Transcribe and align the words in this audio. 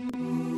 Música 0.00 0.53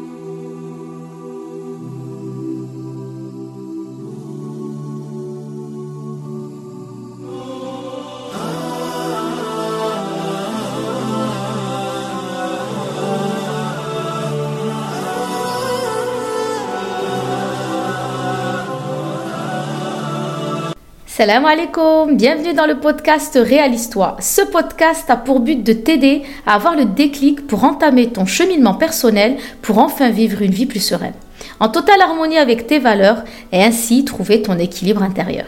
Salam 21.16 21.46
alaikum, 21.46 22.14
bienvenue 22.14 22.52
dans 22.52 22.66
le 22.66 22.78
podcast 22.78 23.38
Réalise-toi. 23.42 24.18
Ce 24.20 24.42
podcast 24.42 25.08
a 25.08 25.16
pour 25.16 25.40
but 25.40 25.64
de 25.64 25.72
t'aider 25.72 26.24
à 26.44 26.56
avoir 26.56 26.76
le 26.76 26.84
déclic 26.84 27.46
pour 27.46 27.64
entamer 27.64 28.08
ton 28.08 28.26
cheminement 28.26 28.74
personnel 28.74 29.38
pour 29.62 29.78
enfin 29.78 30.10
vivre 30.10 30.42
une 30.42 30.50
vie 30.50 30.66
plus 30.66 30.80
sereine, 30.80 31.14
en 31.58 31.70
totale 31.70 32.02
harmonie 32.02 32.36
avec 32.36 32.66
tes 32.66 32.78
valeurs 32.78 33.24
et 33.50 33.64
ainsi 33.64 34.04
trouver 34.04 34.42
ton 34.42 34.58
équilibre 34.58 35.02
intérieur. 35.02 35.46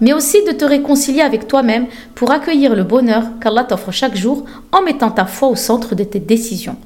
Mais 0.00 0.12
aussi 0.12 0.44
de 0.44 0.52
te 0.52 0.64
réconcilier 0.64 1.22
avec 1.22 1.48
toi-même 1.48 1.86
pour 2.14 2.30
accueillir 2.30 2.74
le 2.74 2.84
bonheur 2.84 3.24
qu'Allah 3.40 3.64
t'offre 3.64 3.92
chaque 3.92 4.16
jour 4.16 4.44
en 4.72 4.82
mettant 4.82 5.10
ta 5.10 5.24
foi 5.24 5.48
au 5.48 5.56
centre 5.56 5.94
de 5.94 6.04
tes 6.04 6.20
décisions. 6.20 6.76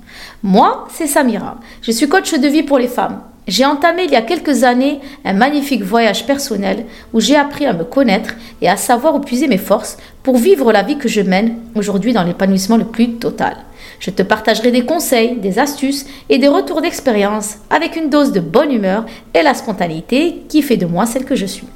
Moi, 0.43 0.87
c'est 0.93 1.07
Samira. 1.07 1.59
Je 1.83 1.91
suis 1.91 2.09
coach 2.09 2.33
de 2.33 2.49
vie 2.49 2.63
pour 2.63 2.79
les 2.79 2.89
femmes. 2.89 3.21
J'ai 3.49 3.65
entamé 3.65 4.05
il 4.05 4.13
y 4.13 4.17
a 4.17 4.23
quelques 4.23 4.63
années 4.63 5.01
un 5.25 5.33
magnifique 5.33 5.83
voyage 5.83 6.25
personnel 6.25 6.85
où 7.13 7.21
j'ai 7.21 7.35
appris 7.35 7.67
à 7.67 7.73
me 7.73 7.83
connaître 7.83 8.35
et 8.63 8.69
à 8.69 8.77
savoir 8.77 9.17
où 9.17 9.21
puiser 9.21 9.49
mes 9.49 9.59
forces 9.59 9.97
pour 10.23 10.37
vivre 10.37 10.73
la 10.73 10.85
vie 10.85 10.99
que 10.99 11.09
je 11.09 11.21
mène 11.21 11.57
aujourd'hui 11.75 12.13
dans 12.13 12.23
l'épanouissement 12.23 12.77
le 12.77 12.85
plus 12.85 13.15
total. 13.15 13.57
Je 13.99 14.11
te 14.11 14.23
partagerai 14.23 14.71
des 14.71 14.85
conseils, 14.85 15.37
des 15.37 15.59
astuces 15.59 16.07
et 16.29 16.39
des 16.39 16.49
retours 16.49 16.81
d'expérience 16.81 17.57
avec 17.71 17.97
une 17.97 18.09
dose 18.09 18.31
de 18.31 18.41
bonne 18.41 18.73
humeur 18.73 19.05
et 19.35 19.43
la 19.43 19.55
spontanéité 19.55 20.43
qui 20.49 20.63
fait 20.63 20.77
de 20.77 20.87
moi 20.87 21.07
celle 21.07 21.25
que 21.25 21.35
je 21.35 21.47
suis. 21.47 21.67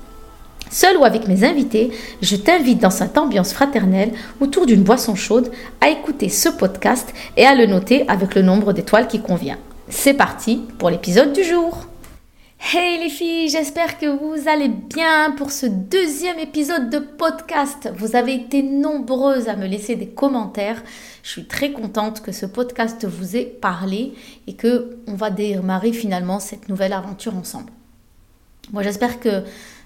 Seul 0.70 0.97
ou 0.97 1.05
avec 1.05 1.29
mes 1.29 1.45
invités, 1.45 1.91
je 2.20 2.37
t'invite 2.37 2.81
dans 2.81 2.91
cette 2.91 3.17
ambiance 3.19 3.53
fraternelle 3.53 4.12
autour 4.41 4.67
d'une 4.67 4.83
boisson 4.83 5.15
chaude 5.15 5.51
à 5.81 5.91
écouter 5.91 6.29
ce 6.29 6.48
podcast 6.48 7.12
et 7.37 7.47
à 7.47 7.55
le 7.55 7.67
noter 7.67 8.09
avec 8.09 8.34
le 8.34 8.43
nombre 8.43 8.73
d'étoiles 8.73 9.09
qui 9.09 9.20
convient. 9.20 9.59
C'est 9.89 10.15
parti 10.15 10.62
pour 10.79 10.91
l'épisode 10.91 11.33
du 11.33 11.45
jour. 11.45 11.87
Hey 12.73 12.98
les 12.98 13.11
filles, 13.11 13.51
j'espère 13.51 13.98
que 13.98 14.07
vous 14.07 14.48
allez 14.48 14.69
bien 14.69 15.33
pour 15.33 15.51
ce 15.51 15.67
deuxième 15.67 16.39
épisode 16.39 16.89
de 16.89 16.98
podcast. 16.98 17.91
Vous 17.97 18.17
avez 18.17 18.35
été 18.35 18.62
nombreuses 18.62 19.48
à 19.48 19.57
me 19.57 19.67
laisser 19.67 19.97
des 19.97 20.07
commentaires. 20.07 20.83
Je 21.23 21.29
suis 21.29 21.45
très 21.45 21.73
contente 21.73 22.23
que 22.23 22.33
ce 22.33 22.47
podcast 22.47 23.07
vous 23.07 23.37
ait 23.37 23.45
parlé 23.45 24.15
et 24.47 24.55
que 24.55 24.97
on 25.07 25.15
va 25.15 25.29
démarrer 25.29 25.92
finalement 25.92 26.41
cette 26.41 26.70
nouvelle 26.70 26.95
aventure 26.95 27.37
ensemble. 27.37 27.70
Moi, 28.73 28.83
j'espère 28.83 29.20
que 29.20 29.42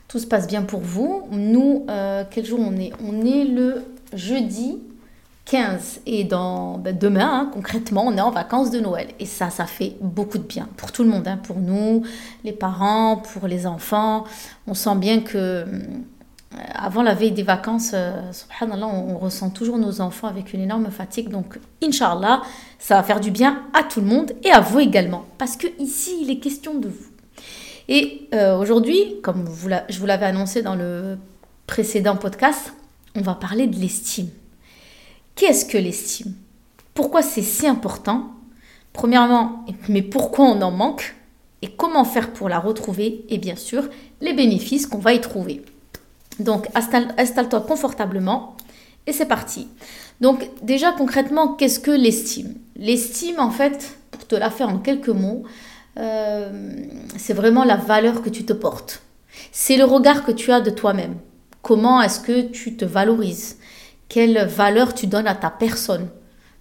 tout 0.08 0.18
se 0.18 0.26
passe 0.26 0.46
bien 0.46 0.62
pour 0.62 0.80
vous. 0.80 1.28
Nous, 1.30 1.84
euh, 1.88 2.24
quel 2.30 2.44
jour 2.44 2.58
on 2.60 2.76
est? 2.76 2.92
On 3.06 3.24
est 3.24 3.44
le 3.44 3.84
jeudi 4.14 4.78
15 5.44 6.00
et 6.06 6.24
dans 6.24 6.78
ben, 6.78 6.96
demain, 6.96 7.30
hein, 7.30 7.50
concrètement, 7.52 8.04
on 8.06 8.16
est 8.16 8.20
en 8.20 8.30
vacances 8.30 8.70
de 8.70 8.80
Noël. 8.80 9.08
Et 9.18 9.26
ça, 9.26 9.50
ça 9.50 9.66
fait 9.66 9.96
beaucoup 10.00 10.38
de 10.38 10.42
bien 10.42 10.68
pour 10.76 10.92
tout 10.92 11.04
le 11.04 11.10
monde, 11.10 11.28
hein, 11.28 11.38
pour 11.42 11.58
nous, 11.58 12.02
les 12.44 12.52
parents, 12.52 13.16
pour 13.16 13.46
les 13.46 13.66
enfants. 13.66 14.24
On 14.66 14.74
sent 14.74 14.96
bien 14.96 15.20
que 15.20 15.36
euh, 15.36 15.64
avant 16.74 17.02
la 17.02 17.14
veille 17.14 17.32
des 17.32 17.42
vacances, 17.42 17.92
euh, 17.94 18.32
subhanallah, 18.32 18.86
on, 18.86 19.18
ressent 19.18 19.50
toujours 19.50 19.78
nos 19.78 20.00
enfants 20.00 20.28
avec 20.28 20.52
une 20.52 20.60
énorme 20.60 20.90
fatigue. 20.90 21.28
Donc, 21.28 21.58
inshallah, 21.82 22.42
ça 22.78 22.96
va 22.96 23.02
faire 23.02 23.20
du 23.20 23.30
bien 23.30 23.62
à 23.74 23.82
tout 23.82 24.00
le 24.00 24.06
monde 24.06 24.32
et 24.42 24.50
à 24.50 24.60
vous 24.60 24.80
également. 24.80 25.24
Parce 25.36 25.56
que 25.56 25.66
ici, 25.78 26.18
il 26.22 26.30
est 26.30 26.38
question 26.38 26.74
de 26.74 26.88
vous. 26.88 27.07
Et 27.88 28.28
euh, 28.34 28.56
aujourd'hui, 28.58 29.16
comme 29.22 29.46
je 29.88 29.98
vous 29.98 30.06
l'avais 30.06 30.26
annoncé 30.26 30.62
dans 30.62 30.74
le 30.74 31.16
précédent 31.66 32.16
podcast, 32.16 32.74
on 33.14 33.22
va 33.22 33.34
parler 33.34 33.66
de 33.66 33.76
l'estime. 33.76 34.28
Qu'est-ce 35.34 35.64
que 35.64 35.78
l'estime? 35.78 36.34
Pourquoi 36.94 37.22
c'est 37.22 37.42
si 37.42 37.66
important? 37.66 38.32
Premièrement, 38.92 39.64
mais 39.88 40.02
pourquoi 40.02 40.46
on 40.46 40.60
en 40.60 40.70
manque? 40.70 41.14
Et 41.62 41.70
comment 41.70 42.04
faire 42.04 42.32
pour 42.32 42.48
la 42.48 42.58
retrouver? 42.58 43.24
Et 43.28 43.38
bien 43.38 43.56
sûr, 43.56 43.88
les 44.20 44.32
bénéfices 44.32 44.86
qu'on 44.86 44.98
va 44.98 45.14
y 45.14 45.20
trouver. 45.20 45.62
Donc, 46.38 46.68
installe-toi 46.74 47.60
confortablement 47.62 48.56
et 49.06 49.12
c'est 49.12 49.26
parti. 49.26 49.68
Donc, 50.20 50.48
déjà 50.62 50.92
concrètement, 50.92 51.54
qu'est-ce 51.54 51.80
que 51.80 51.90
l'estime? 51.90 52.54
L'estime, 52.76 53.40
en 53.40 53.50
fait, 53.50 53.96
pour 54.10 54.26
te 54.26 54.34
la 54.34 54.50
faire 54.50 54.68
en 54.68 54.78
quelques 54.78 55.08
mots, 55.08 55.44
euh, 55.98 56.76
c'est 57.16 57.34
vraiment 57.34 57.64
la 57.64 57.76
valeur 57.76 58.22
que 58.22 58.28
tu 58.28 58.44
te 58.44 58.52
portes. 58.52 59.02
C'est 59.52 59.76
le 59.76 59.84
regard 59.84 60.24
que 60.24 60.32
tu 60.32 60.52
as 60.52 60.60
de 60.60 60.70
toi-même. 60.70 61.16
Comment 61.62 62.00
est-ce 62.02 62.20
que 62.20 62.42
tu 62.42 62.76
te 62.76 62.84
valorises? 62.84 63.58
Quelle 64.08 64.46
valeur 64.46 64.94
tu 64.94 65.06
donnes 65.06 65.26
à 65.26 65.34
ta 65.34 65.50
personne, 65.50 66.08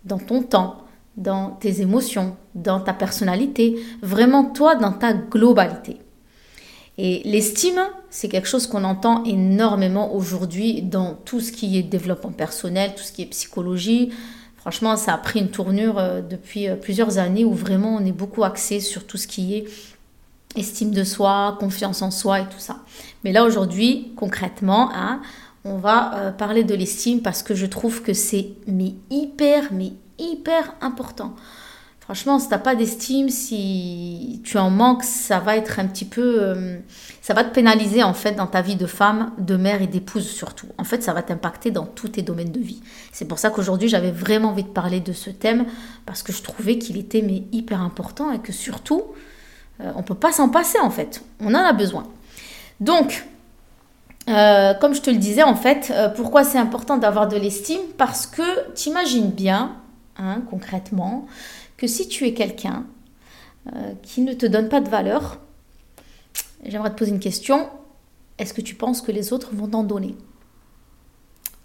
dans 0.04 0.18
ton 0.18 0.44
temps, 0.44 0.88
dans 1.16 1.52
tes 1.52 1.82
émotions, 1.82 2.36
dans 2.56 2.80
ta 2.80 2.94
personnalité, 2.94 3.80
vraiment 4.02 4.46
toi 4.46 4.76
dans 4.76 4.92
ta 4.92 5.14
globalité. 5.14 5.98
Et 6.98 7.22
l'estime, 7.26 7.80
c'est 8.10 8.28
quelque 8.28 8.48
chose 8.48 8.66
qu'on 8.66 8.84
entend 8.84 9.24
énormément 9.24 10.16
aujourd'hui 10.16 10.82
dans 10.82 11.14
tout 11.14 11.40
ce 11.40 11.52
qui 11.52 11.78
est 11.78 11.84
développement 11.84 12.32
personnel, 12.32 12.96
tout 12.96 13.04
ce 13.04 13.12
qui 13.12 13.22
est 13.22 13.28
psychologie. 13.28 14.12
Franchement, 14.58 14.98
ça 14.98 15.14
a 15.14 15.18
pris 15.18 15.40
une 15.40 15.50
tournure 15.50 15.98
euh, 15.98 16.22
depuis 16.22 16.68
euh, 16.68 16.76
plusieurs 16.76 17.18
années 17.18 17.46
où 17.46 17.54
vraiment 17.54 17.96
on 17.96 18.06
est 18.06 18.12
beaucoup 18.12 18.44
axé 18.44 18.80
sur 18.80 19.06
tout 19.06 19.18
ce 19.18 19.28
qui 19.28 19.56
est 19.56 19.66
estime 20.56 20.92
de 20.92 21.04
soi, 21.04 21.56
confiance 21.60 22.02
en 22.02 22.12
soi 22.12 22.42
et 22.42 22.46
tout 22.46 22.60
ça. 22.60 22.78
Mais 23.24 23.32
là 23.32 23.44
aujourd'hui, 23.44 24.12
concrètement, 24.16 24.90
hein, 24.94 25.22
on 25.64 25.78
va 25.78 26.16
euh, 26.16 26.32
parler 26.32 26.64
de 26.64 26.74
l'estime 26.74 27.22
parce 27.22 27.44
que 27.44 27.56
je 27.56 27.66
trouve 27.66 28.02
que 28.02 28.14
c'est 28.14 28.50
mais 28.66 28.94
hyper, 29.10 29.72
mais 29.72 29.94
hyper 30.18 30.74
important. 30.82 31.36
Franchement, 32.08 32.40
si 32.40 32.48
tu 32.48 32.54
n'as 32.54 32.60
pas 32.60 32.74
d'estime, 32.74 33.28
si 33.28 34.42
tu 34.46 34.58
en 34.58 34.70
manques, 34.70 35.04
ça 35.04 35.40
va 35.40 35.58
être 35.58 35.78
un 35.78 35.88
petit 35.88 36.06
peu... 36.06 36.42
Euh, 36.42 36.80
ça 37.22 37.34
va 37.34 37.44
te 37.44 37.54
pénaliser 37.54 38.02
en 38.02 38.14
fait 38.14 38.32
dans 38.32 38.48
ta 38.48 38.62
vie 38.62 38.78
de 38.78 38.86
femme, 38.86 39.34
de 39.40 39.58
mère 39.58 39.82
et 39.82 39.88
d'épouse 39.88 40.26
surtout. 40.26 40.68
En 40.78 40.86
fait, 40.86 41.04
ça 41.04 41.12
va 41.12 41.22
t'impacter 41.22 41.70
dans 41.70 41.86
tous 41.86 42.08
tes 42.08 42.22
domaines 42.22 42.54
de 42.54 42.62
vie. 42.62 42.82
C'est 43.12 43.26
pour 43.26 43.40
ça 43.40 43.50
qu'aujourd'hui, 43.50 43.90
j'avais 43.90 44.12
vraiment 44.12 44.52
envie 44.52 44.64
de 44.64 44.70
parler 44.70 45.02
de 45.02 45.12
ce 45.12 45.30
thème 45.30 45.66
parce 46.06 46.24
que 46.24 46.32
je 46.32 46.42
trouvais 46.42 46.78
qu'il 46.78 46.96
était 46.96 47.22
mais 47.22 47.44
hyper 47.52 47.82
important 47.82 48.32
et 48.32 48.40
que 48.40 48.54
surtout, 48.54 49.04
euh, 49.82 49.92
on 49.96 50.00
ne 50.00 50.06
peut 50.06 50.16
pas 50.16 50.32
s'en 50.32 50.48
passer 50.48 50.80
en 50.80 50.90
fait. 50.90 51.22
On 51.42 51.54
en 51.54 51.66
a 51.66 51.74
besoin. 51.74 52.08
Donc, 52.80 53.26
euh, 54.30 54.74
comme 54.76 54.96
je 54.96 55.02
te 55.02 55.10
le 55.10 55.18
disais, 55.18 55.44
en 55.44 55.56
fait, 55.56 55.92
euh, 55.94 56.08
pourquoi 56.08 56.46
c'est 56.46 56.58
important 56.58 56.96
d'avoir 56.96 57.28
de 57.28 57.36
l'estime? 57.36 57.82
Parce 57.98 58.26
que 58.26 58.74
tu 58.74 58.88
imagines 58.88 59.30
bien, 59.30 59.76
hein, 60.18 60.42
concrètement, 60.50 61.28
que 61.78 61.88
si 61.88 62.08
tu 62.08 62.26
es 62.26 62.34
quelqu'un 62.34 62.86
euh, 63.74 63.94
qui 64.02 64.22
ne 64.22 64.34
te 64.34 64.46
donne 64.46 64.70
pas 64.70 64.82
de 64.82 64.90
valeur, 64.90 65.40
j'aimerais 66.66 66.90
te 66.92 66.96
poser 66.96 67.12
une 67.12 67.20
question. 67.20 67.70
Est-ce 68.38 68.54
que 68.54 68.62
tu 68.62 68.76
penses 68.76 69.02
que 69.02 69.12
les 69.12 69.34
autres 69.34 69.54
vont 69.54 69.68
t'en 69.68 69.84
donner? 69.84 70.16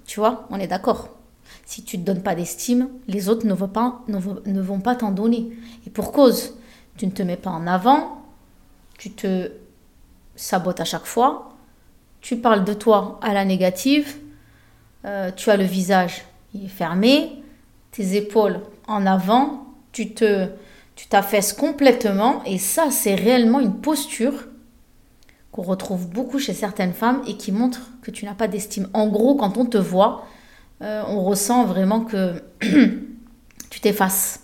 Tu 0.06 0.20
vois, 0.20 0.46
on 0.50 0.56
est 0.56 0.66
d'accord. 0.66 1.10
Si 1.64 1.82
tu 1.84 1.98
ne 1.98 2.02
te 2.02 2.06
donnes 2.06 2.22
pas 2.22 2.34
d'estime, 2.34 2.88
les 3.08 3.28
autres 3.28 3.46
ne 3.46 3.54
vont 3.54 3.68
pas, 3.68 4.02
ne 4.08 4.60
vont 4.60 4.80
pas 4.80 4.94
t'en 4.94 5.10
donner. 5.10 5.50
Et 5.86 5.90
pour 5.90 6.12
cause, 6.12 6.56
tu 6.96 7.06
ne 7.06 7.12
te 7.12 7.22
mets 7.22 7.36
pas 7.36 7.50
en 7.50 7.66
avant, 7.66 8.22
tu 8.98 9.10
te 9.10 9.50
sabotes 10.36 10.80
à 10.80 10.84
chaque 10.84 11.04
fois, 11.06 11.56
tu 12.20 12.36
parles 12.36 12.64
de 12.64 12.74
toi 12.74 13.18
à 13.22 13.32
la 13.32 13.44
négative, 13.44 14.16
euh, 15.04 15.30
tu 15.34 15.50
as 15.50 15.56
le 15.56 15.64
visage 15.64 16.24
il 16.54 16.64
est 16.64 16.68
fermé, 16.68 17.42
tes 17.90 18.16
épaules 18.16 18.60
en 18.86 19.06
avant, 19.06 19.71
tu 19.92 20.14
te 20.14 20.48
tu 20.94 21.06
t'affaisses 21.06 21.52
complètement 21.52 22.42
et 22.44 22.58
ça 22.58 22.90
c'est 22.90 23.14
réellement 23.14 23.60
une 23.60 23.80
posture 23.80 24.46
qu'on 25.52 25.62
retrouve 25.62 26.08
beaucoup 26.08 26.38
chez 26.38 26.54
certaines 26.54 26.94
femmes 26.94 27.22
et 27.26 27.36
qui 27.36 27.52
montre 27.52 27.90
que 28.00 28.10
tu 28.10 28.24
n'as 28.24 28.34
pas 28.34 28.48
d'estime. 28.48 28.88
En 28.94 29.06
gros, 29.06 29.34
quand 29.36 29.58
on 29.58 29.66
te 29.66 29.76
voit, 29.76 30.26
euh, 30.80 31.02
on 31.06 31.22
ressent 31.22 31.66
vraiment 31.66 32.00
que 32.00 32.42
tu 33.70 33.80
t'effaces. 33.80 34.40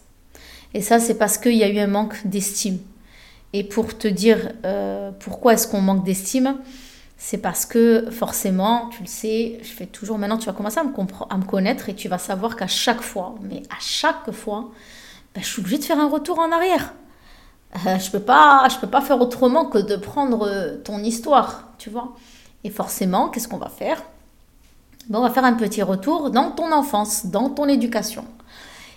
Et 0.75 0.83
ça, 0.83 1.01
c'est 1.01 1.17
parce 1.17 1.39
qu'il 1.39 1.55
y 1.55 1.65
a 1.65 1.69
eu 1.69 1.79
un 1.79 1.87
manque 1.87 2.27
d'estime. 2.27 2.79
Et 3.55 3.65
pour 3.65 3.97
te 3.97 4.07
dire 4.07 4.53
euh, 4.67 5.11
pourquoi 5.19 5.55
est-ce 5.55 5.67
qu'on 5.67 5.81
manque 5.81 6.05
d'estime, 6.05 6.59
c'est 7.17 7.39
parce 7.39 7.65
que 7.65 8.11
forcément, 8.11 8.91
tu 8.91 9.03
le 9.03 9.09
sais, 9.09 9.59
je 9.63 9.69
fais 9.69 9.87
toujours, 9.87 10.19
maintenant 10.19 10.37
tu 10.37 10.47
vas 10.47 10.53
commencer 10.53 10.79
à 10.79 10.83
à 10.83 11.37
me 11.39 11.45
connaître 11.45 11.89
et 11.89 11.95
tu 11.95 12.09
vas 12.09 12.19
savoir 12.19 12.55
qu'à 12.55 12.67
chaque 12.67 13.01
fois, 13.01 13.35
mais 13.43 13.63
à 13.71 13.81
chaque 13.81 14.31
fois, 14.31 14.71
ben, 15.39 15.45
je 15.45 15.51
suis 15.53 15.61
obligée 15.61 15.79
de 15.79 15.85
faire 15.85 16.01
un 16.01 16.09
retour 16.09 16.41
en 16.41 16.51
arrière. 16.51 16.95
Euh, 17.87 17.97
je 18.01 18.11
peux 18.11 18.19
peux 18.19 18.27
pas 18.89 19.01
faire 19.01 19.21
autrement 19.21 19.67
que 19.67 19.79
de 19.79 19.95
prendre 19.95 20.49
euh, 20.49 20.79
ton 20.79 20.99
histoire, 20.99 21.69
tu 21.79 21.91
vois. 21.91 22.17
Et 22.65 22.71
forcément, 22.71 23.29
qu'est-ce 23.29 23.47
qu'on 23.47 23.57
va 23.59 23.69
faire? 23.69 24.03
Ben, 25.09 25.21
On 25.21 25.23
va 25.23 25.31
faire 25.31 25.45
un 25.45 25.53
petit 25.53 25.81
retour 25.81 26.33
dans 26.33 26.51
ton 26.51 26.73
enfance, 26.73 27.27
dans 27.27 27.51
ton 27.51 27.69
éducation. 27.69 28.25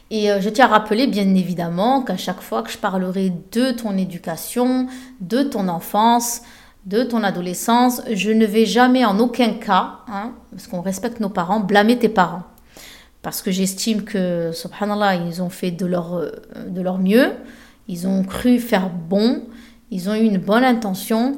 Et 0.10 0.32
euh, 0.32 0.42
je 0.42 0.50
tiens 0.50 0.66
à 0.66 0.70
rappeler 0.70 1.06
bien 1.06 1.32
évidemment 1.36 2.02
qu'à 2.02 2.18
chaque 2.18 2.42
fois 2.42 2.64
que 2.64 2.72
je 2.72 2.80
parlerai 2.80 3.32
de 3.52 3.70
ton 3.70 3.96
éducation, 3.96 4.88
de 5.20 5.44
ton 5.44 5.68
enfance, 5.68 6.42
de 6.88 7.04
ton 7.04 7.24
adolescence, 7.24 8.02
je 8.12 8.32
ne 8.32 8.48
vais 8.48 8.66
jamais 8.66 9.06
en 9.06 9.20
aucun 9.20 9.54
cas, 9.54 10.00
hein, 10.08 10.32
parce 10.50 10.66
qu'on 10.66 10.82
respecte 10.82 11.20
nos 11.20 11.30
parents, 11.30 11.60
blâmer 11.60 12.00
tes 12.00 12.10
parents. 12.10 12.46
Parce 13.22 13.42
que 13.42 13.52
j'estime 13.52 14.04
que, 14.04 14.52
subhanallah, 14.52 15.16
ils 15.16 15.42
ont 15.42 15.50
fait 15.50 15.72
de 15.72 15.86
leur, 15.86 16.16
euh, 16.16 16.32
de 16.68 16.82
leur 16.82 16.98
mieux, 16.98 17.32
ils 17.88 18.08
ont 18.08 18.24
cru 18.24 18.60
faire 18.60 18.90
bon, 18.90 19.44
ils 19.92 20.10
ont 20.10 20.16
eu 20.16 20.24
une 20.24 20.38
bonne 20.38 20.64
intention, 20.64 21.38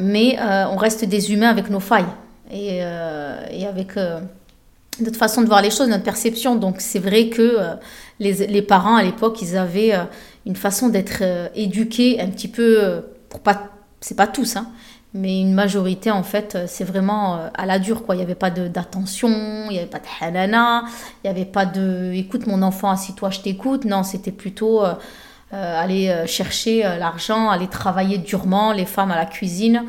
mais 0.00 0.38
euh, 0.38 0.66
on 0.68 0.76
reste 0.76 1.04
des 1.04 1.32
humains 1.32 1.48
avec 1.48 1.70
nos 1.70 1.80
failles. 1.80 2.04
Et, 2.52 2.76
et 2.76 3.66
avec 3.66 3.96
notre 5.00 5.16
façon 5.16 5.40
de 5.40 5.46
voir 5.46 5.60
les 5.60 5.70
choses, 5.70 5.88
notre 5.88 6.04
perception. 6.04 6.54
Donc 6.54 6.76
c'est 6.78 7.00
vrai 7.00 7.28
que 7.28 7.58
les, 8.20 8.62
parents 8.62 8.96
à 8.96 9.02
l'époque, 9.02 9.40
ils 9.42 9.56
avaient 9.56 9.94
euh, 9.94 10.04
une 10.46 10.56
façon 10.56 10.88
d'être 10.88 11.18
euh, 11.22 11.48
éduqués 11.54 12.20
un 12.20 12.28
petit 12.28 12.48
peu, 12.48 12.82
euh, 12.82 13.00
pour 13.28 13.40
pas, 13.40 13.70
c'est 14.00 14.16
pas 14.16 14.26
tous, 14.26 14.56
hein, 14.56 14.68
mais 15.14 15.40
une 15.40 15.54
majorité 15.54 16.10
en 16.10 16.22
fait, 16.22 16.58
c'est 16.66 16.84
vraiment 16.84 17.48
à 17.54 17.66
la 17.66 17.78
dure 17.78 18.04
quoi. 18.04 18.14
Il 18.14 18.18
n'y 18.18 18.24
avait 18.24 18.34
pas 18.34 18.50
d'attention, 18.50 19.28
il 19.28 19.70
n'y 19.70 19.78
avait 19.78 19.86
pas 19.86 20.00
de 20.00 20.06
halana, 20.20 20.84
il 21.22 21.30
n'y 21.30 21.30
avait 21.30 21.44
pas 21.44 21.66
de 21.66 22.12
écoute 22.12 22.46
mon 22.46 22.62
enfant, 22.62 22.90
assis-toi, 22.90 23.30
je 23.30 23.40
t'écoute. 23.40 23.84
Non, 23.84 24.02
c'était 24.02 24.32
plutôt 24.32 24.82
aller 25.52 26.24
chercher 26.26 26.82
l'argent, 26.82 27.48
aller 27.48 27.68
travailler 27.68 28.18
durement, 28.18 28.72
les 28.72 28.86
femmes 28.86 29.12
à 29.12 29.16
la 29.16 29.26
cuisine. 29.26 29.84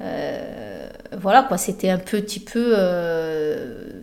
voilà 0.00 1.42
quoi, 1.44 1.56
c'était 1.56 1.88
un 1.88 1.98
petit 1.98 2.40
peu 2.40 2.76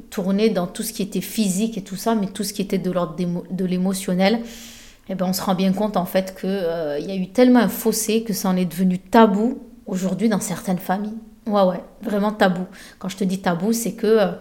tourner 0.09 0.49
dans 0.49 0.65
tout 0.65 0.81
ce 0.81 0.93
qui 0.93 1.03
était 1.03 1.21
physique 1.21 1.77
et 1.77 1.83
tout 1.83 1.95
ça, 1.95 2.15
mais 2.15 2.27
tout 2.27 2.43
ce 2.43 2.53
qui 2.53 2.61
était 2.61 2.77
de 2.77 2.89
l'ordre 2.89 3.15
de 3.17 3.65
l'émotionnel, 3.65 4.39
eh 5.09 5.15
ben 5.15 5.25
on 5.27 5.33
se 5.33 5.41
rend 5.41 5.55
bien 5.55 5.71
compte 5.73 5.97
en 5.97 6.05
fait 6.05 6.35
qu'il 6.39 6.49
euh, 6.49 6.97
il 6.99 7.05
y 7.05 7.11
a 7.11 7.15
eu 7.15 7.27
tellement 7.27 7.59
un 7.59 7.67
fossé 7.67 8.23
que 8.23 8.33
ça 8.33 8.49
en 8.49 8.55
est 8.55 8.65
devenu 8.65 8.97
tabou 8.97 9.59
aujourd'hui 9.87 10.29
dans 10.29 10.39
certaines 10.39 10.79
familles. 10.79 11.17
Ouais, 11.47 11.61
ouais, 11.61 11.81
vraiment 12.01 12.31
tabou. 12.31 12.65
Quand 12.99 13.09
je 13.09 13.17
te 13.17 13.23
dis 13.23 13.39
tabou, 13.39 13.71
c'est 13.71 13.93
que 13.93 14.07
euh, 14.07 14.31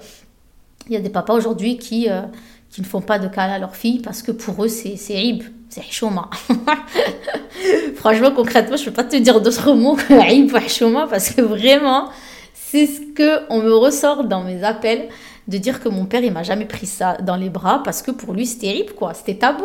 il 0.88 0.94
y 0.94 0.96
a 0.96 1.00
des 1.00 1.10
papas 1.10 1.34
aujourd'hui 1.34 1.76
qui, 1.76 2.08
euh, 2.10 2.22
qui 2.70 2.80
ne 2.80 2.86
font 2.86 3.00
pas 3.00 3.18
de 3.18 3.28
câlin 3.28 3.54
à 3.54 3.58
leur 3.58 3.76
fille 3.76 4.00
parce 4.00 4.22
que 4.22 4.32
pour 4.32 4.64
eux, 4.64 4.68
c'est 4.68 4.96
ib, 5.14 5.42
c'est 5.68 5.82
choma. 5.90 6.30
Franchement, 7.96 8.30
concrètement, 8.30 8.76
je 8.76 8.82
ne 8.82 8.86
peux 8.86 8.94
pas 8.94 9.04
te 9.04 9.16
dire 9.16 9.40
d'autres 9.40 9.72
mots 9.74 9.96
que 9.96 10.32
ib 10.32 10.50
ou 10.50 11.08
parce 11.08 11.30
que 11.30 11.42
vraiment, 11.42 12.08
c'est 12.54 12.86
ce 12.86 13.00
que 13.14 13.42
on 13.50 13.60
me 13.60 13.72
ressort 13.74 14.24
dans 14.24 14.42
mes 14.42 14.64
appels 14.64 15.08
de 15.48 15.58
dire 15.58 15.80
que 15.80 15.88
mon 15.88 16.06
père, 16.06 16.22
il 16.22 16.32
m'a 16.32 16.42
jamais 16.42 16.64
pris 16.64 16.86
ça 16.86 17.18
dans 17.18 17.36
les 17.36 17.50
bras 17.50 17.82
parce 17.84 18.02
que 18.02 18.10
pour 18.10 18.32
lui, 18.32 18.46
c'était 18.46 18.68
terrible, 18.68 18.94
quoi. 18.94 19.14
C'était 19.14 19.36
tabou. 19.36 19.64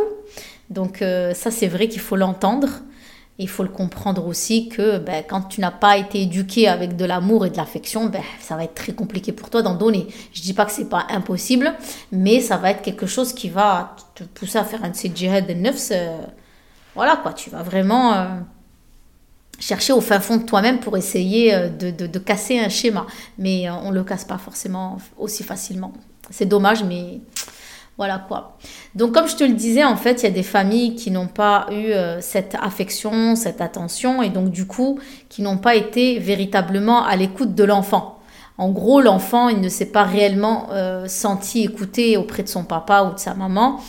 Donc, 0.70 1.02
euh, 1.02 1.34
ça, 1.34 1.52
c'est 1.52 1.68
vrai 1.68 1.88
qu'il 1.88 2.02
faut 2.02 2.16
l'entendre. 2.16 2.68
Il 3.39 3.50
faut 3.50 3.63
le 3.63 3.69
comprendre 3.69 4.27
aussi 4.27 4.69
que 4.69 5.00
ben, 5.00 5.24
quand 5.27 5.44
tu 5.44 5.62
n'as 5.62 5.71
pas 5.71 5.97
été 5.97 6.21
éduqué 6.21 6.68
avec 6.68 6.95
de 6.95 7.06
l'amour 7.06 7.45
et 7.45 7.50
de 7.50 7.57
l'affection, 7.57 8.06
ben, 8.06 8.21
ça 8.39 8.56
va 8.56 8.65
être 8.65 8.75
très 8.75 8.94
compliqué 8.94 9.31
pour 9.31 9.50
toi 9.50 9.62
d'en 9.62 9.75
donner. 9.75 10.07
Je 10.33 10.41
dis 10.41 10.53
pas 10.53 10.65
que 10.65 10.71
c'est 10.71 10.89
pas 10.89 11.07
impossible, 11.09 11.74
mais 12.12 12.41
ça 12.41 12.57
va 12.57 12.71
être 12.71 12.81
quelque 12.81 13.07
chose 13.07 13.33
qui 13.33 13.50
va 13.50 13.95
te 14.13 14.24
pousser 14.24 14.57
à 14.57 14.63
faire 14.63 14.83
un 14.83 14.89
de 14.89 14.95
ces 14.95 15.09
de 15.09 15.53
neuf. 15.53 15.91
Voilà 16.94 17.15
quoi, 17.15 17.33
tu 17.33 17.50
vas 17.50 17.63
vraiment. 17.63 18.13
Euh, 18.13 18.25
chercher 19.59 19.94
au 19.94 20.01
fin 20.01 20.19
fond 20.19 20.38
de 20.38 20.44
toi-même 20.44 20.80
pour 20.80 20.97
essayer 20.97 21.53
euh, 21.53 21.69
de, 21.69 22.19
casser 22.19 22.59
un 22.59 22.69
schéma. 22.69 23.06
Mais 23.38 23.69
euh, 23.69 23.74
on 23.83 23.92
ne 23.92 23.95
le 23.95 24.03
casse 24.03 24.25
pas 24.25 24.38
forcément 24.38 24.97
aussi 25.18 25.44
facilement. 25.44 25.94
C'est 26.30 26.45
dommage, 26.45 26.83
mais 26.83 27.19
voilà 28.00 28.18
quoi. 28.18 28.57
Donc 28.96 29.12
comme 29.13 29.28
je 29.28 29.36
te 29.36 29.44
le 29.44 29.54
disais, 29.54 29.84
en 29.84 29.96
fait, 29.96 30.22
il 30.22 30.24
y 30.24 30.28
a 30.28 30.31
des 30.31 30.42
familles 30.42 30.96
qui 30.96 31.12
n'ont 31.12 31.28
pas 31.28 31.68
eu 31.69 31.92
euh, 31.92 32.19
cette 32.22 32.56
affection, 32.60 33.36
cette 33.36 33.62
attention, 33.62 34.24
et 34.24 34.30
donc 34.30 34.50
du 34.50 34.66
coup, 34.66 34.98
qui 35.30 35.44
n'ont 35.44 35.60
pas 35.60 35.75
été 35.75 36.18
véritablement 36.18 37.06
à 37.06 37.16
l'écoute 37.16 37.54
de 37.54 37.63
l'enfant. 37.63 38.19
En 38.57 38.69
gros, 38.72 39.01
l'enfant, 39.01 39.50
il 39.50 39.62
ne 39.62 39.69
s'est 39.69 39.92
pas 39.92 40.04
réellement 40.04 40.68
senti 41.07 41.63
écouté 41.63 42.18
auprès 42.18 42.44
de 42.44 42.50
son 42.50 42.66
papa 42.66 43.04
ou 43.04 43.13
de 43.13 43.19
sa 43.19 43.34
maman. 43.34 43.80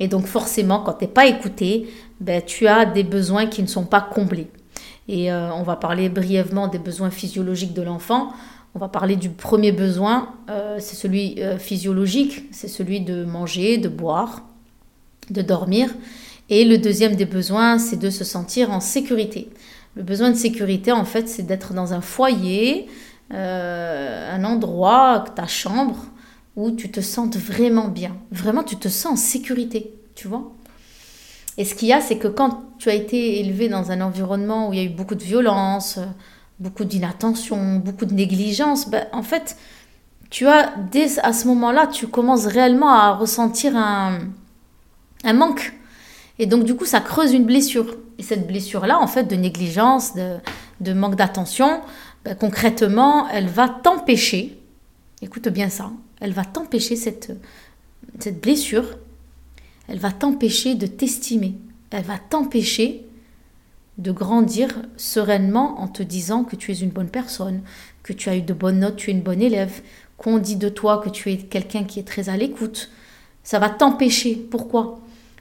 Et 0.00 0.08
donc 0.08 0.26
forcément, 0.26 0.80
quand 0.80 0.94
tu 0.94 1.04
n'es 1.04 1.10
pas 1.10 1.26
écouté, 1.26 1.88
ben, 2.20 2.42
tu 2.44 2.66
as 2.66 2.84
des 2.84 3.04
besoins 3.04 3.46
qui 3.46 3.62
ne 3.62 3.66
sont 3.68 3.84
pas 3.84 4.00
comblés. 4.00 4.50
Et 5.08 5.32
euh, 5.32 5.50
on 5.54 5.62
va 5.62 5.76
parler 5.76 6.08
brièvement 6.08 6.68
des 6.68 6.78
besoins 6.78 7.10
physiologiques 7.10 7.72
de 7.72 7.82
l'enfant. 7.82 8.30
On 8.78 8.80
va 8.80 8.88
parler 8.88 9.16
du 9.16 9.30
premier 9.30 9.72
besoin, 9.72 10.36
euh, 10.48 10.76
c'est 10.78 10.94
celui 10.94 11.42
euh, 11.42 11.58
physiologique, 11.58 12.44
c'est 12.52 12.68
celui 12.68 13.00
de 13.00 13.24
manger, 13.24 13.76
de 13.76 13.88
boire, 13.88 14.42
de 15.30 15.42
dormir. 15.42 15.92
Et 16.48 16.64
le 16.64 16.78
deuxième 16.78 17.16
des 17.16 17.24
besoins, 17.24 17.80
c'est 17.80 17.96
de 17.96 18.08
se 18.08 18.22
sentir 18.22 18.70
en 18.70 18.78
sécurité. 18.78 19.50
Le 19.96 20.04
besoin 20.04 20.30
de 20.30 20.36
sécurité, 20.36 20.92
en 20.92 21.04
fait, 21.04 21.28
c'est 21.28 21.42
d'être 21.42 21.74
dans 21.74 21.92
un 21.92 22.00
foyer, 22.00 22.86
un 23.32 24.44
endroit, 24.44 25.24
ta 25.34 25.48
chambre, 25.48 25.96
où 26.54 26.70
tu 26.70 26.88
te 26.92 27.00
sentes 27.00 27.36
vraiment 27.36 27.88
bien. 27.88 28.16
Vraiment, 28.30 28.62
tu 28.62 28.76
te 28.76 28.86
sens 28.86 29.12
en 29.12 29.16
sécurité, 29.16 29.92
tu 30.14 30.28
vois. 30.28 30.52
Et 31.56 31.64
ce 31.64 31.74
qu'il 31.74 31.88
y 31.88 31.92
a, 31.92 32.00
c'est 32.00 32.18
que 32.18 32.28
quand 32.28 32.62
tu 32.78 32.90
as 32.90 32.94
été 32.94 33.40
élevé 33.40 33.68
dans 33.68 33.90
un 33.90 34.00
environnement 34.02 34.68
où 34.68 34.72
il 34.72 34.78
y 34.78 34.82
a 34.82 34.84
eu 34.84 34.94
beaucoup 34.94 35.16
de 35.16 35.24
violence, 35.24 35.98
beaucoup 36.60 36.84
d'inattention, 36.84 37.76
beaucoup 37.76 38.04
de 38.04 38.14
négligence, 38.14 38.88
ben, 38.88 39.06
en 39.12 39.22
fait, 39.22 39.56
tu 40.30 40.46
as, 40.46 40.74
dès 40.90 41.18
à 41.20 41.32
ce 41.32 41.46
moment-là, 41.48 41.86
tu 41.86 42.06
commences 42.06 42.46
réellement 42.46 42.90
à 42.90 43.14
ressentir 43.14 43.76
un, 43.76 44.18
un 45.24 45.32
manque. 45.32 45.72
Et 46.38 46.46
donc, 46.46 46.64
du 46.64 46.74
coup, 46.74 46.84
ça 46.84 47.00
creuse 47.00 47.32
une 47.32 47.44
blessure. 47.44 47.96
Et 48.18 48.22
cette 48.22 48.46
blessure-là, 48.46 48.98
en 48.98 49.06
fait, 49.06 49.24
de 49.24 49.36
négligence, 49.36 50.14
de, 50.14 50.36
de 50.80 50.92
manque 50.92 51.16
d'attention, 51.16 51.80
ben, 52.24 52.34
concrètement, 52.34 53.28
elle 53.28 53.48
va 53.48 53.68
t'empêcher, 53.68 54.58
écoute 55.22 55.48
bien 55.48 55.68
ça, 55.68 55.90
elle 56.20 56.32
va 56.32 56.44
t'empêcher 56.44 56.96
cette, 56.96 57.32
cette 58.18 58.40
blessure 58.40 58.84
elle 59.88 59.98
va 59.98 60.12
t'empêcher 60.12 60.74
de 60.74 60.86
t'estimer. 60.86 61.54
Elle 61.90 62.04
va 62.04 62.18
t'empêcher 62.18 63.06
de 63.98 64.12
grandir 64.12 64.70
sereinement 64.96 65.80
en 65.80 65.88
te 65.88 66.02
disant 66.02 66.44
que 66.44 66.56
tu 66.56 66.72
es 66.72 66.76
une 66.76 66.90
bonne 66.90 67.08
personne, 67.08 67.62
que 68.02 68.12
tu 68.12 68.28
as 68.28 68.36
eu 68.36 68.42
de 68.42 68.54
bonnes 68.54 68.80
notes, 68.80 68.96
tu 68.96 69.10
es 69.10 69.12
une 69.12 69.22
bonne 69.22 69.42
élève, 69.42 69.82
qu'on 70.16 70.38
dit 70.38 70.56
de 70.56 70.68
toi 70.68 70.98
que 70.98 71.10
tu 71.10 71.30
es 71.32 71.36
quelqu'un 71.36 71.84
qui 71.84 72.00
est 72.00 72.06
très 72.06 72.28
à 72.28 72.36
l'écoute. 72.36 72.90
Ça 73.42 73.58
va 73.58 73.70
t'empêcher. 73.70 74.34
Pourquoi? 74.34 75.00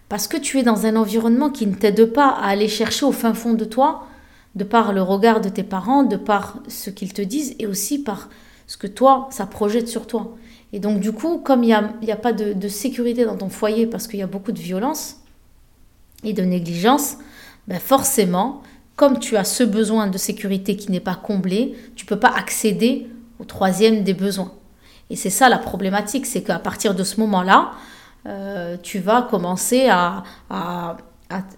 Parce 0.10 0.28
que 0.28 0.38
tu 0.38 0.60
es 0.60 0.64
dans 0.64 0.86
un 0.86 0.96
environnement 0.96 1.50
qui 1.50 1.68
ne 1.68 1.76
t'aide 1.76 2.06
pas 2.06 2.30
à 2.30 2.48
aller 2.48 2.68
chercher 2.68 3.06
au 3.06 3.12
fin 3.12 3.34
fond 3.34 3.54
de 3.54 3.66
toi, 3.66 4.08
de 4.56 4.64
par 4.64 4.94
le 4.94 5.02
regard 5.02 5.42
de 5.42 5.50
tes 5.50 5.64
parents, 5.64 6.04
de 6.04 6.16
par 6.16 6.60
ce 6.68 6.90
qu'ils 6.90 7.14
te 7.14 7.22
disent 7.22 7.56
et 7.60 7.68
aussi 7.68 8.00
par 8.00 8.30
ce 8.66 8.78
que 8.78 8.88
toi, 8.88 9.28
ça 9.32 9.46
projette 9.46 9.88
sur 9.88 10.08
toi. 10.08 10.36
Et 10.74 10.80
donc, 10.80 11.00
du 11.00 11.12
coup, 11.12 11.38
comme 11.38 11.64
il 11.64 11.68
n'y 11.68 11.74
a, 11.74 12.14
a, 12.14 12.16
pas 12.16 12.34
de, 12.34 12.68
sécurité 12.68 13.26
dans 13.26 13.38
ton 13.38 13.50
foyer 13.50 13.88
parce 13.88 14.08
qu'il 14.08 14.20
y 14.20 14.24
a 14.24 14.28
beaucoup 14.28 14.52
de 14.52 14.60
violence 14.60 15.18
et 16.24 16.34
de 16.34 16.44
négligence, 16.44 17.18
ben 17.68 17.80
forcément, 17.80 18.62
comme 18.96 19.20
tu 19.20 19.38
as 19.38 19.44
ce 19.44 19.64
besoin 19.64 20.08
de 20.08 20.18
sécurité 20.18 20.76
qui 20.76 20.92
n'est 20.92 21.00
pas 21.00 21.16
comblé, 21.16 21.76
tu 21.96 22.06
ne 22.06 22.10
peux 22.10 22.20
pas 22.20 22.34
accéder 22.36 23.08
au 23.40 23.46
troisième 23.46 24.04
des 24.04 24.14
besoins. 24.14 24.52
Et 25.10 25.16
c'est 25.16 25.30
ça 25.30 25.50
la 25.50 25.58
problématique, 25.58 26.26
c'est 26.26 26.42
qu'à 26.42 26.60
partir 26.60 26.96
de 26.96 27.04
ce 27.04 27.20
moment-là, 27.20 27.72
euh, 28.26 28.76
tu 28.82 29.00
vas 29.00 29.22
commencer 29.22 29.88
à, 29.90 30.24
à, 30.50 30.98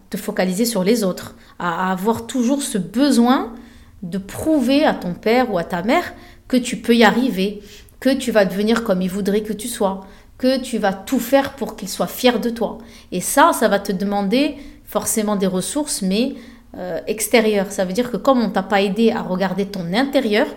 te 0.10 0.18
focaliser 0.18 0.66
sur 0.66 0.84
les 0.84 1.04
autres, 1.04 1.36
à 1.60 1.92
avoir 1.92 2.28
toujours 2.28 2.62
ce 2.62 2.78
besoin 2.78 3.54
de 4.02 4.18
prouver 4.18 4.84
à 4.86 4.94
ton 4.94 5.14
père 5.14 5.54
ou 5.54 5.58
à 5.58 5.64
ta 5.64 5.84
mère 5.84 6.14
que 6.48 6.58
tu 6.58 6.78
peux 6.78 6.96
y 6.96 7.04
arriver, 7.04 7.62
que 8.00 8.10
tu 8.10 8.32
vas 8.32 8.46
devenir 8.46 8.84
comme 8.84 9.02
il 9.02 9.10
voudrait 9.10 9.42
que 9.42 9.54
tu 9.54 9.68
sois, 9.68 10.08
que 10.38 10.60
tu 10.60 10.78
vas 10.78 10.94
tout 10.94 11.20
faire 11.20 11.54
pour 11.54 11.76
qu'il 11.76 11.90
soit 11.90 12.08
fier 12.08 12.40
de 12.40 12.50
toi. 12.50 12.80
Et 13.12 13.22
ça, 13.22 13.52
ça 13.54 13.68
va 13.68 13.80
te 13.80 13.92
demander 13.92 14.58
forcément 14.90 15.36
des 15.36 15.48
ressources, 15.48 16.02
mais 16.02 16.34
euh, 16.76 17.00
extérieures. 17.08 17.72
Ça 17.72 17.86
veut 17.86 17.94
dire 17.94 18.12
que 18.12 18.18
comme 18.18 18.42
on 18.42 18.50
t'a 18.50 18.64
pas 18.64 18.82
aidé 18.82 19.12
à 19.12 19.22
regarder 19.22 19.68
ton 19.68 19.94
intérieur, 19.94 20.48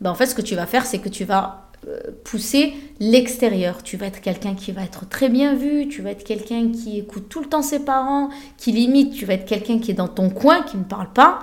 ben 0.00 0.10
en 0.10 0.14
fait, 0.14 0.26
ce 0.26 0.34
que 0.34 0.42
tu 0.42 0.54
vas 0.54 0.66
faire, 0.66 0.86
c'est 0.86 0.98
que 0.98 1.08
tu 1.08 1.24
vas 1.24 1.68
euh, 1.88 1.98
pousser 2.24 2.74
l'extérieur. 3.00 3.82
Tu 3.82 3.96
vas 3.96 4.06
être 4.06 4.20
quelqu'un 4.20 4.54
qui 4.54 4.70
va 4.70 4.82
être 4.84 5.08
très 5.08 5.28
bien 5.28 5.54
vu, 5.54 5.88
tu 5.88 6.02
vas 6.02 6.12
être 6.12 6.22
quelqu'un 6.22 6.70
qui 6.70 6.98
écoute 6.98 7.28
tout 7.28 7.40
le 7.40 7.46
temps 7.46 7.62
ses 7.62 7.84
parents, 7.84 8.30
qui 8.56 8.70
limite, 8.70 9.12
tu 9.12 9.26
vas 9.26 9.34
être 9.34 9.44
quelqu'un 9.44 9.80
qui 9.80 9.90
est 9.90 9.94
dans 9.94 10.08
ton 10.08 10.30
coin, 10.30 10.62
qui 10.62 10.76
ne 10.76 10.84
parle 10.84 11.12
pas, 11.12 11.40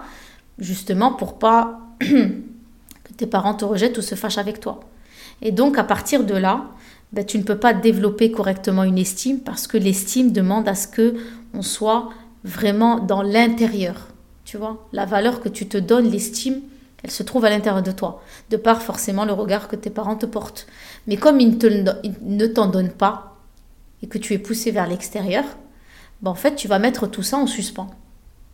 justement 0.57 1.11
pour 1.11 1.39
pas 1.39 1.81
que 1.99 3.13
tes 3.17 3.27
parents 3.27 3.55
te 3.55 3.65
rejettent 3.65 3.97
ou 3.97 4.01
se 4.01 4.15
fâchent 4.15 4.37
avec 4.37 4.61
toi. 4.61 4.79
Et 5.41 5.51
donc, 5.51 5.77
à 5.77 5.83
partir 5.83 6.23
de 6.23 6.35
là, 6.35 6.65
ben, 7.11 7.25
tu 7.25 7.37
ne 7.37 7.43
peux 7.43 7.57
pas 7.57 7.73
développer 7.73 8.31
correctement 8.31 8.83
une 8.83 8.97
estime 8.97 9.39
parce 9.39 9.67
que 9.67 9.77
l'estime 9.77 10.31
demande 10.31 10.67
à 10.69 10.75
ce 10.75 10.87
que 10.87 11.15
on 11.53 11.61
soit 11.61 12.09
vraiment 12.47 12.99
dans 12.99 13.21
l'intérieur. 13.21 14.07
Tu 14.45 14.57
vois, 14.57 14.87
la 14.93 15.05
valeur 15.05 15.41
que 15.41 15.49
tu 15.49 15.67
te 15.67 15.77
donnes, 15.77 16.09
l'estime, 16.09 16.61
elle 17.03 17.11
se 17.11 17.23
trouve 17.23 17.45
à 17.45 17.49
l'intérieur 17.49 17.83
de 17.83 17.91
toi, 17.91 18.23
de 18.49 18.57
par 18.57 18.81
forcément 18.81 19.25
le 19.25 19.33
regard 19.33 19.67
que 19.67 19.75
tes 19.75 19.89
parents 19.89 20.15
te 20.15 20.25
portent. 20.25 20.67
Mais 21.05 21.17
comme 21.17 21.39
ils, 21.39 21.57
ne 22.21 22.47
t'en 22.47 22.67
donnent 22.67 22.91
pas 22.91 23.37
et 24.01 24.07
que 24.07 24.17
tu 24.17 24.33
es 24.33 24.39
poussé 24.39 24.71
vers 24.71 24.87
l'extérieur, 24.87 25.43
ben, 26.21 26.31
en 26.31 26.35
fait, 26.35 26.55
tu 26.55 26.67
vas 26.67 26.79
mettre 26.79 27.07
tout 27.07 27.23
ça 27.23 27.37
en 27.37 27.45
suspens. 27.45 27.89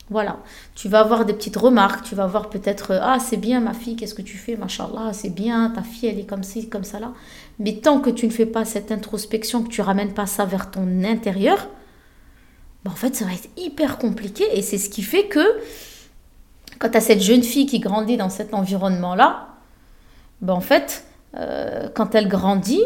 Voilà, 0.09 0.39
tu 0.75 0.89
vas 0.89 0.99
avoir 0.99 1.23
des 1.23 1.33
petites 1.33 1.55
remarques, 1.55 2.03
tu 2.03 2.13
vas 2.13 2.27
voir 2.27 2.49
peut-être 2.49 2.91
euh, 2.91 2.99
ah 3.01 3.19
c'est 3.19 3.37
bien 3.37 3.61
ma 3.61 3.73
fille, 3.73 3.95
qu'est-ce 3.95 4.13
que 4.13 4.21
tu 4.21 4.37
fais, 4.37 4.57
machallah, 4.57 5.13
c'est 5.13 5.29
bien, 5.29 5.69
ta 5.69 5.81
fille 5.81 6.09
elle 6.09 6.19
est 6.19 6.25
comme 6.25 6.43
ci, 6.43 6.67
comme 6.67 6.83
ça 6.83 6.99
là. 6.99 7.13
Mais 7.57 7.77
tant 7.77 8.01
que 8.01 8.09
tu 8.09 8.25
ne 8.25 8.31
fais 8.31 8.45
pas 8.45 8.65
cette 8.65 8.91
introspection, 8.91 9.63
que 9.63 9.69
tu 9.69 9.79
ramènes 9.79 10.13
pas 10.13 10.25
ça 10.25 10.43
vers 10.43 10.71
ton 10.71 11.05
intérieur, 11.05 11.69
ben, 12.83 12.91
en 12.91 12.95
fait 12.95 13.15
ça 13.15 13.25
va 13.25 13.33
être 13.33 13.49
hyper 13.57 13.97
compliqué 13.97 14.45
et 14.53 14.61
c'est 14.61 14.77
ce 14.77 14.89
qui 14.89 15.01
fait 15.01 15.27
que 15.27 15.45
quand 16.79 16.89
tu 16.89 16.97
as 16.97 17.01
cette 17.01 17.21
jeune 17.21 17.43
fille 17.43 17.65
qui 17.65 17.79
grandit 17.79 18.17
dans 18.17 18.29
cet 18.29 18.53
environnement 18.53 19.15
là, 19.15 19.49
ben, 20.41 20.53
en 20.53 20.61
fait 20.61 21.05
euh, 21.35 21.89
quand 21.93 22.15
elle 22.15 22.27
grandit, 22.27 22.83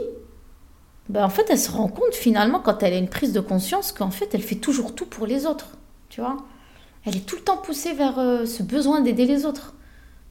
ben, 1.09 1.23
en 1.23 1.29
fait 1.29 1.45
elle 1.49 1.59
se 1.59 1.71
rend 1.71 1.87
compte 1.87 2.13
finalement 2.13 2.59
quand 2.59 2.83
elle 2.83 2.93
a 2.93 2.97
une 2.97 3.09
prise 3.09 3.33
de 3.33 3.39
conscience 3.39 3.91
qu'en 3.91 4.11
fait 4.11 4.29
elle 4.33 4.43
fait 4.43 4.55
toujours 4.55 4.95
tout 4.95 5.05
pour 5.05 5.25
les 5.25 5.45
autres, 5.45 5.77
tu 6.09 6.21
vois 6.21 6.37
elle 7.07 7.15
est 7.15 7.25
tout 7.25 7.37
le 7.37 7.41
temps 7.41 7.55
poussée 7.55 7.93
vers 7.93 8.19
euh, 8.19 8.45
ce 8.45 8.63
besoin 8.63 8.99
d'aider 8.99 9.25
les 9.25 9.45
autres, 9.45 9.73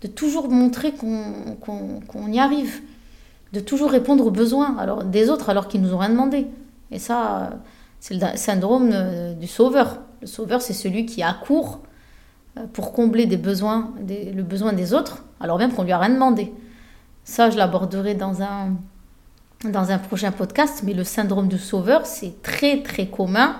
de 0.03 0.09
toujours 0.09 0.51
montrer 0.51 0.93
qu'on 0.93 2.31
y 2.31 2.39
arrive, 2.39 2.83
de 3.55 3.61
toujours 3.61 3.91
répondre 3.91 4.27
aux 4.27 4.31
besoins 4.31 4.77
alors, 4.77 5.03
des 5.03 5.31
autres 5.31 5.49
alors 5.49 5.69
qu'ils 5.69 5.81
nous 5.81 5.95
ont 5.95 5.99
rien 5.99 6.11
demandé. 6.11 6.47
Et 6.91 6.99
ça, 6.99 7.51
c'est 8.01 8.15
le 8.15 8.21
syndrome 8.37 8.91
euh, 8.93 9.35
du 9.35 9.47
sauveur. 9.47 9.99
Le 10.21 10.27
sauveur, 10.27 10.63
c'est 10.63 10.73
celui 10.73 11.07
qui 11.07 11.23
accourt 11.23 11.81
euh, 12.57 12.65
pour 12.73 12.93
combler 12.93 13.27
des 13.27 13.37
besoins, 13.37 13.93
le 14.09 14.43
besoin 14.43 14.73
des 14.73 14.95
autres, 14.95 15.25
alors 15.41 15.59
même 15.59 15.73
qu'on 15.73 15.85
lui 15.85 15.93
a 15.93 15.99
rien 15.99 16.15
demandé. 16.15 16.53
Ça, 17.25 17.51
je 17.51 17.57
l'aborderai 17.57 18.15
dans 18.15 18.43
un, 18.43 18.75
dans 19.65 19.91
un 19.91 19.99
prochain 19.99 20.33
podcast, 20.33 20.83
mais 20.85 20.95
le 20.95 21.05
syndrome 21.05 21.49
du 21.49 21.59
sauveur, 21.59 22.07
c'est 22.07 22.43
très 22.43 22.83
très 22.83 23.07
commun 23.07 23.57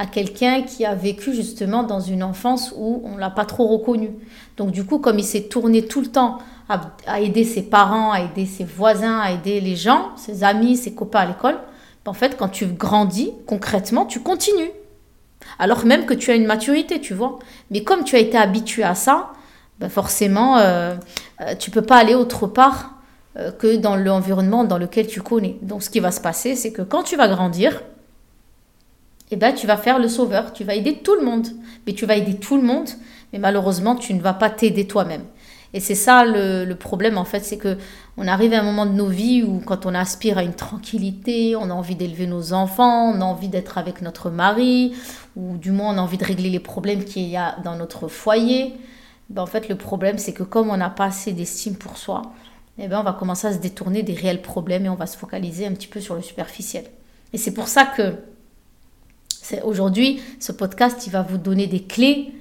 à 0.00 0.06
quelqu'un 0.06 0.62
qui 0.62 0.86
a 0.86 0.94
vécu 0.94 1.34
justement 1.34 1.82
dans 1.82 2.00
une 2.00 2.22
enfance 2.22 2.72
où 2.74 3.02
on 3.04 3.18
l'a 3.18 3.28
pas 3.28 3.44
trop 3.44 3.66
reconnu. 3.66 4.10
Donc 4.56 4.70
du 4.70 4.84
coup, 4.84 4.98
comme 4.98 5.18
il 5.18 5.24
s'est 5.24 5.42
tourné 5.42 5.86
tout 5.86 6.00
le 6.00 6.06
temps 6.06 6.38
à, 7.06 7.20
aider 7.20 7.44
ses 7.44 7.62
parents, 7.62 8.10
à 8.10 8.20
aider 8.22 8.46
ses 8.46 8.64
voisins, 8.64 9.18
à 9.18 9.30
aider 9.32 9.60
les 9.60 9.76
gens, 9.76 10.16
ses 10.16 10.42
amis, 10.42 10.78
ses 10.78 10.94
copains 10.94 11.20
à 11.20 11.26
l'école, 11.26 11.58
en 12.10 12.12
fait, 12.12 12.36
quand 12.36 12.48
tu 12.48 12.66
grandis 12.66 13.32
concrètement, 13.46 14.04
tu 14.04 14.18
continues. 14.18 14.72
Alors 15.60 15.86
même 15.86 16.06
que 16.06 16.14
tu 16.14 16.32
as 16.32 16.34
une 16.34 16.44
maturité, 16.44 17.00
tu 17.00 17.14
vois. 17.14 17.38
Mais 17.70 17.84
comme 17.84 18.02
tu 18.02 18.16
as 18.16 18.18
été 18.18 18.36
habitué 18.36 18.82
à 18.82 18.96
ça, 18.96 19.30
ben 19.78 19.88
forcément, 19.88 20.58
euh, 20.58 20.96
euh, 21.40 21.54
tu 21.54 21.70
peux 21.70 21.82
pas 21.82 21.98
aller 21.98 22.16
autre 22.16 22.48
part 22.48 22.96
euh, 23.36 23.52
que 23.52 23.76
dans 23.76 23.94
l'environnement 23.94 24.64
dans 24.64 24.76
lequel 24.76 25.06
tu 25.06 25.22
connais. 25.22 25.56
Donc 25.62 25.84
ce 25.84 25.90
qui 25.90 26.00
va 26.00 26.10
se 26.10 26.20
passer, 26.20 26.56
c'est 26.56 26.72
que 26.72 26.82
quand 26.82 27.04
tu 27.04 27.14
vas 27.14 27.28
grandir, 27.28 27.80
eh 29.30 29.36
ben, 29.36 29.54
tu 29.54 29.68
vas 29.68 29.76
faire 29.76 30.00
le 30.00 30.08
sauveur, 30.08 30.52
tu 30.52 30.64
vas 30.64 30.74
aider 30.74 30.96
tout 31.04 31.14
le 31.14 31.24
monde. 31.24 31.46
Mais 31.86 31.92
tu 31.92 32.06
vas 32.06 32.16
aider 32.16 32.34
tout 32.34 32.56
le 32.56 32.64
monde, 32.64 32.88
mais 33.32 33.38
malheureusement, 33.38 33.94
tu 33.94 34.14
ne 34.14 34.20
vas 34.20 34.34
pas 34.34 34.50
t'aider 34.50 34.88
toi-même. 34.88 35.22
Et 35.72 35.80
c'est 35.80 35.94
ça 35.94 36.24
le, 36.24 36.72
problème, 36.74 37.16
en 37.16 37.24
fait, 37.24 37.44
c'est 37.44 37.56
que 37.56 37.78
on 38.16 38.26
arrive 38.26 38.52
à 38.52 38.60
un 38.60 38.62
moment 38.62 38.86
de 38.86 38.92
nos 38.92 39.06
vies 39.06 39.42
où 39.42 39.60
quand 39.64 39.86
on 39.86 39.94
aspire 39.94 40.38
à 40.38 40.42
une 40.42 40.54
tranquillité, 40.54 41.54
on 41.56 41.70
a 41.70 41.72
envie 41.72 41.94
d'élever 41.94 42.26
nos 42.26 42.52
enfants, 42.52 43.12
on 43.12 43.20
a 43.20 43.24
envie 43.24 43.48
d'être 43.48 43.78
avec 43.78 44.02
notre 44.02 44.30
mari, 44.30 44.94
ou 45.36 45.56
du 45.56 45.70
moins 45.70 45.94
on 45.94 45.98
a 45.98 46.02
envie 46.02 46.18
de 46.18 46.24
régler 46.24 46.50
les 46.50 46.60
problèmes 46.60 47.04
qu'il 47.04 47.28
y 47.28 47.36
a 47.36 47.56
dans 47.64 47.76
notre 47.76 48.08
foyer. 48.08 48.74
Ben, 49.28 49.42
en 49.42 49.46
fait, 49.46 49.68
le 49.68 49.76
problème, 49.76 50.18
c'est 50.18 50.32
que 50.32 50.42
comme 50.42 50.70
on 50.70 50.76
n'a 50.76 50.90
pas 50.90 51.06
assez 51.06 51.32
d'estime 51.32 51.76
pour 51.76 51.96
soi, 51.96 52.22
eh 52.78 52.88
ben, 52.88 53.00
on 53.00 53.04
va 53.04 53.12
commencer 53.12 53.46
à 53.46 53.52
se 53.52 53.58
détourner 53.58 54.02
des 54.02 54.14
réels 54.14 54.42
problèmes 54.42 54.86
et 54.86 54.88
on 54.88 54.96
va 54.96 55.06
se 55.06 55.16
focaliser 55.16 55.66
un 55.66 55.72
petit 55.72 55.86
peu 55.86 56.00
sur 56.00 56.16
le 56.16 56.22
superficiel. 56.22 56.84
Et 57.32 57.38
c'est 57.38 57.54
pour 57.54 57.68
ça 57.68 57.84
que 57.84 58.14
Aujourd'hui, 59.64 60.20
ce 60.38 60.52
podcast, 60.52 61.06
il 61.06 61.10
va 61.10 61.22
vous 61.22 61.38
donner 61.38 61.66
des 61.66 61.82
clés 61.82 62.32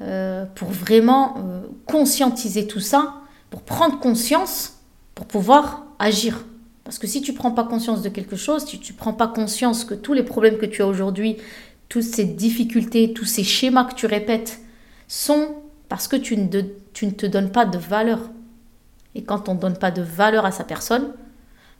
euh, 0.00 0.44
pour 0.54 0.68
vraiment 0.68 1.36
euh, 1.38 1.62
conscientiser 1.86 2.66
tout 2.66 2.80
ça, 2.80 3.14
pour 3.50 3.62
prendre 3.62 3.98
conscience, 3.98 4.80
pour 5.14 5.26
pouvoir 5.26 5.86
agir. 5.98 6.44
Parce 6.84 6.98
que 6.98 7.06
si 7.06 7.22
tu 7.22 7.32
ne 7.32 7.36
prends 7.36 7.50
pas 7.50 7.64
conscience 7.64 8.02
de 8.02 8.08
quelque 8.08 8.36
chose, 8.36 8.66
si 8.66 8.78
tu 8.78 8.92
ne 8.92 8.98
prends 8.98 9.12
pas 9.12 9.28
conscience 9.28 9.84
que 9.84 9.94
tous 9.94 10.12
les 10.12 10.22
problèmes 10.22 10.58
que 10.58 10.66
tu 10.66 10.82
as 10.82 10.86
aujourd'hui, 10.86 11.36
toutes 11.88 12.02
ces 12.02 12.24
difficultés, 12.24 13.12
tous 13.12 13.24
ces 13.24 13.44
schémas 13.44 13.84
que 13.84 13.94
tu 13.94 14.06
répètes, 14.06 14.60
sont 15.08 15.56
parce 15.88 16.08
que 16.08 16.16
tu 16.16 16.36
ne, 16.36 16.46
ne 16.46 17.10
te 17.10 17.26
donnes 17.26 17.50
pas 17.50 17.64
de 17.64 17.78
valeur. 17.78 18.20
Et 19.14 19.22
quand 19.22 19.48
on 19.48 19.54
ne 19.54 19.60
donne 19.60 19.78
pas 19.78 19.90
de 19.90 20.02
valeur 20.02 20.44
à 20.44 20.52
sa 20.52 20.64
personne, 20.64 21.12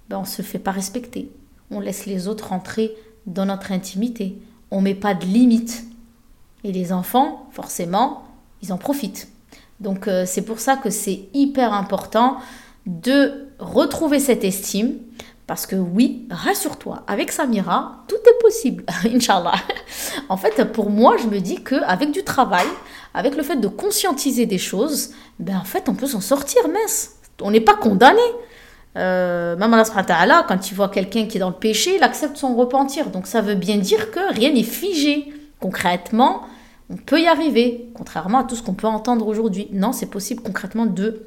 ben 0.09 0.19
on 0.19 0.23
ne 0.23 0.27
se 0.27 0.43
fait 0.43 0.59
pas 0.59 0.71
respecter. 0.71 1.31
On 1.71 1.81
laisse 1.81 2.07
les 2.07 2.29
autres 2.29 2.49
rentrer 2.49 2.95
dans 3.27 3.47
notre 3.47 3.73
intimité 3.73 4.39
on 4.71 4.81
met 4.81 4.95
pas 4.95 5.15
de 5.15 5.25
limite. 5.25 5.85
Et 6.67 6.73
les 6.73 6.93
enfants, 6.93 7.47
forcément, 7.53 8.25
ils 8.61 8.73
en 8.73 8.77
profitent. 8.77 9.29
Donc 9.79 10.09
euh, 10.09 10.25
c'est 10.27 10.43
pour 10.43 10.59
ça 10.59 10.75
que 10.75 10.91
c'est 10.91 11.29
hyper 11.33 11.73
important 11.73 12.39
de 12.87 13.47
retrouver 13.61 14.19
cette 14.19 14.43
estime. 14.43 14.95
Parce 15.47 15.65
que 15.65 15.77
oui, 15.77 16.27
rassure-toi, 16.29 17.05
avec 17.07 17.31
Samira, 17.31 18.05
tout 18.09 18.17
est 18.17 18.43
possible, 18.43 18.85
Inch'Allah. 19.05 19.55
en 20.29 20.37
fait, 20.37 20.73
pour 20.73 20.91
moi, 20.91 21.17
je 21.23 21.29
me 21.29 21.39
dis 21.39 21.63
qu'avec 21.63 22.11
du 22.11 22.25
travail, 22.25 22.67
avec 23.15 23.37
le 23.37 23.45
fait 23.45 23.55
de 23.55 23.69
conscientiser 23.69 24.47
des 24.47 24.59
choses, 24.59 25.11
ben 25.39 25.57
en 25.57 25.65
fait, 25.65 25.89
on 25.89 25.95
peut 25.95 26.09
s'en 26.09 26.21
sortir, 26.21 26.63
mince. 26.67 27.13
On 27.41 27.53
n'est 27.53 27.61
pas 27.61 27.77
condamné. 27.77 28.19
Euh, 28.97 29.57
même 29.57 29.73
Allah, 29.73 30.45
quand 30.49 30.69
il 30.69 30.75
voit 30.75 30.89
quelqu'un 30.89 31.27
qui 31.27 31.37
est 31.37 31.41
dans 31.41 31.51
le 31.51 31.55
péché, 31.55 31.95
il 31.95 32.03
accepte 32.03 32.37
son 32.37 32.57
repentir. 32.57 33.11
Donc 33.11 33.29
ça 33.29 33.41
veut 33.41 33.55
bien 33.55 33.77
dire 33.77 34.11
que 34.11 34.35
rien 34.35 34.53
n'est 34.53 34.65
figé. 34.65 35.33
Concrètement, 35.61 36.43
on 36.91 36.97
peut 36.97 37.21
y 37.21 37.27
arriver, 37.27 37.89
contrairement 37.95 38.39
à 38.39 38.45
tout 38.45 38.55
ce 38.55 38.63
qu'on 38.63 38.75
peut 38.75 38.87
entendre 38.87 39.27
aujourd'hui. 39.27 39.69
Non, 39.73 39.93
c'est 39.93 40.07
possible 40.07 40.43
concrètement 40.43 40.87
de 40.87 41.27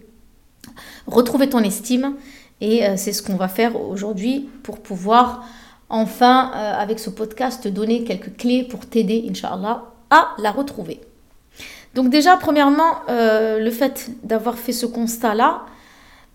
retrouver 1.08 1.50
ton 1.50 1.60
estime. 1.60 2.16
Et 2.62 2.86
euh, 2.86 2.96
c'est 2.98 3.14
ce 3.14 3.22
qu'on 3.22 3.36
va 3.36 3.48
faire 3.48 3.80
aujourd'hui 3.80 4.50
pour 4.64 4.80
pouvoir 4.80 5.46
enfin, 5.90 6.52
euh, 6.56 6.74
avec 6.80 7.00
ce 7.00 7.10
podcast, 7.10 7.64
te 7.64 7.70
donner 7.70 8.04
quelques 8.04 8.38
clés 8.38 8.64
pour 8.64 8.86
t'aider, 8.86 9.26
Inch'Allah, 9.30 9.86
à 10.10 10.30
la 10.38 10.52
retrouver. 10.52 11.02
Donc 11.96 12.10
déjà, 12.10 12.38
premièrement, 12.38 13.02
le 13.08 13.70
fait 13.72 14.12
d'avoir 14.24 14.60
fait 14.60 14.74
ce 14.74 14.86
constat-là, 14.86 15.66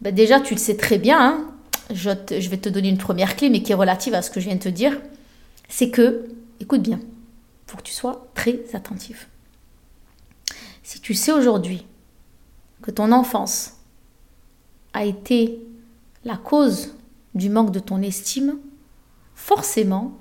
bah, 0.00 0.10
déjà, 0.10 0.40
tu 0.40 0.54
le 0.54 0.60
sais 0.60 0.76
très 0.76 0.98
bien, 0.98 1.18
hein. 1.18 1.44
je, 1.90 2.10
vais 2.48 2.56
te 2.58 2.68
donner 2.68 2.88
une 2.88 2.98
première 2.98 3.36
clé, 3.36 3.48
mais 3.48 3.62
qui 3.62 3.72
est 3.72 3.76
relative 3.76 4.14
à 4.14 4.22
ce 4.22 4.30
que 4.30 4.38
je 4.38 4.46
viens 4.46 4.56
de 4.56 4.62
te 4.62 4.68
dire. 4.68 5.00
C'est 5.68 5.90
que, 5.90 6.26
écoute 6.60 6.82
bien, 6.82 7.00
faut 7.66 7.76
que 7.76 7.82
tu 7.82 7.92
sois 7.92 8.28
très 8.34 8.60
attentif. 8.74 9.28
Si 10.82 11.00
tu 11.00 11.14
sais 11.14 11.32
aujourd'hui 11.32 11.86
que 12.82 12.90
ton 12.90 13.12
enfance 13.12 13.74
a 14.92 15.04
été 15.04 15.66
la 16.24 16.36
cause 16.36 16.94
du 17.34 17.48
manque 17.48 17.70
de 17.70 17.80
ton 17.80 18.02
estime, 18.02 18.58
forcément, 19.34 20.18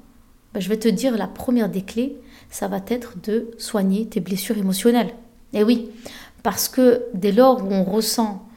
bah, 0.53 0.59
je 0.59 0.69
vais 0.69 0.79
te 0.79 0.87
dire 0.87 1.17
la 1.17 1.27
première 1.27 1.69
des 1.69 1.83
clés, 1.83 2.17
ça 2.49 2.67
va 2.67 2.81
être 2.87 3.19
de 3.21 3.51
soigner 3.57 4.07
tes 4.07 4.19
blessures 4.19 4.57
émotionnelles. 4.57 5.13
Et 5.53 5.63
oui, 5.63 5.89
parce 6.43 6.67
que 6.69 7.05
dès 7.13 7.31
lors 7.31 7.63
où 7.63 7.71
on 7.71 7.83
ressent 7.83 8.47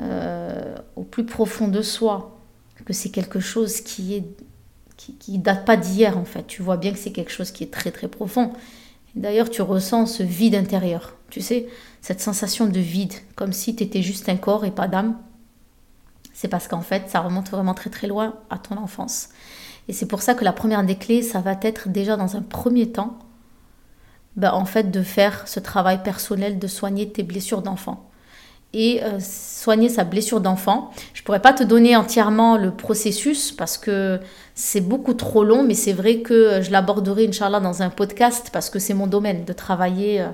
euh, 0.00 0.76
au 0.96 1.02
plus 1.02 1.24
profond 1.24 1.68
de 1.68 1.82
soi, 1.82 2.36
que 2.84 2.92
c'est 2.92 3.10
quelque 3.10 3.40
chose 3.40 3.80
qui 3.80 4.14
est 4.14 4.24
qui, 5.18 5.38
date 5.38 5.64
pas 5.64 5.76
d'hier 5.76 6.18
en 6.18 6.24
fait. 6.24 6.46
Tu 6.46 6.62
vois 6.62 6.76
bien 6.76 6.92
que 6.92 6.98
c'est 6.98 7.12
quelque 7.12 7.32
chose 7.32 7.50
qui 7.50 7.64
est 7.64 7.72
très 7.72 7.90
très 7.90 8.08
profond. 8.08 8.52
D'ailleurs, 9.14 9.50
tu 9.50 9.62
ressens 9.62 10.06
ce 10.06 10.22
vide 10.22 10.54
intérieur. 10.54 11.16
Tu 11.30 11.40
sais, 11.40 11.66
cette 12.00 12.20
sensation 12.20 12.66
de 12.66 12.80
vide, 12.80 13.14
comme 13.34 13.52
si 13.52 13.74
tu 13.74 13.82
étais 13.82 14.02
juste 14.02 14.28
un 14.28 14.36
corps 14.36 14.64
et 14.64 14.70
pas 14.70 14.88
d'âme. 14.88 15.16
C'est 16.32 16.48
parce 16.48 16.68
qu'en 16.68 16.80
fait, 16.80 17.08
ça 17.08 17.20
remonte 17.20 17.50
vraiment 17.50 17.74
très 17.74 17.90
très 17.90 18.06
loin 18.06 18.34
à 18.50 18.58
ton 18.58 18.76
enfance. 18.76 19.30
Et 19.88 19.92
c'est 19.92 20.06
pour 20.06 20.22
ça 20.22 20.34
que 20.34 20.44
la 20.44 20.52
première 20.52 20.84
des 20.84 20.96
clés, 20.96 21.22
ça 21.22 21.40
va 21.40 21.56
être 21.62 21.88
déjà 21.88 22.16
dans 22.16 22.36
un 22.36 22.42
premier 22.42 22.92
temps, 22.92 23.18
ben, 24.36 24.52
en 24.52 24.64
fait, 24.64 24.90
de 24.90 25.02
faire 25.02 25.48
ce 25.48 25.58
travail 25.58 26.02
personnel 26.02 26.58
de 26.58 26.66
soigner 26.68 27.10
tes 27.10 27.24
blessures 27.24 27.62
d'enfant 27.62 28.10
et 28.72 29.02
euh, 29.02 29.18
soigner 29.20 29.88
sa 29.88 30.04
blessure 30.04 30.40
d'enfant. 30.40 30.90
Je 31.14 31.22
pourrais 31.22 31.42
pas 31.42 31.52
te 31.52 31.64
donner 31.64 31.96
entièrement 31.96 32.56
le 32.56 32.70
processus 32.70 33.52
parce 33.52 33.78
que 33.78 34.20
c'est 34.60 34.82
beaucoup 34.82 35.14
trop 35.14 35.42
long, 35.42 35.62
mais 35.62 35.72
c'est 35.72 35.94
vrai 35.94 36.18
que 36.18 36.60
je 36.60 36.70
l'aborderai, 36.70 37.26
Inch'Allah, 37.26 37.60
dans 37.60 37.82
un 37.82 37.88
podcast 37.88 38.50
parce 38.52 38.68
que 38.68 38.78
c'est 38.78 38.92
mon 38.92 39.06
domaine 39.06 39.46
de 39.46 39.54
travailler 39.54 40.20
euh, 40.20 40.28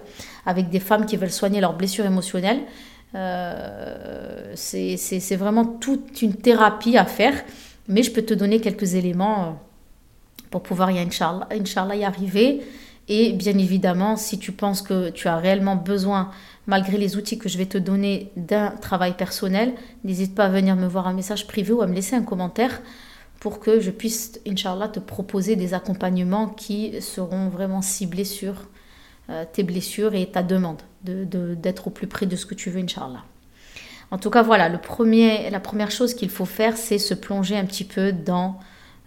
avec 0.45 0.69
des 0.69 0.81
femmes 0.81 1.07
qui 1.07 1.17
veulent 1.17 1.31
soigner 1.31 1.61
leurs 1.61 1.75
blessures 1.75 2.07
émotionnelles. 2.07 2.59
Euh, 3.15 4.53
c'est 4.57 5.37
vraiment 5.37 5.65
toute 5.65 6.23
une 6.23 6.35
thérapie 6.35 6.99
à 6.99 7.05
faire, 7.05 7.35
mais 7.87 8.03
je 8.03 8.11
peux 8.11 8.23
te 8.23 8.35
donner 8.35 8.61
quelques 8.61 8.95
éléments 8.95 9.63
pour 10.51 10.65
pouvoir, 10.65 10.91
y, 10.91 10.99
Inch'Allah, 10.99 11.95
y 11.95 12.05
arriver. 12.05 12.65
Et 13.09 13.33
bien 13.33 13.57
évidemment, 13.57 14.17
si 14.17 14.41
tu 14.41 14.51
penses 14.51 14.83
que 14.83 15.11
tu 15.11 15.29
as 15.29 15.37
réellement 15.37 15.77
besoin 15.77 16.31
malgré 16.67 16.99
les 16.99 17.17
outils 17.17 17.39
que 17.39 17.49
je 17.49 17.59
vais 17.59 17.67
te 17.67 17.79
donner 17.79 18.33
d'un 18.35 18.71
travail 18.71 19.13
personnel, 19.13 19.75
n'hésite 20.03 20.35
pas 20.35 20.47
à 20.47 20.49
venir 20.49 20.75
me 20.75 20.89
voir 20.89 21.07
un 21.07 21.13
message 21.13 21.47
privé 21.47 21.73
ou 21.73 21.81
à 21.81 21.87
me 21.87 21.95
laisser 21.95 22.17
un 22.17 22.25
commentaire 22.25 22.83
pour 23.47 23.61
que 23.61 23.79
je 23.79 23.93
puisse, 23.93 24.41
Inch'Allah, 24.45 24.89
te 24.89 24.99
proposer 24.99 25.55
des 25.55 25.73
accompagnements 25.73 26.49
qui 26.49 27.01
seront 27.01 27.49
vraiment 27.49 27.81
ciblés 27.81 28.25
sur 28.25 28.55
euh, 29.31 29.45
tes 29.53 29.63
blessures 29.63 30.17
et 30.17 30.27
ta 30.27 30.43
demande, 30.43 30.83
d'être 31.05 31.85
de, 31.85 31.87
au 31.87 31.91
plus 31.91 32.09
près 32.09 32.27
de 32.27 32.35
ce 32.35 32.45
que 32.45 32.57
tu 32.57 32.71
veux, 32.71 32.81
Inch'Allah. 32.81 33.23
En 34.11 34.19
tout 34.19 34.31
cas, 34.31 34.43
voilà, 34.43 34.69
le 34.69 34.79
premier, 34.79 35.49
la 35.49 35.61
première 35.61 35.93
chose 35.93 36.13
qu'il 36.13 36.29
faut 36.29 36.45
faire, 36.45 36.77
c'est 36.77 36.99
se 36.99 37.15
plonger 37.15 37.57
un 37.57 37.67
petit 37.67 37.85
peu 37.85 38.11
dans 38.11 38.59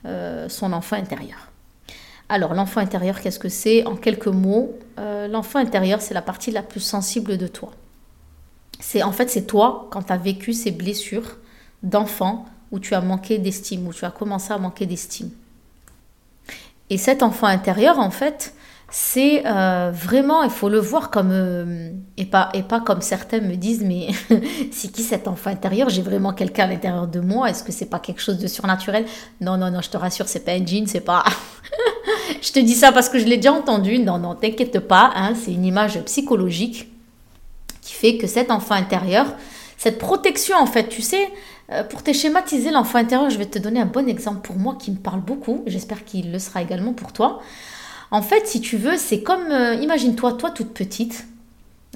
euh, 0.05 0.47
son 0.47 0.71
enfant 0.71 0.95
intérieur. 0.95 1.51
Alors, 2.29 2.53
l'enfant 2.53 2.79
intérieur, 2.79 3.19
qu'est-ce 3.19 3.39
que 3.39 3.49
c'est? 3.49 3.85
En 3.85 3.97
quelques 3.97 4.27
mots, 4.27 4.79
euh, 4.99 5.27
l'enfant 5.27 5.59
intérieur, 5.59 5.99
c'est 5.99 6.13
la 6.13 6.21
partie 6.21 6.51
la 6.51 6.63
plus 6.63 6.79
sensible 6.79 7.37
de 7.37 7.47
toi. 7.47 7.71
C'est 8.79 9.03
en 9.03 9.11
fait, 9.11 9.29
c'est 9.29 9.47
toi 9.47 9.89
quand 9.91 10.03
tu 10.03 10.13
as 10.13 10.17
vécu 10.17 10.53
ces 10.53 10.71
blessures 10.71 11.39
d'enfant 11.83 12.45
où 12.71 12.79
tu 12.79 12.93
as 12.93 13.01
manqué 13.01 13.37
d'estime, 13.37 13.87
où 13.87 13.93
tu 13.93 14.05
as 14.05 14.11
commencé 14.11 14.53
à 14.53 14.57
manquer 14.57 14.85
d'estime. 14.85 15.31
Et 16.89 16.97
cet 16.97 17.23
enfant 17.23 17.47
intérieur, 17.47 17.99
en 17.99 18.11
fait, 18.11 18.53
c'est 18.91 19.43
euh, 19.45 19.91
vraiment, 19.93 20.41
il 20.41 20.49
faut 20.49 20.69
le 20.69 20.79
voir 20.79 21.11
comme, 21.11 21.29
euh, 21.31 21.91
et, 22.17 22.25
pas, 22.25 22.49
et 22.53 22.63
pas 22.63 22.79
comme 22.79 23.01
certains 23.01 23.39
me 23.39 23.55
disent, 23.55 23.83
mais 23.83 24.07
c'est 24.71 24.91
qui 24.91 25.03
cet 25.03 25.27
enfant 25.27 25.51
intérieur? 25.51 25.89
J'ai 25.89 26.01
vraiment 26.01 26.33
quelqu'un 26.33 26.63
à 26.63 26.67
l'intérieur 26.67 27.07
de 27.07 27.19
moi 27.19 27.49
Est-ce 27.49 27.63
que 27.63 27.71
c'est 27.71 27.85
pas 27.85 27.99
quelque 27.99 28.21
chose 28.21 28.39
de 28.39 28.47
surnaturel? 28.47 29.05
Non, 29.41 29.57
non, 29.57 29.69
non, 29.69 29.81
je 29.81 29.89
te 29.89 29.97
rassure, 29.97 30.27
c'est 30.27 30.43
pas 30.43 30.53
un 30.53 30.65
jean, 30.65 30.87
c'est 30.87 31.01
pas. 31.01 31.23
je 32.41 32.51
te 32.51 32.59
dis 32.59 32.73
ça 32.73 32.91
parce 32.91 33.09
que 33.09 33.19
je 33.19 33.25
l'ai 33.25 33.37
déjà 33.37 33.53
entendu. 33.53 33.99
Non, 33.99 34.17
non, 34.17 34.33
t'inquiète 34.33 34.79
pas, 34.79 35.11
hein, 35.15 35.33
c'est 35.35 35.53
une 35.53 35.65
image 35.65 36.01
psychologique 36.05 36.87
qui 37.81 37.93
fait 37.93 38.17
que 38.17 38.25
cet 38.25 38.49
enfant 38.49 38.75
intérieur, 38.75 39.27
cette 39.77 39.99
protection, 39.99 40.57
en 40.57 40.65
fait, 40.65 40.89
tu 40.89 41.03
sais, 41.03 41.29
euh, 41.71 41.83
pour 41.83 42.03
te 42.03 42.11
schématiser 42.11 42.71
l'enfant 42.71 42.97
intérieur, 42.97 43.29
je 43.29 43.37
vais 43.37 43.45
te 43.45 43.59
donner 43.59 43.79
un 43.79 43.85
bon 43.85 44.07
exemple 44.07 44.39
pour 44.39 44.55
moi 44.55 44.75
qui 44.79 44.91
me 44.91 44.97
parle 44.97 45.21
beaucoup. 45.21 45.63
J'espère 45.67 46.03
qu'il 46.03 46.31
le 46.31 46.39
sera 46.39 46.61
également 46.61 46.93
pour 46.93 47.13
toi. 47.13 47.41
En 48.11 48.21
fait, 48.23 48.47
si 48.47 48.59
tu 48.59 48.77
veux, 48.77 48.97
c'est 48.97 49.21
comme, 49.21 49.51
euh, 49.51 49.75
imagine-toi, 49.75 50.33
toi 50.33 50.49
toute 50.49 50.73
petite, 50.73 51.27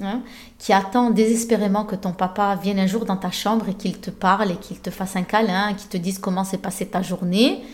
hein, 0.00 0.20
qui 0.58 0.72
attend 0.72 1.10
désespérément 1.10 1.84
que 1.84 1.96
ton 1.96 2.12
papa 2.12 2.56
vienne 2.62 2.78
un 2.78 2.86
jour 2.86 3.04
dans 3.04 3.16
ta 3.16 3.32
chambre 3.32 3.68
et 3.68 3.74
qu'il 3.74 3.98
te 3.98 4.10
parle 4.10 4.52
et 4.52 4.56
qu'il 4.56 4.78
te 4.78 4.90
fasse 4.90 5.16
un 5.16 5.24
câlin, 5.24 5.74
qu'il 5.74 5.88
te 5.88 5.96
dise 5.96 6.18
comment 6.18 6.44
s'est 6.44 6.58
passée 6.58 6.86
ta 6.86 7.02
journée. 7.02 7.64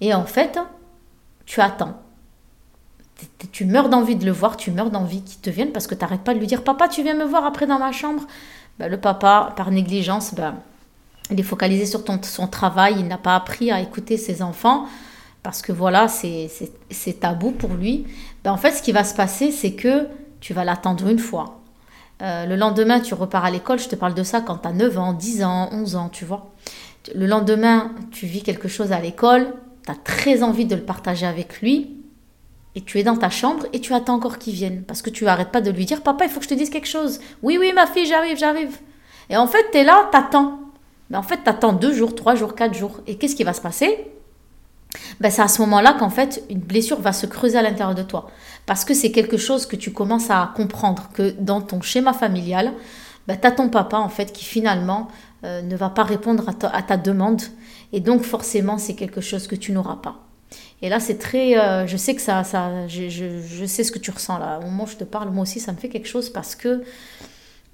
Et 0.00 0.14
en 0.14 0.24
fait, 0.24 0.58
tu 1.44 1.60
attends. 1.60 2.00
Tu 3.52 3.64
meurs 3.64 3.88
d'envie 3.88 4.16
de 4.16 4.26
le 4.26 4.32
voir, 4.32 4.56
tu 4.56 4.70
meurs 4.70 4.90
d'envie 4.90 5.22
qu'il 5.22 5.40
te 5.40 5.48
vienne 5.50 5.72
parce 5.72 5.86
que 5.86 5.94
tu 5.94 6.00
n'arrêtes 6.00 6.22
pas 6.22 6.34
de 6.34 6.38
lui 6.38 6.46
dire 6.46 6.62
Papa, 6.64 6.88
tu 6.88 7.02
viens 7.02 7.14
me 7.14 7.24
voir 7.24 7.44
après 7.46 7.66
dans 7.66 7.78
ma 7.78 7.92
chambre? 7.92 8.22
Ben, 8.78 8.90
Le 8.90 8.98
papa, 8.98 9.54
par 9.56 9.70
négligence, 9.70 10.34
ben, 10.34 10.54
il 11.30 11.40
est 11.40 11.44
focalisé 11.44 11.86
sur 11.86 12.02
son 12.22 12.46
travail, 12.46 12.96
il 12.98 13.08
n'a 13.08 13.18
pas 13.18 13.34
appris 13.34 13.70
à 13.70 13.80
écouter 13.80 14.16
ses 14.16 14.42
enfants 14.42 14.86
parce 15.42 15.62
que 15.62 15.70
voilà, 15.70 16.08
c'est 16.08 17.20
tabou 17.20 17.52
pour 17.52 17.74
lui, 17.74 18.04
ben 18.42 18.50
en 18.50 18.56
fait, 18.56 18.72
ce 18.72 18.82
qui 18.82 18.90
va 18.90 19.04
se 19.04 19.14
passer, 19.14 19.52
c'est 19.52 19.74
que 19.74 20.08
tu 20.40 20.54
vas 20.54 20.64
l'attendre 20.64 21.06
une 21.08 21.20
fois. 21.20 21.60
Euh, 22.20 22.46
le 22.46 22.56
lendemain, 22.56 22.98
tu 22.98 23.14
repars 23.14 23.44
à 23.44 23.50
l'école, 23.52 23.78
je 23.78 23.88
te 23.88 23.94
parle 23.94 24.14
de 24.14 24.24
ça 24.24 24.40
quand 24.40 24.58
tu 24.58 24.66
as 24.66 24.72
9 24.72 24.98
ans, 24.98 25.12
10 25.12 25.44
ans, 25.44 25.68
11 25.70 25.94
ans, 25.94 26.08
tu 26.08 26.24
vois. 26.24 26.50
Le 27.14 27.26
lendemain, 27.26 27.92
tu 28.10 28.26
vis 28.26 28.42
quelque 28.42 28.66
chose 28.66 28.90
à 28.90 28.98
l'école, 28.98 29.54
tu 29.84 29.92
as 29.92 29.94
très 29.94 30.42
envie 30.42 30.64
de 30.64 30.74
le 30.74 30.82
partager 30.82 31.26
avec 31.26 31.60
lui, 31.60 31.96
et 32.74 32.80
tu 32.80 32.98
es 32.98 33.04
dans 33.04 33.16
ta 33.16 33.30
chambre 33.30 33.66
et 33.72 33.80
tu 33.80 33.94
attends 33.94 34.14
encore 34.14 34.38
qu'il 34.38 34.54
vienne, 34.54 34.82
parce 34.82 35.00
que 35.00 35.10
tu 35.10 35.24
n'arrêtes 35.24 35.52
pas 35.52 35.60
de 35.60 35.70
lui 35.70 35.86
dire, 35.86 36.02
papa, 36.02 36.24
il 36.24 36.30
faut 36.30 36.40
que 36.40 36.44
je 36.44 36.50
te 36.50 36.54
dise 36.54 36.70
quelque 36.70 36.88
chose. 36.88 37.20
Oui, 37.42 37.56
oui, 37.58 37.72
ma 37.72 37.86
fille, 37.86 38.06
j'arrive, 38.06 38.36
j'arrive. 38.36 38.76
Et 39.30 39.36
en 39.36 39.46
fait, 39.46 39.64
tu 39.70 39.78
es 39.78 39.84
là, 39.84 40.08
t'attends. 40.10 40.58
Mais 41.10 41.16
en 41.16 41.22
fait, 41.22 41.40
tu 41.42 41.50
attends 41.50 41.72
deux 41.72 41.94
jours, 41.94 42.14
trois 42.14 42.34
jours, 42.34 42.54
quatre 42.54 42.74
jours. 42.74 43.00
Et 43.06 43.16
qu'est-ce 43.16 43.36
qui 43.36 43.44
va 43.44 43.52
se 43.52 43.60
passer? 43.60 44.10
Ben, 45.20 45.30
c'est 45.30 45.42
à 45.42 45.48
ce 45.48 45.60
moment-là 45.62 45.94
qu'en 45.98 46.10
fait, 46.10 46.42
une 46.50 46.60
blessure 46.60 47.00
va 47.00 47.12
se 47.12 47.26
creuser 47.26 47.58
à 47.58 47.62
l'intérieur 47.62 47.94
de 47.94 48.02
toi. 48.02 48.30
Parce 48.66 48.84
que 48.84 48.94
c'est 48.94 49.12
quelque 49.12 49.36
chose 49.36 49.66
que 49.66 49.76
tu 49.76 49.92
commences 49.92 50.30
à 50.30 50.52
comprendre, 50.56 51.10
que 51.14 51.34
dans 51.38 51.60
ton 51.60 51.80
schéma 51.80 52.12
familial, 52.12 52.72
ben, 53.26 53.36
tu 53.40 53.46
as 53.46 53.52
ton 53.52 53.68
papa, 53.68 53.98
en 53.98 54.08
fait, 54.08 54.32
qui 54.32 54.44
finalement 54.44 55.08
euh, 55.44 55.62
ne 55.62 55.76
va 55.76 55.90
pas 55.90 56.04
répondre 56.04 56.48
à 56.48 56.82
ta, 56.82 56.96
demande. 56.96 57.42
Et 57.92 58.00
donc, 58.00 58.22
forcément, 58.22 58.78
c'est 58.78 58.94
quelque 58.94 59.20
chose 59.20 59.46
que 59.46 59.56
tu 59.56 59.72
n'auras 59.72 59.96
pas. 59.96 60.16
Et 60.82 60.88
là, 60.88 61.00
c'est 61.00 61.18
très. 61.18 61.58
Euh, 61.58 61.86
je 61.86 61.96
sais 61.96 62.14
que 62.14 62.20
ça. 62.20 62.44
ça 62.44 62.86
je, 62.88 63.08
je, 63.08 63.64
sais 63.66 63.82
ce 63.82 63.90
que 63.90 63.98
tu 63.98 64.10
ressens 64.10 64.38
là. 64.38 64.58
Au 64.60 64.66
moment 64.66 64.84
où 64.84 64.86
je 64.86 64.96
te 64.96 65.04
parle, 65.04 65.30
moi 65.30 65.42
aussi, 65.42 65.58
ça 65.58 65.72
me 65.72 65.76
fait 65.76 65.88
quelque 65.88 66.08
chose 66.08 66.30
parce 66.30 66.54
que. 66.54 66.82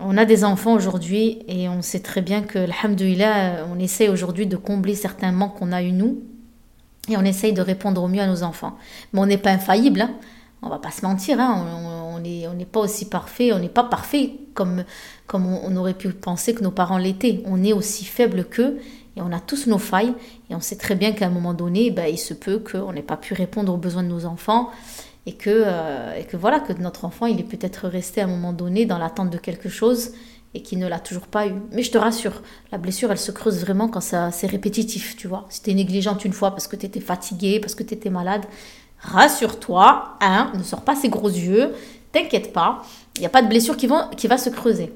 On 0.05 0.17
a 0.17 0.25
des 0.25 0.45
enfants 0.45 0.73
aujourd'hui 0.73 1.39
et 1.47 1.69
on 1.69 1.81
sait 1.81 2.01
très 2.01 2.23
bien 2.23 2.43
que, 2.43 2.59
alhamdoulilah, 2.59 3.67
on 3.73 3.79
essaie 3.79 4.09
aujourd'hui 4.09 4.47
de 4.47 4.57
combler 4.57 4.97
certains 4.97 5.31
manques 5.31 5.59
qu'on 5.59 5.71
a 5.71 5.83
eu 5.83 5.93
nous 5.93 6.23
et 7.09 7.17
on 7.17 7.23
essaye 7.23 7.53
de 7.53 7.63
répondre 7.63 8.03
au 8.03 8.09
mieux 8.09 8.21
à 8.21 8.27
nos 8.27 8.43
enfants. 8.43 8.77
Mais 9.13 9.21
on 9.21 9.27
n'est 9.27 9.39
pas 9.39 9.51
infaillible, 9.51 10.01
hein. 10.01 10.11
on 10.61 10.69
va 10.69 10.79
pas 10.79 10.91
se 10.91 11.05
mentir, 11.05 11.39
hein. 11.39 11.67
on 12.15 12.21
n'est 12.21 12.65
pas 12.65 12.81
aussi 12.81 13.09
parfait, 13.09 13.53
on 13.53 13.61
n'est 13.61 13.69
pas 13.69 13.85
parfait 13.85 14.33
comme, 14.55 14.85
comme 15.27 15.47
on, 15.47 15.77
aurait 15.77 15.95
pu 15.95 16.09
penser 16.11 16.53
que 16.55 16.65
nos 16.65 16.73
parents 16.73 16.99
l'étaient. 16.99 17.41
On 17.47 17.63
est 17.63 17.73
aussi 17.73 18.05
faible 18.05 18.45
qu'eux 18.45 18.81
et 19.17 19.23
on 19.23 19.33
a 19.33 19.41
tous 19.41 19.69
nos 19.69 19.79
failles 19.79 20.15
et 20.51 20.55
on 20.57 20.61
sait 20.61 20.77
très 20.77 20.97
bien 20.97 21.13
qu'à 21.13 21.27
un 21.27 21.31
moment 21.31 21.55
donné, 21.55 21.93
ben, 21.93 22.07
il 22.07 22.19
se 22.19 22.35
peut 22.35 22.59
qu'on 22.59 22.93
n'ait 22.93 23.03
pas 23.03 23.17
pu 23.17 23.35
répondre 23.35 23.73
aux 23.73 23.79
besoins 23.79 24.03
de 24.03 24.09
nos 24.09 24.27
enfants 24.27 24.71
et 25.27 25.35
que, 25.35 25.51
euh, 25.51 26.19
et 26.19 26.25
que 26.25 26.37
voilà, 26.37 26.61
que 26.61 26.73
notre 26.73 27.05
enfant, 27.05 27.27
il 27.27 27.39
est 27.41 27.45
peut-être 27.45 27.89
resté 27.89 28.21
à 28.21 28.25
un 28.25 28.29
moment 28.29 28.53
donné 28.53 28.87
dans 28.87 28.99
l'attente 28.99 29.31
de 29.31 29.39
quelque 29.39 29.69
chose 29.69 30.13
et 30.55 30.63
qui 30.63 30.77
ne 30.77 30.87
l'a 30.87 30.99
toujours 30.99 31.27
pas 31.27 31.47
eu. 31.47 31.55
Mais 31.73 31.83
je 31.83 31.91
te 31.91 31.99
rassure, 31.99 32.43
la 32.71 32.79
blessure, 32.79 33.11
elle 33.11 33.19
se 33.19 33.31
creuse 33.31 33.61
vraiment 33.61 33.89
quand 33.89 34.01
c'est 34.01 34.47
répétitif, 34.47 35.17
tu 35.17 35.29
vois. 35.29 35.47
Si 35.49 35.63
tu 35.63 35.71
es 35.71 35.75
négligente 35.75 36.25
une 36.25 36.33
fois 36.33 36.51
parce 36.51 36.69
que 36.69 36.77
tu 36.77 36.87
étais 36.87 37.01
fatiguée, 37.01 37.61
parce 37.61 37.75
que 37.75 37.83
tu 37.83 37.95
étais 37.95 38.11
malade, 38.11 38.45
rassure-toi, 38.99 40.19
hein, 40.21 40.53
ne 40.55 40.63
sors 40.63 40.83
pas 40.83 40.95
ces 40.95 41.09
gros 41.09 41.31
yeux, 41.31 41.73
t'inquiète 42.13 42.53
pas, 42.53 42.83
il 43.17 43.21
n'y 43.21 43.27
a 43.27 43.31
pas 43.31 43.43
de 43.43 43.49
blessure 43.49 43.77
qui 43.77 43.87
va 43.87 44.39
se 44.39 44.51
creuser. 44.51 44.93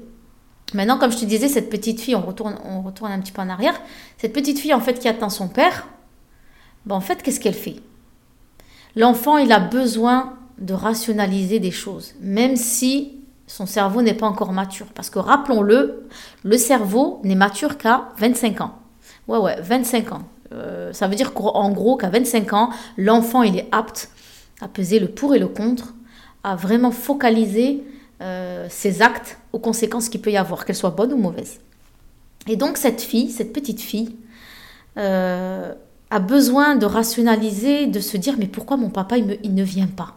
Maintenant, 0.73 0.97
comme 0.97 1.11
je 1.11 1.17
te 1.17 1.25
disais, 1.25 1.47
cette 1.47 1.69
petite 1.69 2.01
fille, 2.01 2.15
on 2.15 2.21
retourne, 2.21 2.57
on 2.65 2.81
retourne 2.81 3.11
un 3.11 3.19
petit 3.21 3.31
peu 3.31 3.41
en 3.41 3.49
arrière, 3.49 3.79
cette 4.17 4.33
petite 4.33 4.59
fille, 4.59 4.73
en 4.73 4.81
fait, 4.81 4.99
qui 4.99 5.07
attend 5.07 5.29
son 5.29 5.47
père, 5.47 5.87
ben, 6.85 6.95
en 6.95 7.01
fait, 7.01 7.23
qu'est-ce 7.23 7.39
qu'elle 7.39 7.53
fait? 7.53 7.77
L'enfant, 8.95 9.37
il 9.37 9.51
a 9.51 9.59
besoin 9.59 10.37
de 10.57 10.73
rationaliser 10.73 11.59
des 11.59 11.71
choses, 11.71 12.13
même 12.19 12.55
si 12.55 13.17
son 13.47 13.65
cerveau 13.65 14.01
n'est 14.01 14.13
pas 14.13 14.27
encore 14.27 14.51
mature. 14.51 14.87
Parce 14.93 15.09
que 15.09 15.19
rappelons-le, 15.19 16.07
le 16.43 16.57
cerveau 16.57 17.21
n'est 17.23 17.35
mature 17.35 17.77
qu'à 17.77 18.09
25 18.17 18.61
ans. 18.61 18.75
Ouais, 19.27 19.37
ouais, 19.37 19.59
25 19.61 20.11
ans. 20.11 20.23
Euh, 20.53 20.93
ça 20.93 21.07
veut 21.07 21.15
dire 21.15 21.33
qu'en 21.33 21.71
gros, 21.71 21.97
qu'à 21.97 22.09
25 22.09 22.53
ans, 22.53 22.69
l'enfant, 22.97 23.43
il 23.43 23.57
est 23.57 23.67
apte 23.71 24.09
à 24.61 24.67
peser 24.67 24.99
le 24.99 25.07
pour 25.07 25.35
et 25.35 25.39
le 25.39 25.47
contre, 25.47 25.93
à 26.43 26.55
vraiment 26.55 26.91
focaliser 26.91 27.83
euh, 28.21 28.67
ses 28.69 29.01
actes 29.01 29.37
aux 29.53 29.59
conséquences 29.59 30.09
qu'il 30.09 30.21
peut 30.21 30.31
y 30.31 30.37
avoir, 30.37 30.65
qu'elles 30.65 30.75
soient 30.75 30.89
bonnes 30.89 31.13
ou 31.13 31.17
mauvaises. 31.17 31.59
Et 32.47 32.55
donc, 32.55 32.77
cette 32.77 33.01
fille, 33.01 33.29
cette 33.29 33.53
petite 33.53 33.81
fille, 33.81 34.15
euh, 34.97 35.73
a 36.09 36.19
besoin 36.19 36.75
de 36.75 36.85
rationaliser, 36.85 37.87
de 37.87 37.99
se 37.99 38.17
dire, 38.17 38.35
mais 38.37 38.47
pourquoi 38.47 38.77
mon 38.77 38.89
papa, 38.89 39.17
il 39.17 39.53
ne 39.53 39.63
vient 39.63 39.87
pas? 39.87 40.15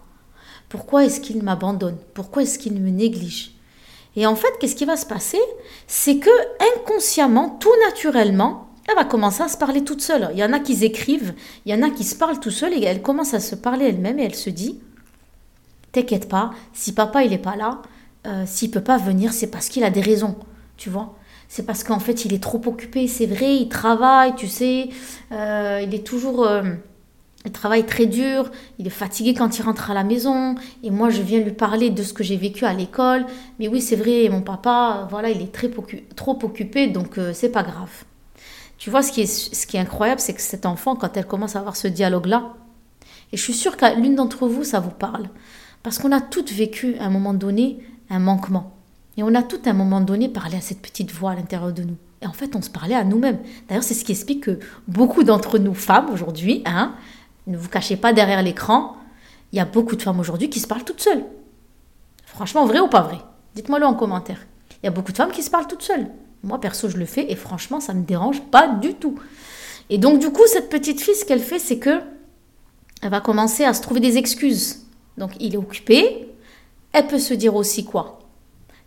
Pourquoi 0.69 1.05
est-ce 1.05 1.21
qu'il 1.21 1.43
m'abandonne? 1.43 1.97
Pourquoi 2.15 2.43
est-ce 2.43 2.59
qu'il 2.59 2.75
me 2.75 2.91
néglige? 2.91 3.53
Et 4.17 4.27
en 4.27 4.37
fait, 4.37 4.53
qu'est-ce 4.61 4.77
qui 4.77 4.85
va 4.85 4.97
se 4.97 5.07
passer? 5.07 5.41
C'est 5.87 6.19
que 6.19 6.31
inconsciemment, 6.77 7.57
tout 7.61 7.73
naturellement, 7.87 8.69
elle 8.89 8.95
va 8.95 9.05
commencer 9.05 9.43
à 9.43 9.49
se 9.49 9.57
parler 9.57 9.85
toute 9.85 10.01
seule. 10.01 10.31
Il 10.33 10.39
y 10.39 10.45
en 10.45 10.53
a 10.53 10.61
qui 10.61 10.85
écrivent, 10.85 11.35
il 11.65 11.73
y 11.73 11.75
en 11.75 11.83
a 11.83 11.91
qui 11.91 12.05
se 12.05 12.15
parlent 12.15 12.41
tout 12.41 12.51
seul 12.51 12.73
et 12.73 12.85
elle 12.85 13.03
commence 13.03 13.35
à 13.35 13.41
se 13.41 13.55
parler 13.55 13.87
elle-même 13.87 14.19
et 14.19 14.25
elle 14.25 14.35
se 14.35 14.51
dit 14.51 14.81
T'inquiète 15.93 16.29
pas, 16.29 16.51
si 16.73 16.93
papa 16.93 17.25
il 17.25 17.31
n'est 17.31 17.39
pas 17.39 17.57
là, 17.57 17.83
euh, 18.27 18.45
s'il 18.47 18.71
peut 18.71 18.81
pas 18.81 18.99
venir, 18.99 19.33
c'est 19.33 19.49
parce 19.49 19.69
qu'il 19.69 19.83
a 19.83 19.91
des 19.91 20.01
raisons, 20.01 20.37
tu 20.77 20.89
vois? 20.89 21.15
C'est 21.53 21.67
parce 21.67 21.83
qu'en 21.83 21.99
fait 21.99 22.25
il 22.25 22.33
est 22.33 22.41
trop 22.41 22.63
occupé, 22.67 23.09
c'est 23.09 23.27
vrai, 23.27 23.57
il 23.57 23.69
travaille, 23.69 24.37
tu 24.37 24.47
sais, 24.47 24.89
euh, 25.33 25.83
il 25.83 25.93
est 25.97 26.07
toujours. 26.07 26.47
Euh, 26.47 26.63
il 27.45 27.51
travaille 27.51 27.85
très 27.87 28.07
dur, 28.07 28.51
il 28.79 28.87
est 28.87 28.91
fatigué 28.91 29.35
quand 29.35 29.59
il 29.59 29.63
rentre 29.63 29.91
à 29.91 29.95
la 29.95 30.05
maison, 30.05 30.55
et 30.85 30.91
moi 30.91 31.11
je 31.11 31.23
viens 31.23 31.41
lui 31.41 31.51
parler 31.51 31.91
de 31.91 32.03
ce 32.05 32.13
que 32.13 32.23
j'ai 32.23 32.37
vécu 32.37 32.67
à 32.67 32.73
l'école. 32.73 33.27
Mais 33.59 33.67
oui, 33.67 33.81
c'est 33.81 33.97
vrai, 33.97 34.29
mon 34.29 34.43
papa, 34.43 35.09
voilà, 35.11 35.31
il 35.31 35.43
est 35.43 35.51
très 35.51 35.71
trop 36.15 36.39
occupé, 36.45 36.87
donc 36.87 37.19
euh, 37.19 37.33
c'est 37.35 37.49
pas 37.49 37.65
grave. 37.65 38.05
Tu 38.79 38.91
vois, 38.91 39.03
ce 39.03 39.11
qui 39.11 39.23
est, 39.23 39.81
incroyable, 39.81 40.21
c'est 40.21 40.35
que 40.35 40.43
cet 40.43 40.67
enfant, 40.67 40.95
quand 40.95 41.17
elle 41.17 41.27
commence 41.27 41.57
à 41.57 41.59
avoir 41.59 41.75
ce 41.75 41.89
dialogue-là, 41.89 42.55
et 43.33 43.37
je 43.37 43.43
suis 43.43 43.55
sûre 43.55 43.77
qu'à 43.77 43.95
l'une 43.95 44.15
d'entre 44.15 44.47
vous, 44.47 44.63
ça 44.63 44.79
vous 44.79 44.91
parle, 44.91 45.29
parce 45.83 45.99
qu'on 45.99 46.13
a 46.13 46.21
toutes 46.21 46.53
vécu 46.53 46.97
à 46.99 47.07
un 47.07 47.11
moment 47.11 47.35
donné 47.35 47.79
un 48.09 48.21
manquement. 48.21 48.80
Et 49.17 49.23
on 49.23 49.35
a 49.35 49.43
tout 49.43 49.61
à 49.67 49.71
un 49.71 49.75
moment 49.75 50.01
donné 50.01 50.29
parlé 50.29 50.57
à 50.57 50.61
cette 50.61 50.81
petite 50.81 51.13
voix 51.13 51.33
à 51.33 51.35
l'intérieur 51.35 51.73
de 51.73 51.83
nous. 51.83 51.97
Et 52.23 52.27
en 52.27 52.33
fait, 52.33 52.55
on 52.55 52.63
se 52.63 52.71
parlait 52.71 52.95
à 52.95 53.05
nous-mêmes. 53.05 53.39
D'ailleurs, 53.69 53.83
c'est 53.83 53.95
ce 53.95 54.05
qui 54.05 54.13
explique 54.13 54.45
que 54.45 54.59
beaucoup 54.89 55.25
d'entre 55.25 55.59
nous, 55.59 55.75
femmes 55.75 56.11
aujourd'hui, 56.11 56.63
hein, 56.67 56.95
ne 57.47 57.57
vous 57.57 57.69
cachez 57.69 57.97
pas 57.97 58.13
derrière 58.13 58.43
l'écran. 58.43 58.97
Il 59.53 59.57
y 59.57 59.61
a 59.61 59.65
beaucoup 59.65 59.97
de 59.97 60.03
femmes 60.03 60.21
aujourd'hui 60.21 60.49
qui 60.49 60.61
se 60.61 60.67
parlent 60.67 60.85
toutes 60.85 61.01
seules. 61.01 61.25
Franchement, 62.25 62.67
vrai 62.67 62.81
ou 62.81 62.89
pas 62.89 63.03
vrai? 63.03 63.19
Dites-moi-le 63.55 63.87
en 63.87 63.95
commentaire. 63.95 64.47
Il 64.83 64.87
y 64.87 64.89
a 64.89 64.93
beaucoup 64.93 65.13
de 65.13 65.17
femmes 65.17 65.33
qui 65.33 65.43
se 65.43 65.51
parlent 65.51 65.67
toutes 65.67 65.83
seules. 65.83 66.07
Moi, 66.43 66.61
perso, 66.61 66.89
je 66.89 66.97
le 66.97 67.05
fais 67.05 67.31
et 67.31 67.37
franchement, 67.37 67.81
ça 67.81 67.93
ne 67.93 68.01
me 68.01 68.05
dérange 68.05 68.41
pas 68.43 68.69
du 68.69 68.95
tout. 68.95 69.19
Et 69.91 69.99
donc 69.99 70.21
du 70.21 70.31
coup, 70.31 70.47
cette 70.47 70.71
petite 70.71 71.01
fille, 71.01 71.17
ce 71.17 71.25
qu'elle 71.25 71.41
fait, 71.41 71.59
c'est 71.59 71.79
que 71.79 72.01
elle 73.03 73.11
va 73.11 73.21
commencer 73.21 73.65
à 73.65 73.75
se 73.75 73.83
trouver 73.83 74.01
des 74.01 74.19
excuses. 74.19 74.87
Donc 75.19 75.33
il 75.41 75.55
est 75.55 75.59
occupé. 75.59 76.29
Elle 76.93 77.07
peut 77.07 77.19
se 77.19 77.35
dire 77.35 77.57
aussi 77.57 77.85
quoi? 77.85 78.20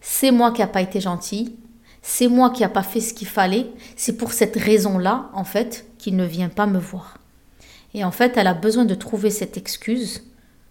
C'est 0.05 0.31
moi 0.31 0.51
qui 0.51 0.61
n'ai 0.61 0.67
pas 0.67 0.81
été 0.81 0.99
gentille. 0.99 1.55
C'est 2.01 2.27
moi 2.27 2.49
qui 2.49 2.61
n'ai 2.61 2.67
pas 2.67 2.83
fait 2.83 2.99
ce 2.99 3.13
qu'il 3.13 3.27
fallait. 3.27 3.67
C'est 3.95 4.17
pour 4.17 4.33
cette 4.33 4.57
raison-là, 4.57 5.29
en 5.33 5.45
fait, 5.45 5.85
qu'il 5.97 6.17
ne 6.17 6.25
vient 6.25 6.49
pas 6.49 6.67
me 6.67 6.77
voir. 6.77 7.17
Et 7.93 8.03
en 8.03 8.11
fait, 8.11 8.35
elle 8.35 8.47
a 8.47 8.53
besoin 8.53 8.83
de 8.83 8.95
trouver 8.95 9.29
cette 9.29 9.55
excuse 9.55 10.25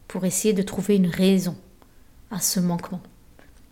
pour 0.06 0.26
essayer 0.26 0.52
de 0.52 0.60
trouver 0.60 0.96
une 0.96 1.06
raison 1.06 1.56
à 2.30 2.40
ce 2.40 2.60
manquement. 2.60 3.00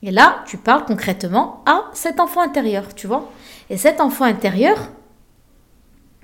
Et 0.03 0.11
là, 0.11 0.43
tu 0.47 0.57
parles 0.57 0.87
concrètement 0.87 1.63
à 1.67 1.91
cet 1.93 2.21
enfant 2.21 2.41
intérieur, 2.41 2.95
tu 2.95 3.07
vois. 3.07 3.31
Et 3.69 3.77
cet 3.77 4.01
enfant 4.01 4.25
intérieur, 4.25 4.89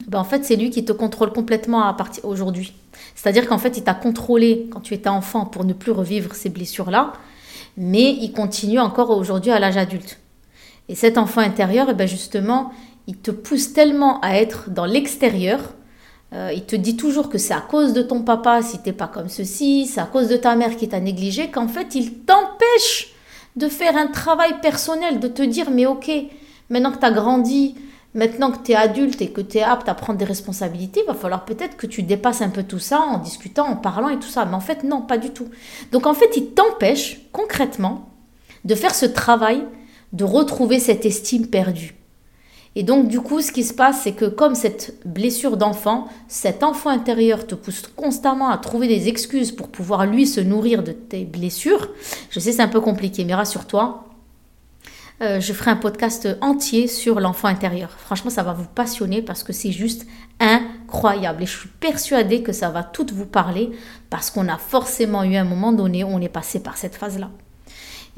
ben 0.09 0.19
en 0.19 0.25
fait, 0.25 0.47
c'est 0.47 0.57
lui 0.57 0.71
qui 0.71 0.87
te 0.87 0.93
contrôle 0.93 1.35
complètement 1.35 1.83
à 1.83 1.93
partir 1.93 2.25
aujourd'hui. 2.25 2.75
C'est-à-dire 3.15 3.47
qu'en 3.47 3.59
fait, 3.59 3.77
il 3.77 3.85
t'a 3.85 3.93
contrôlé 3.93 4.67
quand 4.73 4.81
tu 4.81 4.95
étais 4.95 5.11
enfant 5.11 5.45
pour 5.45 5.65
ne 5.65 5.75
plus 5.75 5.93
revivre 5.93 6.35
ces 6.35 6.49
blessures-là, 6.49 7.13
mais 7.77 8.13
il 8.13 8.33
continue 8.33 8.79
encore 8.79 9.11
aujourd'hui 9.11 9.51
à 9.51 9.59
l'âge 9.59 9.77
adulte. 9.77 10.19
Et 10.89 10.95
cet 10.95 11.19
enfant 11.19 11.41
intérieur, 11.41 11.89
eh 11.91 11.95
ben 11.95 12.07
justement, 12.07 12.71
il 13.07 13.17
te 13.17 13.31
pousse 13.31 13.73
tellement 13.73 14.21
à 14.21 14.37
être 14.37 14.71
dans 14.71 14.87
l'extérieur. 14.87 15.61
Euh, 16.33 16.53
il 16.55 16.65
te 16.65 16.77
dit 16.77 16.97
toujours 16.97 17.29
que 17.29 17.39
c'est 17.39 17.55
à 17.55 17.61
cause 17.61 17.93
de 17.93 18.03
ton 18.03 18.23
papa 18.23 18.63
si 18.63 18.79
t'es 18.79 18.93
pas 18.93 19.09
comme 19.09 19.29
ceci, 19.29 19.87
c'est 19.87 20.01
à 20.01 20.07
cause 20.07 20.29
de 20.29 20.37
ta 20.37 20.57
mère 20.57 20.77
qui 20.77 20.89
t'a 20.89 21.01
négligé, 21.01 21.51
qu'en 21.51 21.69
fait, 21.69 21.95
il 21.95 22.21
t'empêche 22.21 23.15
de 23.57 23.69
faire 23.69 23.97
un 23.97 24.09
travail 24.09 24.61
personnel, 24.61 25.21
de 25.21 25.29
te 25.29 25.43
dire, 25.43 25.71
mais 25.71 25.87
ok, 25.87 26.11
maintenant 26.69 26.93
que 26.93 26.99
tu 26.99 27.07
as 27.07 27.11
grandi, 27.11 27.75
maintenant 28.17 28.51
que 28.51 28.65
tu 28.65 28.73
es 28.73 28.75
adulte 28.75 29.23
et 29.23 29.31
que 29.31 29.41
tu 29.41 29.59
es 29.59 29.63
apte 29.63 29.89
à 29.89 29.95
prendre 29.95 30.19
des 30.19 30.25
responsabilités, 30.25 31.03
il 31.05 31.07
va 31.07 31.15
falloir 31.15 31.45
peut-être 31.45 31.77
que 31.77 31.87
tu 31.87 32.03
dépasses 32.03 32.43
un 32.43 32.49
peu 32.49 32.65
tout 32.65 32.81
ça 32.81 32.99
en 33.01 33.19
discutant, 33.19 33.67
en 33.67 33.77
parlant 33.77 34.09
et 34.09 34.19
tout 34.19 34.29
ça. 34.29 34.45
Mais 34.45 34.55
en 34.55 34.61
fait, 34.61 34.83
non, 34.83 35.03
pas 35.03 35.19
du 35.19 35.31
tout. 35.31 35.49
Donc 35.93 36.07
en 36.07 36.15
fait, 36.15 36.37
il 36.37 36.49
t'empêche 36.49 37.21
concrètement 37.31 38.09
de 38.65 38.75
faire 38.75 38.95
ce 38.95 39.07
travail, 39.07 39.63
de 40.13 40.25
retrouver 40.25 40.81
cette 40.81 41.07
estime 41.07 41.47
perdue. 41.47 41.95
Et 42.75 42.83
donc, 42.83 43.09
du 43.09 43.21
coup, 43.21 43.41
ce 43.41 43.53
qui 43.53 43.65
se 43.65 43.73
passe, 43.73 44.03
c'est 44.03 44.13
que 44.13 44.27
comme 44.27 44.55
cette 44.55 44.99
blessure 45.07 45.57
d'enfant, 45.57 46.09
cet 46.29 46.63
enfant 46.63 46.91
intérieur 46.91 47.47
te 47.47 47.55
pousse 47.55 47.85
constamment 47.97 48.51
à 48.51 48.59
trouver 48.59 48.87
des 48.87 49.09
excuses 49.09 49.51
pour 49.51 49.69
pouvoir, 49.69 50.05
lui, 50.05 50.27
se 50.27 50.41
nourrir 50.41 50.83
de 50.83 50.93
tes 50.93 51.25
blessures. 51.25 51.89
Je 52.31 52.39
sais, 52.39 52.53
c'est 52.53 52.63
un 52.63 52.69
peu 52.69 52.83
compliqué, 52.83 53.25
mais 53.25 53.35
rassure-toi, 53.35 54.06
euh, 55.23 55.41
je 55.41 55.53
ferai 55.53 55.71
un 55.71 55.77
podcast 55.77 56.29
entier 56.41 56.89
sur 56.89 57.21
l'enfant 57.21 57.49
intérieur. 57.49 57.91
Franchement, 57.91 58.31
ça 58.31 58.43
va 58.43 58.53
vous 58.53 58.67
passionner 58.67 59.23
parce 59.23 59.43
que 59.43 59.53
c'est 59.53 59.73
juste 59.73 60.07
incroyable. 60.41 61.43
Et 61.43 61.47
je 61.47 61.59
suis 61.59 61.69
persuadée 61.69 62.43
que 62.43 62.53
ça 62.53 62.71
va 62.71 62.83
tout 62.83 63.07
vous 63.13 63.27
parler 63.27 63.71
parce 64.11 64.31
qu'on 64.31 64.49
a 64.49 64.59
forcément 64.59 65.25
eu 65.25 65.37
un 65.37 65.45
moment 65.45 65.73
donné 65.73 66.05
où 66.05 66.09
on 66.09 66.21
est 66.21 66.29
passé 66.29 66.61
par 66.61 66.77
cette 66.77 66.95
phase-là. 66.95 67.31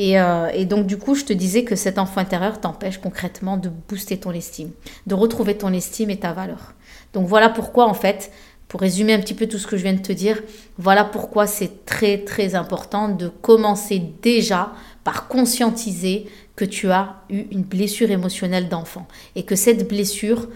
Euh, 0.00 0.48
et, 0.54 0.64
donc, 0.64 0.86
du 0.86 0.96
coup, 0.96 1.14
je 1.14 1.24
te 1.24 1.32
disais 1.32 1.64
que 1.64 1.76
cet 1.76 1.98
enfant 1.98 2.20
intérieur 2.20 2.60
t'empêche 2.60 2.98
concrètement 2.98 3.56
de 3.56 3.68
booster 3.68 4.18
ton 4.18 4.32
estime, 4.32 4.70
de 5.06 5.14
retrouver 5.14 5.56
ton 5.56 5.72
estime 5.72 6.10
et 6.10 6.18
ta 6.18 6.32
valeur. 6.32 6.74
Donc, 7.12 7.26
voilà 7.26 7.48
pourquoi, 7.48 7.86
en 7.86 7.94
fait, 7.94 8.30
pour 8.68 8.80
résumer 8.80 9.14
un 9.14 9.18
petit 9.18 9.34
peu 9.34 9.46
tout 9.46 9.58
ce 9.58 9.66
que 9.66 9.76
je 9.76 9.82
viens 9.82 9.94
de 9.94 10.02
te 10.02 10.12
dire, 10.12 10.40
voilà 10.76 11.04
pourquoi 11.04 11.46
c'est 11.46 11.84
très, 11.84 12.18
très 12.18 12.54
important 12.54 13.08
de 13.08 13.28
commencer 13.28 14.02
déjà 14.22 14.72
par 15.04 15.26
conscientiser 15.26 16.26
que 16.58 16.64
tu 16.64 16.90
as 16.90 17.14
eu 17.30 17.44
une 17.52 17.62
blessure 17.62 18.10
émotionnelle 18.10 18.68
d'enfant 18.68 19.06
et 19.36 19.44
que 19.44 19.54
cette 19.54 19.86
blessure 19.86 20.48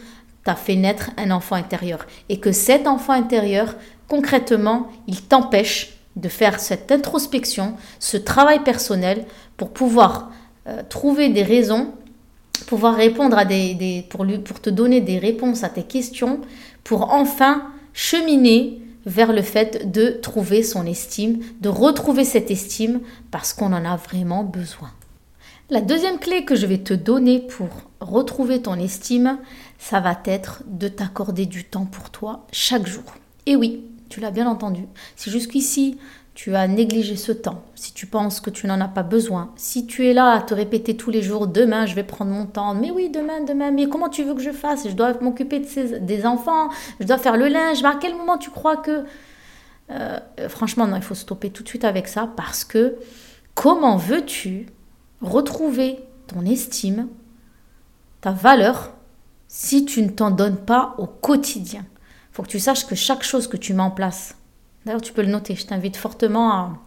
t'a 0.42 0.56
fait 0.56 0.74
naître 0.74 1.12
un 1.16 1.30
enfant 1.30 1.54
intérieur 1.54 2.08
et 2.28 2.40
que 2.40 2.50
cet 2.50 2.88
enfant 2.88 3.12
intérieur, 3.12 3.76
concrètement, 4.08 4.88
il 5.06 5.22
t'empêche 5.22 5.92
de 6.16 6.28
faire 6.28 6.58
cette 6.58 6.90
introspection, 6.90 7.76
ce 8.00 8.16
travail 8.16 8.64
personnel 8.64 9.26
pour 9.56 9.70
pouvoir 9.70 10.32
euh, 10.66 10.82
trouver 10.88 11.28
des 11.28 11.44
raisons, 11.44 11.92
pouvoir 12.66 12.96
répondre 12.96 13.38
à 13.38 13.44
des, 13.44 14.04
pour, 14.10 14.24
lui, 14.24 14.38
pour 14.38 14.60
te 14.60 14.70
donner 14.70 15.00
des 15.00 15.20
réponses 15.20 15.62
à 15.62 15.68
tes 15.68 15.84
questions, 15.84 16.40
pour 16.82 17.12
enfin 17.12 17.62
cheminer 17.92 18.80
vers 19.06 19.32
le 19.32 19.42
fait 19.42 19.92
de 19.92 20.08
trouver 20.20 20.64
son 20.64 20.84
estime, 20.84 21.38
de 21.60 21.68
retrouver 21.68 22.24
cette 22.24 22.50
estime 22.50 23.02
parce 23.30 23.52
qu'on 23.52 23.72
en 23.72 23.84
a 23.84 23.94
vraiment 23.94 24.42
besoin. 24.42 24.90
La 25.72 25.80
deuxième 25.80 26.18
clé 26.18 26.44
que 26.44 26.54
je 26.54 26.66
vais 26.66 26.76
te 26.76 26.92
donner 26.92 27.40
pour 27.40 27.66
retrouver 27.98 28.61
ton 28.61 28.74
estime, 28.74 29.38
ça 29.78 30.00
va 30.00 30.18
être 30.26 30.62
de 30.66 30.87
t'accorder 30.87 31.46
du 31.46 31.64
temps 31.64 31.87
pour 31.87 32.11
toi 32.11 32.46
chaque 32.52 32.87
jour. 32.87 33.04
Et 33.46 33.56
oui, 33.56 33.87
tu 34.11 34.20
l'as 34.20 34.32
bien 34.32 34.46
entendu. 34.46 34.82
Si 35.16 35.30
jusqu'ici, 35.30 35.98
tu 36.35 36.54
as 36.54 36.68
négligé 36.68 37.16
ce 37.16 37.32
temps, 37.32 37.62
si 37.74 37.94
tu 37.94 38.06
penses 38.06 38.42
que 38.42 38.50
tu 38.50 38.66
n'en 38.66 38.82
as 38.82 38.88
pas 38.88 39.02
besoin, 39.02 39.50
si 39.56 39.87
tu 39.87 40.06
es 40.06 40.12
là 40.12 40.32
à 40.32 40.42
te 40.42 40.52
répéter 40.52 40.94
tous 40.94 41.11
les 41.11 41.22
jours, 41.22 41.46
demain 41.46 41.87
je 41.87 41.94
vais 41.94 42.04
prendre 42.04 42.32
mon 42.32 42.44
temps, 42.44 42.74
mais 42.74 42.90
oui, 42.90 43.08
demain, 43.08 43.40
demain, 43.40 43.70
mais 43.70 43.88
comment 43.88 44.11
tu 44.11 44.24
veux 44.24 44.35
que 44.35 44.42
je 44.42 44.50
fasse? 44.50 44.87
Je 44.87 44.94
dois 44.94 45.14
m'occuper 45.22 45.61
de 45.61 45.98
des 46.00 46.26
enfants, 46.26 46.68
je 47.00 47.06
dois 47.06 47.16
faire 47.16 47.38
le 47.38 47.48
linge, 47.48 47.82
à 47.82 47.94
quel 47.98 48.14
moment 48.14 48.37
tu 48.37 48.50
crois 48.50 48.76
que... 48.76 49.04
Euh, 49.90 50.18
franchement, 50.50 50.87
non, 50.87 50.96
il 50.96 51.02
faut 51.02 51.14
stopper 51.14 51.48
tout 51.48 51.62
de 51.62 51.68
suite 51.68 51.87
avec 51.87 52.08
ça 52.08 52.28
parce 52.37 52.62
que 52.62 52.96
comment 53.54 53.96
veux-tu 53.96 54.66
retrouver 55.22 55.98
ton 56.26 56.44
estime, 56.44 57.08
ta 58.20 58.32
valeur, 58.32 58.92
si 59.48 59.85
tu 59.85 60.02
ne 60.02 60.08
t'en 60.08 60.30
donnes 60.30 60.56
pas 60.56 60.94
au 60.98 61.06
quotidien 61.06 61.85
il 62.32 62.37
faut 62.37 62.42
que 62.44 62.48
tu 62.48 62.61
saches 62.61 62.87
que 62.87 62.94
chaque 62.94 63.22
chose 63.22 63.46
que 63.46 63.58
tu 63.58 63.74
mets 63.74 63.82
en 63.82 63.90
place, 63.90 64.37
d'ailleurs 64.87 65.02
tu 65.02 65.12
peux 65.12 65.20
le 65.20 65.28
noter, 65.28 65.54
je 65.54 65.66
t'invite 65.66 65.98
fortement 65.98 66.50
à, 66.50 66.78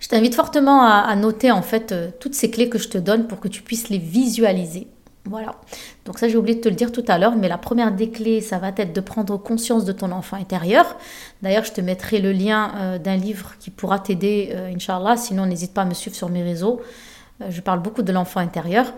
je 0.00 0.08
t'invite 0.08 0.34
fortement 0.34 0.82
à, 0.82 1.14
noter 1.14 1.50
en 1.50 1.60
fait 1.60 1.92
euh, 1.92 2.10
toutes 2.20 2.34
ces 2.34 2.50
clés 2.50 2.70
que 2.70 2.78
je 2.78 2.88
te 2.88 2.96
donne 2.96 3.26
pour 3.26 3.38
que 3.38 3.48
tu 3.48 3.60
puisses 3.60 3.90
les 3.90 3.98
visualiser. 3.98 4.88
Voilà. 5.26 5.52
Donc 6.04 6.18
ça 6.18 6.28
j'ai 6.28 6.36
oublié 6.36 6.56
de 6.56 6.60
te 6.60 6.68
le 6.68 6.74
dire 6.74 6.92
tout 6.92 7.04
à 7.08 7.18
l'heure, 7.18 7.34
mais 7.34 7.48
la 7.48 7.56
première 7.56 7.92
des 7.92 8.10
clés, 8.10 8.42
ça 8.42 8.58
va 8.58 8.68
être 8.76 8.92
de 8.92 9.00
prendre 9.00 9.38
conscience 9.38 9.86
de 9.86 9.92
ton 9.92 10.12
enfant 10.12 10.36
intérieur. 10.36 10.96
D'ailleurs, 11.42 11.64
je 11.64 11.72
te 11.72 11.80
mettrai 11.80 12.20
le 12.20 12.32
lien 12.32 12.72
euh, 12.76 12.98
d'un 12.98 13.16
livre 13.16 13.54
qui 13.58 13.70
pourra 13.70 13.98
t'aider, 13.98 14.50
euh, 14.52 14.72
Inch'Allah. 14.74 15.16
Sinon, 15.16 15.46
n'hésite 15.46 15.72
pas 15.72 15.82
à 15.82 15.86
me 15.86 15.94
suivre 15.94 16.14
sur 16.14 16.28
mes 16.28 16.42
réseaux. 16.42 16.82
je 17.48 17.60
parle 17.62 17.80
beaucoup 17.80 18.02
de 18.02 18.12
l'enfant 18.12 18.40
intérieur. 18.40 18.92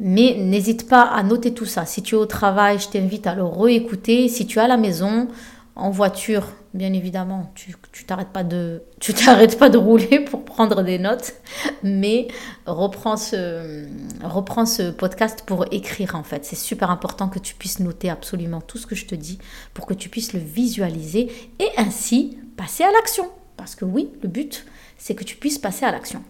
Mais 0.00 0.36
n'hésite 0.38 0.88
pas 0.88 1.02
à 1.02 1.22
noter 1.22 1.54
tout 1.54 1.66
ça. 1.66 1.86
Si 1.86 2.02
tu 2.02 2.16
es 2.16 2.18
au 2.18 2.26
travail, 2.26 2.78
je 2.78 2.88
t'invite 2.88 3.26
à 3.26 3.34
le 3.34 3.44
réécouter. 3.44 4.28
Si 4.28 4.46
tu 4.46 4.58
es 4.58 4.62
à 4.62 4.68
la 4.68 4.76
maison, 4.76 5.28
en 5.76 5.90
voiture, 5.90 6.46
bien 6.72 6.92
évidemment, 6.92 7.50
tu 7.54 7.74
tu 7.92 8.04
t'arrêtes 8.04 8.28
pas 8.28 8.44
de 8.44 8.82
tu 9.00 9.12
t'arrêtes 9.14 9.58
pas 9.58 9.68
de 9.68 9.78
rouler 9.78 10.20
pour 10.20 10.44
prendre 10.44 10.82
des 10.82 10.98
notes, 10.98 11.34
mais 11.82 12.28
reprends 12.66 13.16
ce 13.16 13.86
reprends 14.22 14.66
ce 14.66 14.90
podcast 14.90 15.42
pour 15.46 15.66
écrire 15.72 16.14
en 16.14 16.22
fait. 16.22 16.44
C'est 16.44 16.56
super 16.56 16.90
important 16.90 17.28
que 17.28 17.38
tu 17.40 17.54
puisses 17.54 17.80
noter 17.80 18.08
absolument 18.08 18.60
tout 18.60 18.78
ce 18.78 18.86
que 18.86 18.94
je 18.94 19.06
te 19.06 19.14
dis 19.14 19.38
pour 19.72 19.86
que 19.86 19.94
tu 19.94 20.08
puisses 20.08 20.32
le 20.32 20.40
visualiser 20.40 21.30
et 21.58 21.68
ainsi 21.76 22.38
passer 22.56 22.84
à 22.84 22.92
l'action. 22.92 23.28
Parce 23.56 23.74
que 23.74 23.84
oui, 23.84 24.10
le 24.22 24.28
but, 24.28 24.64
c'est 24.98 25.14
que 25.14 25.24
tu 25.24 25.36
puisses 25.36 25.58
passer 25.58 25.84
à 25.84 25.92
l'action. 25.92 26.22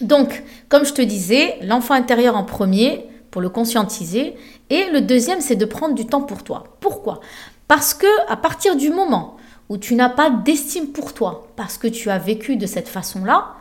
Donc, 0.00 0.42
comme 0.68 0.84
je 0.84 0.92
te 0.92 1.02
disais, 1.02 1.58
l'enfant 1.62 1.94
intérieur 1.94 2.36
en 2.36 2.44
premier, 2.44 3.06
pour 3.30 3.40
le 3.40 3.48
conscientiser, 3.48 4.34
et 4.70 4.90
le 4.90 5.00
deuxième, 5.00 5.40
c'est 5.40 5.56
de 5.56 5.64
prendre 5.64 5.94
du 5.94 6.06
temps 6.06 6.22
pour 6.22 6.42
toi. 6.42 6.76
Pourquoi? 6.80 7.20
Parce 7.68 7.94
que 7.94 8.06
à 8.28 8.36
partir 8.36 8.76
du 8.76 8.90
moment 8.90 9.36
où 9.68 9.78
tu 9.78 9.94
n'as 9.94 10.08
pas 10.08 10.30
d'estime 10.30 10.88
pour 10.88 11.12
toi, 11.12 11.48
parce 11.56 11.78
que 11.78 11.88
tu 11.88 12.10
as 12.10 12.18
vécu 12.18 12.56
de 12.56 12.66
cette 12.66 12.88
façon-là, 12.88 13.54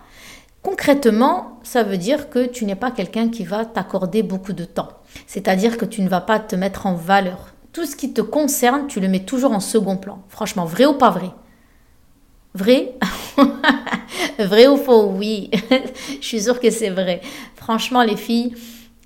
concrètement, 0.62 1.60
ça 1.64 1.84
veut 1.84 1.98
dire 1.98 2.30
que 2.30 2.46
tu 2.46 2.66
n'es 2.66 2.76
pas 2.76 2.92
quelqu'un 2.92 3.30
qui 3.30 3.44
va 3.44 3.66
t'accorder 3.66 4.22
beaucoup 4.22 4.54
de 4.54 4.66
temps. 4.66 4.90
C'est-à-dire 5.26 5.78
que 5.78 5.86
tu 5.86 6.02
ne 6.02 6.10
vas 6.10 6.22
pas 6.22 6.40
te 6.40 6.56
mettre 6.56 6.86
en 6.86 6.94
valeur. 6.94 7.54
Tout 7.74 7.86
ce 7.86 7.96
qui 7.96 8.14
te 8.14 8.22
concerne, 8.22 8.88
tu 8.88 9.00
le 9.00 9.08
mets 9.08 9.26
toujours 9.26 9.52
en 9.52 9.60
second 9.60 9.98
plan. 9.98 10.22
Franchement, 10.30 10.66
vrai 10.66 10.86
ou 10.86 10.94
pas 10.94 11.10
vrai? 11.10 11.32
Vrai? 12.54 12.94
Vrai 14.40 14.68
ou 14.68 14.78
faux? 14.78 15.12
Oui, 15.14 15.50
je 16.22 16.26
suis 16.26 16.44
sûre 16.44 16.60
que 16.60 16.70
c'est 16.70 16.90
vrai. 16.90 17.22
Franchement, 17.56 18.02
les 18.04 18.16
filles, 18.16 18.54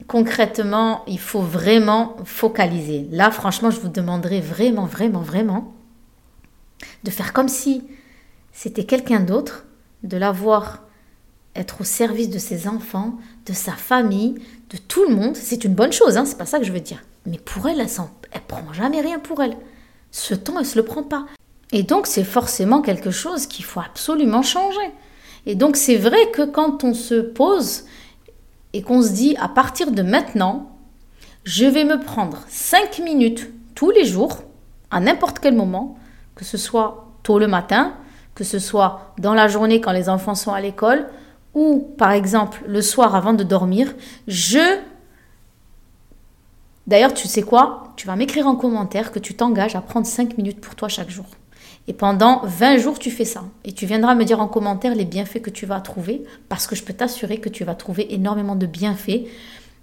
concrètement, 0.10 1.04
il 1.08 1.20
faut 1.20 1.42
vraiment 1.42 2.18
focaliser. 2.26 3.08
Là, 3.12 3.30
franchement, 3.30 3.70
je 3.70 3.80
vous 3.80 3.90
demanderai 3.90 4.42
vraiment, 4.42 4.86
vraiment, 4.86 5.22
vraiment 5.22 5.74
de 7.04 7.12
faire 7.12 7.32
comme 7.32 7.48
si 7.48 7.84
c'était 8.52 8.86
quelqu'un 8.86 9.20
d'autre, 9.20 9.66
de 10.04 10.18
l'avoir 10.18 10.84
être 11.56 11.82
au 11.82 11.84
service 11.84 12.30
de 12.30 12.40
ses 12.40 12.68
enfants, 12.68 13.20
de 13.46 13.54
sa 13.54 13.74
famille, 13.74 14.36
de 14.72 14.78
tout 14.78 15.06
le 15.08 15.16
monde. 15.16 15.36
C'est 15.36 15.64
une 15.64 15.76
bonne 15.76 15.94
chose, 15.94 16.18
hein, 16.18 16.26
c'est 16.26 16.38
pas 16.38 16.46
ça 16.48 16.58
que 16.58 16.66
je 16.66 16.74
veux 16.74 16.80
dire. 16.80 17.04
Mais 17.28 17.38
pour 17.38 17.70
elle, 17.70 17.80
elle, 17.80 17.90
elle 18.32 18.42
prend 18.42 18.74
jamais 18.74 19.02
rien 19.02 19.20
pour 19.20 19.44
elle. 19.44 19.58
Ce 20.10 20.34
temps, 20.34 20.60
elle 20.60 20.66
se 20.66 20.78
le 20.78 20.86
prend 20.86 21.04
pas. 21.04 21.28
Et 21.72 21.84
donc, 21.84 22.08
c'est 22.08 22.24
forcément 22.24 22.82
quelque 22.82 23.12
chose 23.12 23.46
qu'il 23.46 23.66
faut 23.66 23.80
absolument 23.80 24.42
changer. 24.42 24.92
Et 25.46 25.54
donc, 25.54 25.76
c'est 25.76 25.98
vrai 25.98 26.32
que 26.32 26.46
quand 26.46 26.84
on 26.84 26.96
se 26.96 27.22
pose 27.22 27.86
et 28.74 28.82
qu'on 28.82 29.02
se 29.02 29.12
dit, 29.12 29.36
à 29.40 29.48
partir 29.48 29.92
de 29.92 30.02
maintenant, 30.02 30.78
je 31.44 31.66
vais 31.66 31.86
me 31.86 32.00
prendre 32.00 32.44
5 32.48 33.00
minutes 33.00 33.50
tous 33.76 33.92
les 33.92 34.06
jours, 34.06 34.44
à 34.92 35.00
n'importe 35.00 35.40
quel 35.40 35.56
moment, 35.56 35.98
que 36.36 36.46
ce 36.46 36.58
soit 36.58 37.08
tôt 37.24 37.40
le 37.40 37.48
matin, 37.48 37.94
que 38.36 38.44
ce 38.44 38.60
soit 38.60 39.14
dans 39.18 39.34
la 39.34 39.48
journée 39.48 39.82
quand 39.82 39.92
les 39.92 40.10
enfants 40.10 40.36
sont 40.36 40.54
à 40.54 40.62
l'école, 40.62 41.08
ou 41.54 41.94
par 41.98 42.12
exemple 42.12 42.64
le 42.68 42.82
soir 42.82 43.16
avant 43.16 43.34
de 43.34 43.44
dormir, 43.44 43.94
je... 44.28 44.80
D'ailleurs, 46.88 47.14
tu 47.14 47.28
sais 47.28 47.44
quoi? 47.44 47.94
Tu 47.96 48.08
vas 48.08 48.16
m'écrire 48.16 48.48
en 48.48 48.56
commentaire 48.56 49.12
que 49.12 49.20
tu 49.20 49.36
t'engages 49.36 49.76
à 49.76 49.82
prendre 49.82 50.08
5 50.08 50.38
minutes 50.38 50.62
pour 50.62 50.76
toi 50.76 50.88
chaque 50.88 51.10
jour. 51.10 51.26
Et 51.90 51.94
pendant 51.94 52.42
20 52.44 52.78
jours, 52.78 53.00
tu 53.00 53.10
fais 53.10 53.26
ça. 53.26 53.46
Et 53.66 53.72
tu 53.72 53.88
viendras 53.88 54.14
me 54.14 54.24
dire 54.24 54.40
en 54.40 54.48
commentaire 54.48 54.94
les 54.94 55.06
bienfaits 55.06 55.42
que 55.42 55.50
tu 55.50 55.66
vas 55.66 55.82
trouver, 55.82 56.24
parce 56.48 56.68
que 56.68 56.76
je 56.76 56.84
peux 56.84 56.94
t'assurer 56.94 57.40
que 57.40 57.50
tu 57.50 57.64
vas 57.64 57.74
trouver 57.74 58.14
énormément 58.14 58.56
de 58.56 58.68
bienfaits 58.68 59.26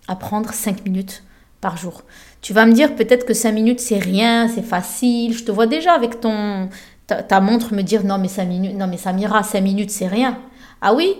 à 0.06 0.14
prendre 0.14 0.52
5 0.52 0.84
minutes 0.84 1.24
par 1.60 1.76
jour. 1.76 2.04
Tu 2.42 2.52
vas 2.52 2.64
me 2.64 2.72
dire 2.72 2.94
peut-être 2.94 3.26
que 3.26 3.34
5 3.34 3.50
minutes, 3.50 3.80
c'est 3.80 3.98
rien, 3.98 4.46
c'est 4.46 4.62
facile. 4.62 5.36
Je 5.36 5.42
te 5.42 5.50
vois 5.50 5.66
déjà 5.66 5.94
avec 5.94 6.20
ton, 6.20 6.68
ta, 7.08 7.40
montre 7.40 7.74
me 7.74 7.82
dire 7.82 8.04
non 8.04 8.18
mais 8.18 8.28
5 8.28 8.44
minutes, 8.44 8.76
non 8.76 8.86
mais 8.86 8.98
Samira, 8.98 9.42
5 9.42 9.60
minutes, 9.60 9.90
c'est 9.90 10.06
rien. 10.06 10.38
Ah 10.80 10.94
oui? 10.94 11.16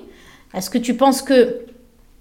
Est-ce 0.55 0.71
que 0.71 0.79
tu 0.79 0.95
penses 0.95 1.21
que 1.21 1.63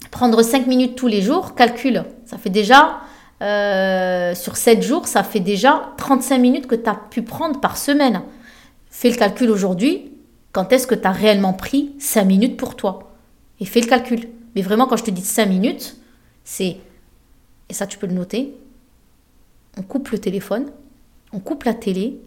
prendre 0.10 0.42
5 0.42 0.66
minutes 0.66 0.96
tous 0.96 1.08
les 1.08 1.22
jours, 1.22 1.54
calcule, 1.54 2.04
ça 2.26 2.40
fait 2.40 2.50
déjà, 2.50 3.02
euh, 3.44 4.34
sur 4.34 4.58
7 4.58 4.82
jours, 4.82 5.08
ça 5.08 5.22
fait 5.22 5.40
déjà 5.40 5.94
35 5.98 6.40
minutes 6.40 6.66
que 6.66 6.74
tu 6.74 6.90
as 6.90 6.96
pu 6.96 7.22
prendre 7.22 7.60
par 7.60 7.78
semaine. 7.78 8.24
Fais 8.98 9.10
le 9.10 9.18
calcul 9.18 9.50
aujourd'hui, 9.50 10.14
quand 10.54 10.72
est-ce 10.72 10.88
que 10.88 10.96
tu 10.96 11.06
as 11.06 11.12
réellement 11.12 11.52
pris 11.52 11.94
5 12.00 12.24
minutes 12.24 12.56
pour 12.56 12.78
toi? 12.78 13.12
Et 13.60 13.66
fais 13.66 13.82
le 13.82 13.88
calcul. 13.88 14.30
Mais 14.56 14.62
vraiment, 14.62 14.88
quand 14.88 14.96
je 14.96 15.04
te 15.04 15.12
dis 15.12 15.22
5 15.22 15.48
minutes, 15.48 15.98
c'est, 16.46 16.78
et 17.68 17.74
ça 17.74 17.88
tu 17.88 17.98
peux 17.98 18.08
le 18.08 18.14
noter, 18.14 18.56
on 19.78 19.82
coupe 19.82 20.12
le 20.12 20.18
téléphone, 20.18 20.72
on 21.34 21.40
coupe 21.40 21.66
la 21.66 21.74
télé, 21.74 22.22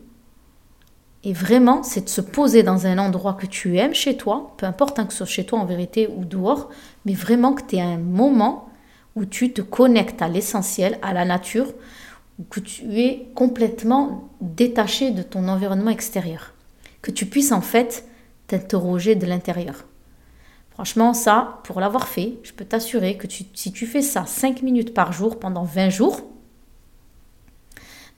et 1.24 1.32
vraiment, 1.32 1.82
c'est 1.82 2.04
de 2.04 2.08
se 2.10 2.20
poser 2.20 2.62
dans 2.62 2.86
un 2.86 2.98
endroit 2.98 3.32
que 3.32 3.46
tu 3.46 3.78
aimes 3.78 3.94
chez 3.94 4.18
toi, 4.18 4.52
peu 4.58 4.66
importe 4.66 4.98
hein, 4.98 5.06
que 5.06 5.12
ce 5.12 5.24
soit 5.24 5.26
chez 5.26 5.46
toi 5.46 5.58
en 5.60 5.64
vérité 5.64 6.06
ou 6.06 6.26
dehors, 6.26 6.68
mais 7.06 7.14
vraiment 7.14 7.54
que 7.54 7.62
tu 7.66 7.76
aies 7.76 7.80
un 7.80 7.96
moment 7.96 8.68
où 9.16 9.24
tu 9.24 9.54
te 9.54 9.62
connectes 9.62 10.20
à 10.20 10.28
l'essentiel, 10.28 10.98
à 11.00 11.14
la 11.14 11.24
nature, 11.24 11.72
où 12.38 12.42
que 12.42 12.60
tu 12.60 13.00
es 13.00 13.26
complètement 13.34 14.28
détaché 14.42 15.12
de 15.12 15.22
ton 15.22 15.48
environnement 15.48 15.90
extérieur. 15.90 16.52
Que 17.02 17.10
tu 17.10 17.26
puisses 17.26 17.52
en 17.52 17.60
fait 17.60 18.04
t'interroger 18.46 19.14
de 19.14 19.26
l'intérieur. 19.26 19.84
Franchement, 20.70 21.12
ça, 21.12 21.60
pour 21.64 21.80
l'avoir 21.80 22.08
fait, 22.08 22.38
je 22.42 22.52
peux 22.52 22.64
t'assurer 22.64 23.16
que 23.16 23.26
si 23.28 23.72
tu 23.72 23.86
fais 23.86 24.02
ça 24.02 24.26
5 24.26 24.62
minutes 24.62 24.94
par 24.94 25.12
jour 25.12 25.38
pendant 25.38 25.64
20 25.64 25.90
jours, 25.90 26.22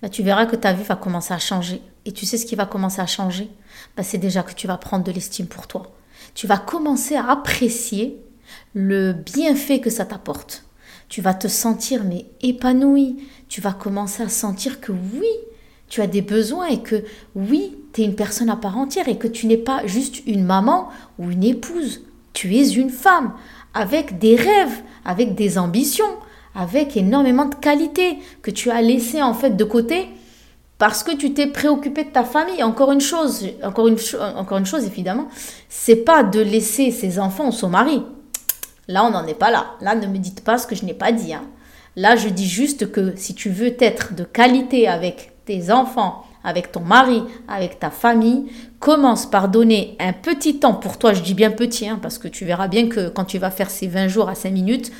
bah, 0.02 0.08
tu 0.08 0.22
verras 0.22 0.46
que 0.46 0.56
ta 0.56 0.72
vie 0.72 0.82
va 0.82 0.96
commencer 0.96 1.34
à 1.34 1.38
changer. 1.38 1.82
Et 2.04 2.12
tu 2.12 2.26
sais 2.26 2.38
ce 2.38 2.46
qui 2.46 2.56
va 2.56 2.66
commencer 2.66 3.00
à 3.00 3.06
changer? 3.06 3.50
Bah, 3.96 4.02
C'est 4.02 4.18
déjà 4.18 4.42
que 4.42 4.54
tu 4.54 4.66
vas 4.66 4.78
prendre 4.78 5.04
de 5.04 5.12
l'estime 5.12 5.46
pour 5.46 5.66
toi. 5.66 5.94
Tu 6.34 6.46
vas 6.46 6.58
commencer 6.58 7.16
à 7.16 7.30
apprécier 7.30 8.22
le 8.74 9.12
bienfait 9.12 9.80
que 9.80 9.90
ça 9.90 10.04
t'apporte. 10.04 10.64
Tu 11.08 11.20
vas 11.20 11.34
te 11.34 11.48
sentir 11.48 12.04
mais 12.04 12.26
épanoui. 12.40 13.26
Tu 13.48 13.60
vas 13.60 13.72
commencer 13.72 14.22
à 14.22 14.28
sentir 14.28 14.80
que 14.80 14.92
oui, 14.92 15.28
tu 15.88 16.00
as 16.00 16.06
des 16.06 16.22
besoins 16.22 16.68
et 16.68 16.82
que 16.82 17.04
oui, 17.34 17.76
tu 17.92 18.02
es 18.02 18.04
une 18.04 18.14
personne 18.14 18.50
à 18.50 18.56
part 18.56 18.78
entière 18.78 19.08
et 19.08 19.18
que 19.18 19.28
tu 19.28 19.46
n'es 19.46 19.56
pas 19.56 19.86
juste 19.86 20.26
une 20.26 20.44
maman 20.44 20.88
ou 21.18 21.30
une 21.30 21.44
épouse 21.44 22.02
tu 22.32 22.56
es 22.56 22.68
une 22.70 22.90
femme 22.90 23.32
avec 23.74 24.18
des 24.18 24.36
rêves, 24.36 24.82
avec 25.04 25.34
des 25.34 25.58
ambitions, 25.58 26.16
avec 26.54 26.96
énormément 26.96 27.46
de 27.46 27.54
qualités 27.54 28.18
que 28.42 28.50
tu 28.50 28.70
as 28.70 28.82
laissées 28.82 29.22
en 29.22 29.34
fait 29.34 29.56
de 29.56 29.64
côté 29.64 30.08
parce 30.78 31.02
que 31.02 31.14
tu 31.14 31.34
t'es 31.34 31.46
préoccupé 31.46 32.04
de 32.04 32.10
ta 32.10 32.24
famille. 32.24 32.62
Encore 32.62 32.92
une 32.92 33.00
chose, 33.00 33.46
encore 33.62 33.88
une, 33.88 33.98
encore 34.36 34.58
une 34.58 34.66
chose 34.66 34.84
évidemment, 34.84 35.28
c'est 35.68 35.96
pas 35.96 36.22
de 36.22 36.40
laisser 36.40 36.90
ses 36.90 37.18
enfants 37.18 37.50
son 37.50 37.68
mari. 37.68 38.02
Là, 38.88 39.04
on 39.04 39.10
n'en 39.10 39.26
est 39.26 39.34
pas 39.34 39.50
là. 39.50 39.74
Là, 39.80 39.94
ne 39.94 40.06
me 40.06 40.18
dites 40.18 40.42
pas 40.42 40.58
ce 40.58 40.66
que 40.66 40.74
je 40.74 40.84
n'ai 40.84 40.94
pas 40.94 41.12
dit. 41.12 41.32
Hein. 41.32 41.44
Là, 41.94 42.16
je 42.16 42.28
dis 42.28 42.48
juste 42.48 42.90
que 42.90 43.14
si 43.16 43.34
tu 43.34 43.50
veux 43.50 43.76
être 43.78 44.14
de 44.14 44.24
qualité 44.24 44.88
avec 44.88 45.32
tes 45.44 45.70
enfants, 45.70 46.24
avec 46.44 46.72
ton 46.72 46.80
mari, 46.80 47.22
avec 47.48 47.78
ta 47.78 47.90
famille, 47.90 48.46
commence 48.78 49.26
par 49.26 49.48
donner 49.48 49.96
un 49.98 50.12
petit 50.12 50.58
temps 50.58 50.74
pour 50.74 50.98
toi, 50.98 51.12
je 51.12 51.22
dis 51.22 51.34
bien 51.34 51.50
petit, 51.50 51.88
hein, 51.88 51.98
parce 52.00 52.18
que 52.18 52.28
tu 52.28 52.44
verras 52.44 52.68
bien 52.68 52.88
que 52.88 53.08
quand 53.08 53.24
tu 53.24 53.38
vas 53.38 53.50
faire 53.50 53.70
ces 53.70 53.86
20 53.86 54.08
jours 54.08 54.28
à 54.28 54.34
5 54.34 54.50
minutes, 54.50 54.92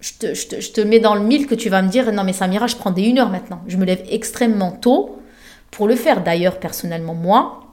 je 0.00 0.12
te, 0.18 0.34
je, 0.34 0.70
te, 0.70 0.80
mets 0.80 1.00
dans 1.00 1.14
le 1.14 1.22
mille 1.22 1.46
que 1.46 1.54
tu 1.54 1.68
vas 1.68 1.82
me 1.82 1.88
dire, 1.88 2.12
non 2.12 2.22
mais 2.22 2.32
Samira, 2.32 2.66
je 2.66 2.76
prends 2.76 2.90
des 2.90 3.10
1 3.10 3.18
heure 3.18 3.30
maintenant. 3.30 3.62
Je 3.66 3.76
me 3.76 3.84
lève 3.84 4.04
extrêmement 4.10 4.70
tôt 4.70 5.18
pour 5.70 5.88
le 5.88 5.96
faire. 5.96 6.22
D'ailleurs, 6.22 6.60
personnellement, 6.60 7.14
moi, 7.14 7.66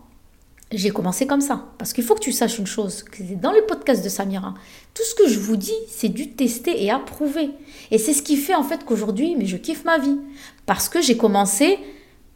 j'ai 0.72 0.90
commencé 0.90 1.28
comme 1.28 1.42
ça. 1.42 1.66
Parce 1.78 1.94
qu'il 1.94 2.04
faut 2.04 2.16
que 2.16 2.22
tu 2.22 2.32
saches 2.32 2.58
une 2.58 2.68
chose, 2.68 3.04
que 3.04 3.22
dans 3.36 3.52
le 3.52 3.62
podcast 3.66 4.04
de 4.04 4.10
Samira, 4.10 4.54
tout 4.94 5.04
ce 5.04 5.16
que 5.16 5.30
je 5.30 5.40
vous 5.40 5.58
dis, 5.58 5.76
c'est 5.88 6.10
du 6.10 6.32
tester 6.32 6.84
et 6.84 6.92
approuver. 6.92 7.52
Et 7.92 7.98
c'est 7.98 8.14
ce 8.14 8.24
qui 8.24 8.38
fait 8.38 8.56
en 8.56 8.64
fait 8.64 8.84
qu'aujourd'hui, 8.84 9.36
mais 9.38 9.46
je 9.46 9.58
kiffe 9.58 9.86
ma 9.86 9.98
vie. 9.98 10.18
Parce 10.66 10.90
que 10.90 11.02
j'ai 11.02 11.18
commencé 11.18 11.78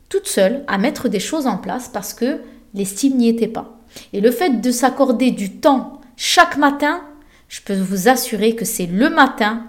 toute 0.09 0.27
seule 0.27 0.63
à 0.67 0.77
mettre 0.77 1.09
des 1.09 1.19
choses 1.19 1.47
en 1.47 1.57
place 1.57 1.89
parce 1.89 2.13
que 2.13 2.41
l'estime 2.73 3.17
n'y 3.17 3.29
était 3.29 3.47
pas. 3.47 3.77
Et 4.13 4.21
le 4.21 4.31
fait 4.31 4.61
de 4.61 4.71
s'accorder 4.71 5.31
du 5.31 5.57
temps 5.57 6.01
chaque 6.15 6.57
matin, 6.57 7.01
je 7.47 7.61
peux 7.61 7.75
vous 7.75 8.07
assurer 8.07 8.55
que 8.55 8.65
c'est 8.65 8.85
le 8.85 9.09
matin 9.09 9.63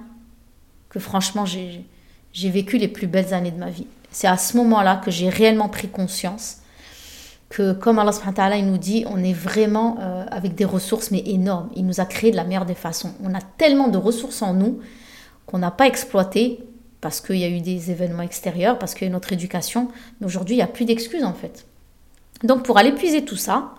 que 0.89 0.99
franchement 0.99 1.45
j'ai 1.45 2.51
vécu 2.51 2.79
les 2.79 2.89
plus 2.89 3.07
belles 3.07 3.35
années 3.35 3.51
de 3.51 3.59
ma 3.59 3.71
vie. 3.71 3.87
C'est 4.11 4.27
à 4.27 4.37
ce 4.37 4.57
moment-là 4.57 5.01
que 5.05 5.11
j'ai 5.11 5.29
réellement 5.29 5.69
pris 5.69 5.89
conscience 5.89 6.59
que 7.51 7.73
comme 7.73 7.99
Allah 7.99 8.13
subhanahu 8.13 8.63
nous 8.63 8.79
dit, 8.79 9.05
on 9.09 9.23
est 9.23 9.33
vraiment 9.33 9.99
euh, 10.01 10.25
avec 10.31 10.55
des 10.55 10.65
ressources 10.65 11.11
mais 11.11 11.23
énormes. 11.27 11.71
Il 11.77 11.87
nous 11.87 12.01
a 12.01 12.05
créé 12.05 12.31
de 12.31 12.37
la 12.37 12.45
meilleure 12.45 12.67
des 12.67 12.75
façons. 12.75 13.13
On 13.23 13.35
a 13.35 13.41
tellement 13.41 13.89
de 13.89 13.99
ressources 13.99 14.43
en 14.43 14.55
nous 14.55 14.81
qu'on 15.47 15.59
n'a 15.59 15.71
pas 15.71 15.87
exploité 15.87 16.61
parce 17.01 17.21
qu'il 17.21 17.37
y 17.37 17.45
a 17.45 17.49
eu 17.49 17.61
des 17.61 17.91
événements 17.91 18.23
extérieurs, 18.23 18.79
parce 18.79 19.01
a 19.01 19.09
notre 19.09 19.33
éducation. 19.33 19.89
Mais 20.21 20.27
aujourd'hui, 20.27 20.57
il 20.57 20.59
n'y 20.59 20.65
a 20.65 20.69
plus 20.69 20.85
d'excuses 20.85 21.25
en 21.25 21.35
fait. 21.35 21.67
Donc 22.45 22.65
pour 22.65 22.79
aller 22.79 22.93
puiser 22.93 23.25
tout 23.25 23.37
ça, 23.37 23.75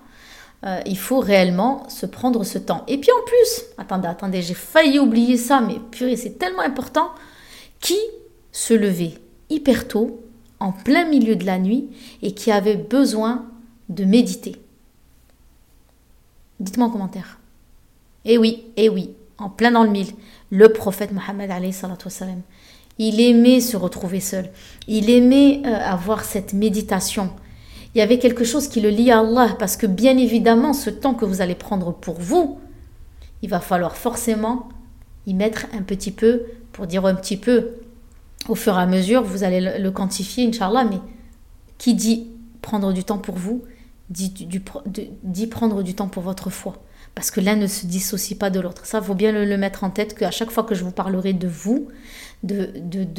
euh, 0.66 0.82
il 0.86 0.98
faut 0.98 1.20
réellement 1.20 1.88
se 1.90 2.06
prendre 2.06 2.44
ce 2.44 2.58
temps. 2.58 2.84
Et 2.88 2.98
puis 2.98 3.12
en 3.12 3.26
plus, 3.26 3.66
attendez, 3.78 4.08
attendez, 4.08 4.42
j'ai 4.42 4.54
failli 4.54 5.00
oublier 5.00 5.38
ça, 5.38 5.62
mais 5.62 5.76
purée, 5.92 6.18
c'est 6.18 6.38
tellement 6.38 6.62
important. 6.62 7.10
Qui 7.80 7.98
se 8.52 8.74
levait 8.74 9.14
hyper 9.50 9.88
tôt, 9.88 10.22
en 10.60 10.74
plein 10.74 11.06
milieu 11.06 11.38
de 11.38 11.46
la 11.46 11.60
nuit, 11.60 11.90
et 12.22 12.34
qui 12.34 12.52
avait 12.52 12.76
besoin 12.76 13.46
de 13.88 14.04
méditer? 14.04 14.58
Dites-moi 16.60 16.88
en 16.88 16.90
commentaire. 16.90 17.40
Eh 18.26 18.38
oui, 18.38 18.66
eh 18.76 18.90
oui, 18.90 19.12
en 19.38 19.50
plein 19.50 19.72
dans 19.72 19.84
le 19.84 19.90
mille, 19.90 20.14
le 20.52 20.74
prophète 20.74 21.14
Mohammed 21.14 21.50
alayhi 21.50 21.74
il 23.00 23.22
aimait 23.22 23.62
se 23.62 23.78
retrouver 23.78 24.20
seul. 24.20 24.50
Il 24.88 25.10
aimait 25.10 25.62
euh, 25.66 25.74
avoir 25.74 26.24
cette 26.24 26.54
méditation. 26.54 27.32
Il 27.96 27.98
y 27.98 28.02
avait 28.02 28.20
quelque 28.20 28.44
chose 28.44 28.68
qui 28.68 28.82
le 28.82 28.90
lie 28.90 29.10
à 29.10 29.22
Allah 29.22 29.56
parce 29.58 29.78
que 29.78 29.88
bien 29.88 30.18
évidemment, 30.18 30.74
ce 30.74 30.92
temps 30.92 31.16
que 31.16 31.26
vous 31.26 31.42
allez 31.42 31.56
prendre 31.56 31.94
pour 31.94 32.20
vous, 32.20 32.60
il 33.42 33.50
va 33.50 33.62
falloir 33.62 33.96
forcément 33.96 34.70
y 35.26 35.34
mettre 35.34 35.66
un 35.74 35.82
petit 35.82 36.12
peu, 36.12 36.44
pour 36.74 36.86
dire 36.86 37.06
un 37.06 37.16
petit 37.16 37.38
peu, 37.38 37.70
au 38.48 38.56
fur 38.56 38.78
et 38.78 38.82
à 38.82 38.86
mesure, 38.86 39.24
vous 39.24 39.44
allez 39.44 39.80
le, 39.80 39.92
quantifier, 39.92 40.46
Inch'Allah, 40.48 40.84
mais 40.84 41.00
qui 41.78 41.94
dit 41.94 42.28
prendre 42.62 42.94
du 42.94 43.04
temps 43.04 43.18
pour 43.18 43.36
vous, 43.36 43.64
dit 44.10 45.48
prendre 45.48 45.84
du 45.84 45.96
temps 45.96 46.08
pour 46.08 46.24
votre 46.24 46.50
foi. 46.50 46.82
Parce 47.16 47.32
que 47.32 47.42
l'un 47.42 47.56
ne 47.56 47.68
se 47.68 47.86
dissocie 47.86 48.38
pas 48.38 48.50
de 48.50 48.60
l'autre. 48.60 48.86
Ça, 48.86 49.00
il 49.00 49.04
faut 49.04 49.16
bien 49.16 49.32
le, 49.32 49.58
mettre 49.58 49.84
en 49.84 49.90
tête 49.90 50.18
qu'à 50.18 50.32
chaque 50.32 50.52
fois 50.52 50.64
que 50.64 50.76
je 50.76 50.84
vous 50.84 50.92
parlerai 50.92 51.34
de 51.34 51.48
vous, 51.48 51.88
de, 52.44 52.68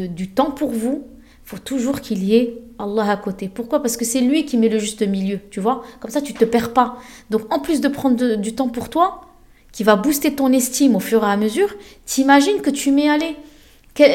du 0.07 0.31
temps 0.31 0.51
pour 0.51 0.71
vous, 0.71 1.07
faut 1.45 1.59
toujours 1.59 2.01
qu'il 2.01 2.23
y 2.23 2.37
ait 2.37 2.63
Allah 2.79 3.11
à 3.11 3.17
côté. 3.17 3.49
Pourquoi? 3.49 3.83
Parce 3.83 3.97
que 3.97 4.05
c'est 4.05 4.21
lui 4.21 4.45
qui 4.45 4.57
met 4.57 4.69
le 4.69 4.79
juste 4.79 5.03
milieu, 5.03 5.41
tu 5.51 5.61
vois? 5.61 5.83
Comme 5.99 6.11
ça, 6.11 6.23
tu 6.23 6.33
te 6.33 6.45
perds 6.45 6.73
pas. 6.73 6.97
Donc, 7.29 7.53
en 7.53 7.59
plus 7.59 7.81
de 7.81 7.89
prendre 7.89 8.37
du 8.37 8.55
temps 8.55 8.69
pour 8.69 8.89
toi, 8.89 9.23
qui 9.73 9.85
va 9.85 9.97
booster 9.97 10.35
ton 10.35 10.53
estime 10.53 10.97
au 10.97 11.01
fur 11.01 11.25
et 11.25 11.31
à 11.31 11.37
mesure, 11.37 11.75
t'imagines 12.07 12.61
que 12.61 12.71
tu 12.71 12.91
mets, 12.93 13.09
allez, 13.09 13.37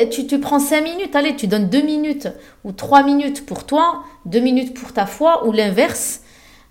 tu, 0.09 0.25
tu 0.27 0.39
prends 0.39 0.59
5 0.59 0.81
minutes, 0.81 1.15
allez, 1.15 1.35
tu 1.35 1.47
donnes 1.47 1.69
2 1.69 1.81
minutes 1.81 2.27
ou 2.63 2.71
3 2.71 3.03
minutes 3.03 3.45
pour 3.45 3.65
toi, 3.65 4.03
2 4.25 4.39
minutes 4.39 4.73
pour 4.73 4.93
ta 4.93 5.05
foi 5.05 5.47
ou 5.47 5.51
l'inverse. 5.51 6.21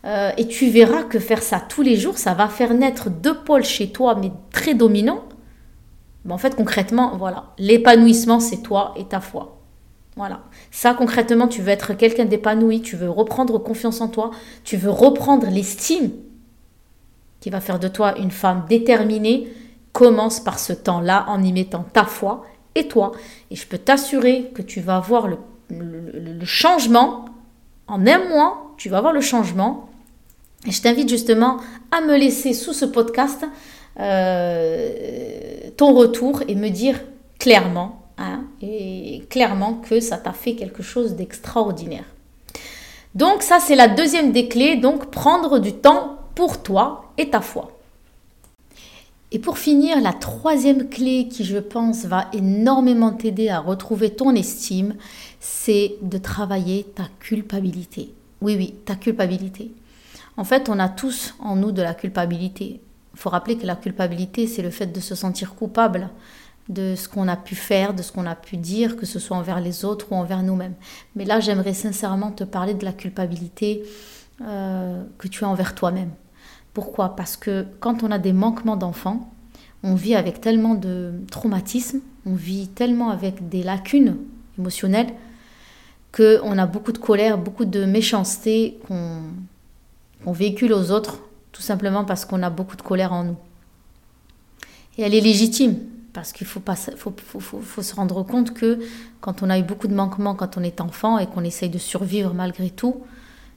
Euh, 0.04 0.32
et 0.36 0.46
tu 0.46 0.68
verras 0.68 1.02
que 1.02 1.18
faire 1.18 1.42
ça 1.42 1.60
tous 1.60 1.82
les 1.82 1.96
jours, 1.96 2.18
ça 2.18 2.34
va 2.34 2.48
faire 2.48 2.74
naître 2.74 3.08
deux 3.08 3.38
pôles 3.38 3.64
chez 3.64 3.90
toi, 3.90 4.14
mais 4.14 4.30
très 4.52 4.74
dominants, 4.74 5.24
en 6.28 6.38
fait, 6.38 6.54
concrètement, 6.56 7.16
voilà, 7.16 7.52
l'épanouissement, 7.58 8.40
c'est 8.40 8.62
toi 8.62 8.94
et 8.96 9.04
ta 9.04 9.20
foi. 9.20 9.60
Voilà. 10.16 10.42
Ça, 10.70 10.94
concrètement, 10.94 11.48
tu 11.48 11.60
veux 11.60 11.70
être 11.70 11.92
quelqu'un 11.94 12.24
d'épanoui, 12.24 12.82
tu 12.82 12.96
veux 12.96 13.10
reprendre 13.10 13.58
confiance 13.58 14.00
en 14.00 14.08
toi, 14.08 14.30
tu 14.62 14.76
veux 14.76 14.90
reprendre 14.90 15.46
l'estime 15.48 16.10
qui 17.40 17.50
va 17.50 17.60
faire 17.60 17.78
de 17.78 17.88
toi 17.88 18.16
une 18.18 18.30
femme 18.30 18.64
déterminée. 18.68 19.48
Commence 19.92 20.40
par 20.40 20.58
ce 20.58 20.72
temps-là 20.72 21.26
en 21.28 21.42
y 21.42 21.52
mettant 21.52 21.84
ta 21.92 22.04
foi 22.04 22.44
et 22.74 22.88
toi. 22.88 23.12
Et 23.50 23.56
je 23.56 23.66
peux 23.66 23.78
t'assurer 23.78 24.50
que 24.54 24.62
tu 24.62 24.80
vas 24.80 24.98
voir 24.98 25.28
le 25.28 26.44
changement. 26.44 27.26
En 27.86 28.06
un 28.06 28.28
mois, 28.28 28.74
tu 28.76 28.88
vas 28.88 29.00
voir 29.00 29.12
le 29.12 29.20
changement. 29.20 29.88
Et 30.66 30.70
je 30.70 30.80
t'invite 30.80 31.08
justement 31.08 31.58
à 31.90 32.00
me 32.00 32.16
laisser 32.16 32.54
sous 32.54 32.72
ce 32.72 32.84
podcast 32.84 33.44
euh, 34.00 35.70
ton 35.76 35.94
retour 35.94 36.42
et 36.48 36.54
me 36.54 36.68
dire 36.68 37.00
clairement, 37.38 38.02
hein, 38.18 38.44
clairement 39.28 39.74
que 39.74 40.00
ça 40.00 40.16
t'a 40.16 40.32
fait 40.32 40.54
quelque 40.54 40.82
chose 40.82 41.14
d'extraordinaire. 41.14 42.04
Donc 43.14 43.42
ça, 43.42 43.60
c'est 43.60 43.76
la 43.76 43.88
deuxième 43.88 44.32
des 44.32 44.48
clés, 44.48 44.76
donc 44.76 45.10
prendre 45.10 45.58
du 45.58 45.72
temps 45.72 46.18
pour 46.34 46.62
toi 46.62 47.12
et 47.18 47.30
ta 47.30 47.40
foi. 47.40 47.70
Et 49.30 49.38
pour 49.38 49.58
finir, 49.58 50.00
la 50.00 50.12
troisième 50.12 50.88
clé 50.88 51.28
qui, 51.28 51.44
je 51.44 51.58
pense, 51.58 52.04
va 52.04 52.28
énormément 52.32 53.12
t'aider 53.12 53.48
à 53.48 53.58
retrouver 53.58 54.10
ton 54.10 54.34
estime, 54.34 54.94
c'est 55.40 55.96
de 56.02 56.18
travailler 56.18 56.84
ta 56.94 57.04
culpabilité. 57.20 58.14
Oui, 58.40 58.56
oui, 58.56 58.74
ta 58.84 58.94
culpabilité. 58.94 59.72
En 60.36 60.44
fait, 60.44 60.68
on 60.68 60.78
a 60.78 60.88
tous 60.88 61.34
en 61.38 61.56
nous 61.56 61.72
de 61.72 61.82
la 61.82 61.94
culpabilité. 61.94 62.80
Il 63.14 63.18
faut 63.20 63.30
rappeler 63.30 63.56
que 63.56 63.66
la 63.66 63.76
culpabilité, 63.76 64.46
c'est 64.46 64.62
le 64.62 64.70
fait 64.70 64.86
de 64.86 65.00
se 65.00 65.14
sentir 65.14 65.54
coupable 65.54 66.10
de 66.68 66.94
ce 66.96 67.08
qu'on 67.08 67.28
a 67.28 67.36
pu 67.36 67.54
faire, 67.54 67.94
de 67.94 68.02
ce 68.02 68.10
qu'on 68.10 68.26
a 68.26 68.34
pu 68.34 68.56
dire, 68.56 68.96
que 68.96 69.06
ce 69.06 69.18
soit 69.18 69.36
envers 69.36 69.60
les 69.60 69.84
autres 69.84 70.06
ou 70.10 70.14
envers 70.14 70.42
nous-mêmes. 70.42 70.74
Mais 71.14 71.24
là, 71.24 71.40
j'aimerais 71.40 71.74
sincèrement 71.74 72.30
te 72.30 72.44
parler 72.44 72.74
de 72.74 72.84
la 72.84 72.92
culpabilité 72.92 73.84
euh, 74.42 75.02
que 75.18 75.28
tu 75.28 75.44
as 75.44 75.48
envers 75.48 75.74
toi-même. 75.74 76.10
Pourquoi? 76.72 77.14
Parce 77.16 77.36
que 77.36 77.66
quand 77.80 78.02
on 78.02 78.10
a 78.10 78.18
des 78.18 78.32
manquements 78.32 78.76
d'enfants, 78.76 79.30
on 79.82 79.94
vit 79.94 80.14
avec 80.14 80.40
tellement 80.40 80.74
de 80.74 81.12
traumatisme, 81.30 82.00
on 82.26 82.34
vit 82.34 82.68
tellement 82.68 83.10
avec 83.10 83.48
des 83.48 83.62
lacunes 83.62 84.16
émotionnelles, 84.58 85.12
qu'on 86.12 86.58
a 86.58 86.66
beaucoup 86.66 86.92
de 86.92 86.98
colère, 86.98 87.38
beaucoup 87.38 87.66
de 87.66 87.84
méchanceté 87.84 88.78
qu'on 88.88 89.20
véhicule 90.32 90.72
aux 90.72 90.90
autres, 90.90 91.18
tout 91.52 91.62
simplement 91.62 92.04
parce 92.04 92.24
qu'on 92.24 92.42
a 92.42 92.50
beaucoup 92.50 92.76
de 92.76 92.82
colère 92.82 93.12
en 93.12 93.24
nous. 93.24 93.36
Et 94.96 95.02
elle 95.02 95.14
est 95.14 95.20
légitime, 95.20 95.76
parce 96.14 96.32
qu'il 96.32 96.46
faut, 96.46 96.60
pas, 96.60 96.76
se 96.76 97.94
rendre 97.94 98.22
compte 98.22 98.54
que 98.54 98.78
quand 99.20 99.42
on 99.42 99.50
a 99.50 99.58
eu 99.58 99.62
beaucoup 99.62 99.88
de 99.88 99.94
manquements 99.94 100.34
quand 100.34 100.56
on 100.56 100.62
est 100.62 100.80
enfant 100.80 101.18
et 101.18 101.26
qu'on 101.26 101.42
essaye 101.42 101.68
de 101.68 101.78
survivre 101.78 102.32
malgré 102.32 102.70
tout, 102.70 103.02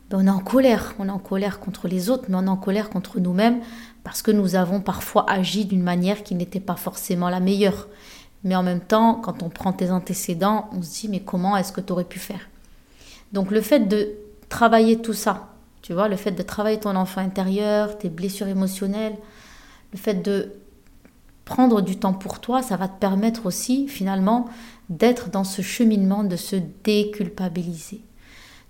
ben 0.09 0.17
on 0.19 0.27
est 0.27 0.31
en 0.31 0.39
colère. 0.39 0.95
On 0.97 1.07
est 1.07 1.11
en 1.11 1.19
colère 1.19 1.59
contre 1.59 1.87
les 1.87 2.09
autres, 2.09 2.25
mais 2.29 2.35
on 2.35 2.45
est 2.45 2.49
en 2.49 2.57
colère 2.57 2.89
contre 2.89 3.19
nous-mêmes 3.19 3.59
parce 4.03 4.23
que 4.23 4.31
nous 4.31 4.55
avons 4.55 4.81
parfois 4.81 5.29
agi 5.29 5.65
d'une 5.65 5.83
manière 5.83 6.23
qui 6.23 6.33
n'était 6.33 6.59
pas 6.59 6.75
forcément 6.75 7.29
la 7.29 7.39
meilleure. 7.39 7.87
Mais 8.43 8.55
en 8.55 8.63
même 8.63 8.79
temps, 8.79 9.15
quand 9.15 9.43
on 9.43 9.49
prend 9.49 9.71
tes 9.71 9.91
antécédents, 9.91 10.69
on 10.73 10.81
se 10.81 11.01
dit 11.01 11.09
mais 11.09 11.19
comment 11.19 11.57
est-ce 11.57 11.71
que 11.71 11.81
tu 11.81 11.93
aurais 11.93 12.05
pu 12.05 12.17
faire? 12.17 12.49
Donc 13.33 13.51
le 13.51 13.61
fait 13.61 13.81
de 13.81 14.13
travailler 14.49 14.99
tout 14.99 15.13
ça, 15.13 15.53
tu 15.81 15.93
vois, 15.93 16.07
le 16.07 16.15
fait 16.15 16.31
de 16.31 16.43
travailler 16.43 16.79
ton 16.79 16.95
enfant 16.95 17.21
intérieur, 17.21 17.97
tes 17.97 18.09
blessures 18.09 18.47
émotionnelles, 18.47 19.15
le 19.93 19.97
fait 19.97 20.15
de 20.15 20.53
prendre 21.45 21.81
du 21.81 21.97
temps 21.97 22.13
pour 22.13 22.41
toi, 22.41 22.61
ça 22.61 22.75
va 22.75 22.87
te 22.87 22.99
permettre 22.99 23.45
aussi 23.45 23.87
finalement 23.87 24.47
d'être 24.89 25.29
dans 25.29 25.43
ce 25.43 25.61
cheminement 25.61 26.23
de 26.23 26.35
se 26.35 26.57
déculpabiliser, 26.83 28.01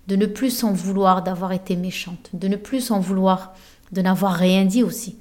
de 0.06 0.16
ne 0.16 0.26
plus 0.26 0.50
s'en 0.50 0.72
vouloir 0.72 1.22
d'avoir 1.22 1.52
été 1.52 1.76
méchante, 1.76 2.30
de 2.32 2.48
ne 2.48 2.56
plus 2.56 2.80
s'en 2.80 3.00
vouloir 3.00 3.54
de 3.92 4.02
n'avoir 4.02 4.34
rien 4.34 4.64
dit 4.64 4.82
aussi, 4.82 5.18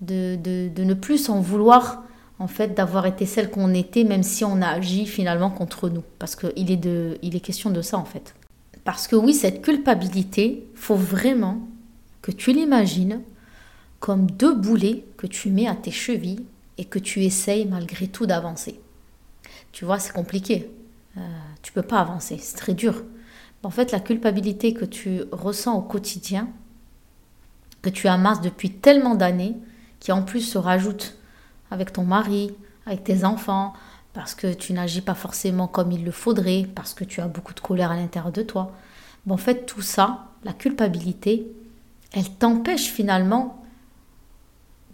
de, 0.00 0.38
ne 0.82 0.94
plus 0.94 1.18
s'en 1.18 1.40
vouloir 1.40 2.04
en 2.38 2.48
fait 2.48 2.74
d'avoir 2.74 3.06
été 3.06 3.26
celle 3.26 3.50
qu'on 3.50 3.72
était 3.74 4.04
même 4.04 4.22
si 4.22 4.44
on 4.44 4.60
a 4.62 4.68
agi 4.68 5.06
finalement 5.06 5.50
contre 5.50 5.88
nous. 5.88 6.02
Parce 6.18 6.36
qu'il 6.36 6.70
est, 6.70 6.76
de, 6.76 7.18
est 7.22 7.40
question 7.40 7.70
de 7.70 7.82
ça 7.82 7.98
en 7.98 8.04
fait. 8.04 8.34
Parce 8.84 9.08
que 9.08 9.16
oui, 9.16 9.34
cette 9.34 9.62
culpabilité, 9.62 10.68
faut 10.74 10.94
vraiment 10.94 11.66
que 12.22 12.30
tu 12.30 12.52
l'imagines 12.52 13.22
comme 13.98 14.30
deux 14.30 14.54
boulets 14.54 15.04
que 15.16 15.26
tu 15.26 15.50
mets 15.50 15.66
à 15.66 15.74
tes 15.74 15.90
chevilles 15.90 16.44
et 16.76 16.84
que 16.84 16.98
tu 16.98 17.22
essayes 17.24 17.66
malgré 17.66 18.08
tout 18.08 18.26
d'avancer. 18.26 18.80
Tu 19.72 19.84
vois, 19.84 19.98
c'est 19.98 20.12
compliqué. 20.12 20.70
Euh, 21.16 21.20
tu 21.62 21.72
peux 21.72 21.82
pas 21.82 22.00
avancer, 22.00 22.38
c'est 22.38 22.56
très 22.56 22.74
dur. 22.74 23.02
En 23.62 23.70
fait, 23.70 23.92
la 23.92 24.00
culpabilité 24.00 24.74
que 24.74 24.84
tu 24.84 25.22
ressens 25.32 25.74
au 25.74 25.80
quotidien, 25.80 26.48
que 27.80 27.88
tu 27.88 28.08
amasses 28.08 28.42
depuis 28.42 28.70
tellement 28.70 29.14
d'années, 29.14 29.56
qui 30.00 30.12
en 30.12 30.22
plus 30.22 30.42
se 30.42 30.58
rajoute 30.58 31.16
avec 31.70 31.92
ton 31.92 32.04
mari, 32.04 32.54
avec 32.84 33.04
tes 33.04 33.24
enfants, 33.24 33.72
parce 34.14 34.36
que 34.36 34.52
tu 34.54 34.72
n'agis 34.72 35.00
pas 35.02 35.14
forcément 35.14 35.66
comme 35.66 35.92
il 35.92 36.04
le 36.04 36.12
faudrait, 36.12 36.66
parce 36.74 36.94
que 36.94 37.04
tu 37.04 37.20
as 37.20 37.26
beaucoup 37.26 37.52
de 37.52 37.60
colère 37.60 37.90
à 37.90 37.96
l'intérieur 37.96 38.32
de 38.32 38.42
toi. 38.42 38.72
en 39.28 39.36
fait, 39.36 39.66
tout 39.66 39.82
ça, 39.82 40.28
la 40.44 40.52
culpabilité, 40.52 41.52
elle 42.12 42.30
t'empêche 42.30 42.90
finalement 42.90 43.60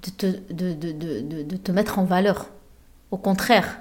de 0.03 0.11
te, 0.11 0.53
de, 0.53 0.73
de, 0.73 1.43
de, 1.43 1.57
te 1.57 1.71
mettre 1.71 1.99
en 1.99 2.05
valeur. 2.05 2.49
Au 3.11 3.19
contraire, 3.19 3.81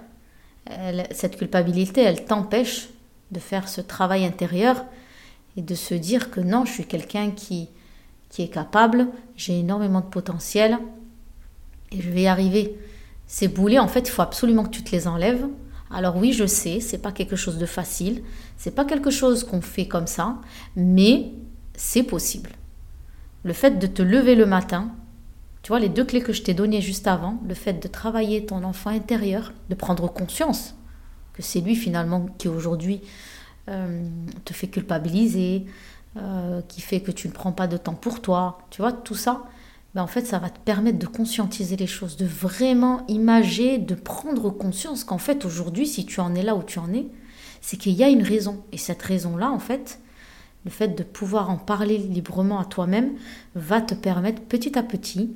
cette 1.12 1.38
culpabilité, 1.38 2.02
elle 2.02 2.26
t'empêche 2.26 2.90
de 3.32 3.40
faire 3.40 3.70
ce 3.70 3.80
travail 3.80 4.26
intérieur 4.26 4.86
et 5.56 5.62
de 5.62 5.76
se 5.76 5.94
dire 5.94 6.32
que 6.32 6.42
non, 6.42 6.66
je 6.66 6.74
suis 6.74 6.86
quelqu'un 6.86 7.32
qui, 7.32 7.70
qui 8.28 8.42
est 8.42 8.50
capable, 8.50 9.08
j'ai 9.38 9.60
énormément 9.60 10.02
de 10.02 10.06
potentiel 10.06 10.78
et 11.92 12.02
je 12.02 12.10
vais 12.10 12.24
y 12.24 12.28
arriver. 12.28 12.78
Ces 13.32 13.48
boulets, 13.48 13.78
en 13.78 13.88
fait, 13.88 14.10
il 14.10 14.12
faut 14.12 14.24
absolument 14.24 14.64
que 14.64 14.72
tu 14.72 14.84
te 14.84 14.92
les 14.92 15.08
enlèves. 15.08 15.46
Alors 15.92 16.18
oui, 16.18 16.34
je 16.34 16.48
sais, 16.48 16.80
c'est 16.80 16.98
pas 16.98 17.12
quelque 17.12 17.36
chose 17.36 17.60
de 17.60 17.66
facile, 17.68 18.24
c'est 18.58 18.74
pas 18.74 18.86
quelque 18.86 19.12
chose 19.12 19.44
qu'on 19.44 19.62
fait 19.62 19.88
comme 19.88 20.08
ça, 20.08 20.38
mais 20.76 21.32
c'est 21.76 22.02
possible. 22.02 22.50
Le 23.44 23.54
fait 23.54 23.78
de 23.78 23.86
te 23.86 24.02
lever 24.02 24.34
le 24.34 24.48
matin, 24.48 24.90
tu 25.62 25.70
vois, 25.70 25.80
les 25.80 25.90
deux 25.90 26.06
clés 26.06 26.22
que 26.22 26.34
je 26.34 26.42
t'ai 26.42 26.56
données 26.56 26.82
juste 26.82 27.06
avant, 27.06 27.40
le 27.48 27.54
fait 27.54 27.74
de 27.74 27.88
travailler 27.88 28.48
ton 28.48 28.64
enfant 28.64 28.90
intérieur, 28.90 29.54
de 29.70 29.76
prendre 29.76 30.12
conscience 30.12 30.74
que 31.34 31.44
c'est 31.44 31.62
lui 31.62 31.76
finalement 31.76 32.26
qui 32.40 32.48
aujourd'hui 32.48 33.02
euh, 33.70 34.08
te 34.44 34.54
fait 34.54 34.68
culpabiliser, 34.68 35.68
euh, 36.18 36.62
qui 36.68 36.82
fait 36.82 37.02
que 37.02 37.12
tu 37.12 37.28
ne 37.28 37.34
prends 37.34 37.52
pas 37.52 37.68
de 37.68 37.78
temps 37.78 37.94
pour 37.94 38.22
toi, 38.22 38.58
tu 38.72 38.82
vois, 38.82 38.92
tout 38.92 39.16
ça, 39.16 39.44
ben 39.96 40.04
en 40.04 40.08
fait, 40.08 40.26
ça 40.26 40.40
va 40.40 40.50
te 40.50 40.60
permettre 40.60 41.00
de 41.00 41.08
conscientiser 41.08 41.76
les 41.76 41.88
choses, 41.88 42.16
de 42.16 42.26
vraiment 42.26 43.06
imager, 43.08 43.78
de 43.78 43.96
prendre 43.96 44.50
conscience 44.52 45.04
qu'en 45.04 45.18
fait, 45.18 45.46
aujourd'hui, 45.46 45.88
si 45.88 46.06
tu 46.06 46.20
en 46.20 46.36
es 46.36 46.44
là 46.44 46.56
où 46.56 46.64
tu 46.64 46.80
en 46.80 46.94
es, 46.94 47.08
c'est 47.62 47.78
qu'il 47.78 47.94
y 47.94 48.04
a 48.04 48.10
une 48.10 48.22
raison. 48.22 48.64
Et 48.72 48.78
cette 48.78 49.02
raison-là, 49.02 49.52
en 49.52 49.60
fait, 49.60 50.00
le 50.66 50.72
fait 50.72 50.90
de 50.90 51.04
pouvoir 51.04 51.50
en 51.50 51.58
parler 51.58 51.98
librement 51.98 52.60
à 52.60 52.66
toi-même 52.66 53.14
va 53.56 53.82
te 53.82 53.96
permettre 53.96 54.42
petit 54.44 54.78
à 54.78 54.84
petit 54.84 55.32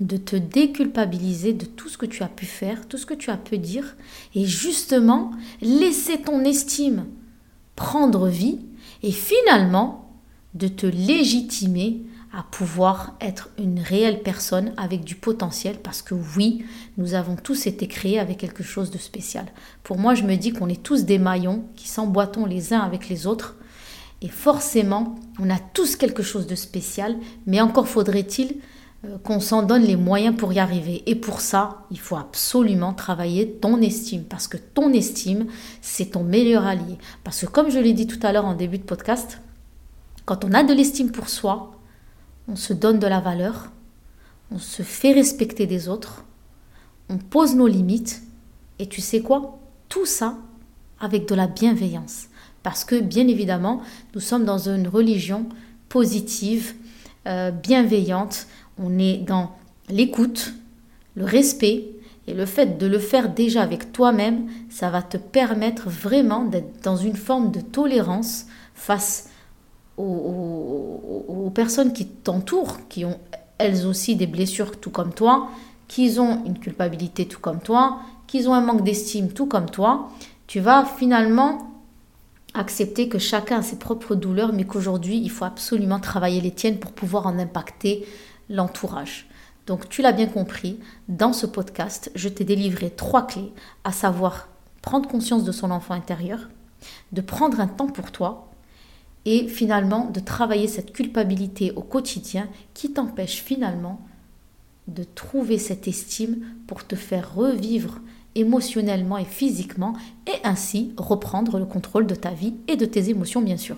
de 0.00 0.16
te 0.16 0.36
déculpabiliser 0.36 1.52
de 1.52 1.66
tout 1.66 1.88
ce 1.88 1.98
que 1.98 2.06
tu 2.06 2.22
as 2.22 2.28
pu 2.28 2.46
faire, 2.46 2.88
tout 2.88 2.96
ce 2.96 3.06
que 3.06 3.14
tu 3.14 3.30
as 3.30 3.36
pu 3.36 3.58
dire, 3.58 3.96
et 4.34 4.46
justement 4.46 5.32
laisser 5.60 6.22
ton 6.22 6.44
estime 6.44 7.06
prendre 7.76 8.28
vie, 8.28 8.60
et 9.02 9.12
finalement 9.12 10.10
de 10.54 10.68
te 10.68 10.86
légitimer 10.86 12.02
à 12.34 12.42
pouvoir 12.42 13.14
être 13.20 13.50
une 13.58 13.80
réelle 13.80 14.22
personne 14.22 14.72
avec 14.78 15.04
du 15.04 15.14
potentiel, 15.14 15.76
parce 15.82 16.00
que 16.00 16.14
oui, 16.36 16.64
nous 16.96 17.12
avons 17.14 17.36
tous 17.36 17.66
été 17.66 17.86
créés 17.86 18.18
avec 18.18 18.38
quelque 18.38 18.62
chose 18.62 18.90
de 18.90 18.98
spécial. 18.98 19.46
Pour 19.82 19.98
moi, 19.98 20.14
je 20.14 20.22
me 20.22 20.36
dis 20.36 20.52
qu'on 20.52 20.68
est 20.68 20.82
tous 20.82 21.04
des 21.04 21.18
maillons 21.18 21.64
qui 21.76 21.88
s'emboîtons 21.88 22.46
les 22.46 22.72
uns 22.72 22.80
avec 22.80 23.08
les 23.10 23.26
autres, 23.26 23.56
et 24.22 24.28
forcément, 24.28 25.16
on 25.40 25.50
a 25.50 25.58
tous 25.58 25.96
quelque 25.96 26.22
chose 26.22 26.46
de 26.46 26.54
spécial, 26.54 27.16
mais 27.46 27.60
encore 27.60 27.88
faudrait-il 27.88 28.56
euh, 29.04 29.18
qu'on 29.18 29.40
s'en 29.40 29.62
donne 29.64 29.82
les 29.82 29.96
moyens 29.96 30.36
pour 30.36 30.52
y 30.52 30.60
arriver. 30.60 31.02
Et 31.06 31.16
pour 31.16 31.40
ça, 31.40 31.82
il 31.90 31.98
faut 31.98 32.16
absolument 32.16 32.94
travailler 32.94 33.50
ton 33.50 33.80
estime, 33.82 34.22
parce 34.24 34.46
que 34.46 34.56
ton 34.56 34.92
estime, 34.92 35.46
c'est 35.82 36.12
ton 36.12 36.22
meilleur 36.22 36.64
allié. 36.64 36.96
Parce 37.24 37.40
que 37.40 37.46
comme 37.46 37.68
je 37.68 37.80
l'ai 37.80 37.92
dit 37.92 38.06
tout 38.06 38.24
à 38.24 38.32
l'heure 38.32 38.46
en 38.46 38.54
début 38.54 38.78
de 38.78 38.84
podcast, 38.84 39.40
quand 40.24 40.44
on 40.44 40.52
a 40.52 40.62
de 40.62 40.72
l'estime 40.72 41.10
pour 41.10 41.28
soi, 41.28 41.72
on 42.48 42.56
se 42.56 42.72
donne 42.72 42.98
de 42.98 43.06
la 43.06 43.20
valeur, 43.20 43.70
on 44.50 44.58
se 44.58 44.82
fait 44.82 45.12
respecter 45.12 45.66
des 45.66 45.88
autres, 45.88 46.24
on 47.08 47.18
pose 47.18 47.54
nos 47.54 47.66
limites, 47.66 48.22
et 48.78 48.86
tu 48.86 49.00
sais 49.00 49.20
quoi? 49.20 49.58
Tout 49.88 50.06
ça 50.06 50.38
avec 51.00 51.28
de 51.28 51.34
la 51.34 51.46
bienveillance. 51.46 52.26
Parce 52.62 52.84
que 52.84 53.00
bien 53.00 53.26
évidemment, 53.26 53.82
nous 54.14 54.20
sommes 54.20 54.44
dans 54.44 54.68
une 54.68 54.88
religion 54.88 55.46
positive, 55.88 56.74
euh, 57.26 57.50
bienveillante, 57.50 58.46
on 58.78 58.98
est 58.98 59.18
dans 59.18 59.56
l'écoute, 59.88 60.54
le 61.16 61.24
respect, 61.24 61.88
et 62.26 62.34
le 62.34 62.46
fait 62.46 62.78
de 62.78 62.86
le 62.86 62.98
faire 62.98 63.30
déjà 63.30 63.62
avec 63.62 63.92
toi-même, 63.92 64.48
ça 64.70 64.90
va 64.90 65.02
te 65.02 65.16
permettre 65.16 65.88
vraiment 65.88 66.44
d'être 66.44 66.82
dans 66.84 66.96
une 66.96 67.16
forme 67.16 67.50
de 67.50 67.60
tolérance 67.60 68.46
face 68.74 69.28
aux, 69.96 71.50
personnes 71.54 71.92
qui 71.92 72.06
t'entourent, 72.06 72.88
qui 72.88 73.04
ont 73.04 73.18
elles 73.58 73.86
aussi 73.86 74.16
des 74.16 74.26
blessures 74.26 74.80
tout 74.80 74.90
comme 74.90 75.12
toi, 75.12 75.50
qui 75.86 76.18
ont 76.18 76.44
une 76.46 76.58
culpabilité 76.58 77.26
tout 77.26 77.40
comme 77.40 77.60
toi, 77.60 78.00
qui 78.26 78.46
ont 78.48 78.54
un 78.54 78.62
manque 78.62 78.84
d'estime 78.84 79.28
tout 79.28 79.46
comme 79.46 79.68
toi. 79.68 80.08
Tu 80.46 80.60
vas 80.60 80.84
finalement 80.84 81.70
accepter 82.54 83.08
que 83.08 83.18
chacun 83.18 83.58
a 83.58 83.62
ses 83.62 83.78
propres 83.78 84.14
douleurs, 84.14 84.52
mais 84.52 84.64
qu'aujourd'hui, 84.64 85.18
il 85.18 85.30
faut 85.30 85.44
absolument 85.44 86.00
travailler 86.00 86.40
les 86.40 86.50
tiennes 86.50 86.78
pour 86.78 86.92
pouvoir 86.92 87.26
en 87.26 87.38
impacter 87.38 88.06
l'entourage. 88.48 89.28
Donc 89.66 89.88
tu 89.88 90.02
l'as 90.02 90.12
bien 90.12 90.26
compris, 90.26 90.80
dans 91.08 91.32
ce 91.32 91.46
podcast, 91.46 92.10
je 92.14 92.28
t'ai 92.28 92.44
délivré 92.44 92.90
trois 92.90 93.26
clés, 93.26 93.52
à 93.84 93.92
savoir 93.92 94.48
prendre 94.82 95.08
conscience 95.08 95.44
de 95.44 95.52
son 95.52 95.70
enfant 95.70 95.94
intérieur, 95.94 96.48
de 97.12 97.20
prendre 97.20 97.60
un 97.60 97.68
temps 97.68 97.86
pour 97.86 98.10
toi 98.10 98.51
et 99.24 99.46
finalement 99.48 100.10
de 100.10 100.20
travailler 100.20 100.66
cette 100.66 100.92
culpabilité 100.92 101.72
au 101.76 101.82
quotidien 101.82 102.48
qui 102.74 102.92
t'empêche 102.92 103.42
finalement 103.42 104.00
de 104.88 105.04
trouver 105.04 105.58
cette 105.58 105.86
estime 105.86 106.44
pour 106.66 106.86
te 106.86 106.96
faire 106.96 107.34
revivre 107.34 108.00
émotionnellement 108.34 109.18
et 109.18 109.24
physiquement 109.24 109.94
et 110.26 110.44
ainsi 110.44 110.92
reprendre 110.96 111.58
le 111.58 111.66
contrôle 111.66 112.06
de 112.06 112.14
ta 112.14 112.30
vie 112.30 112.54
et 112.66 112.76
de 112.76 112.86
tes 112.86 113.10
émotions 113.10 113.42
bien 113.42 113.56
sûr. 113.56 113.76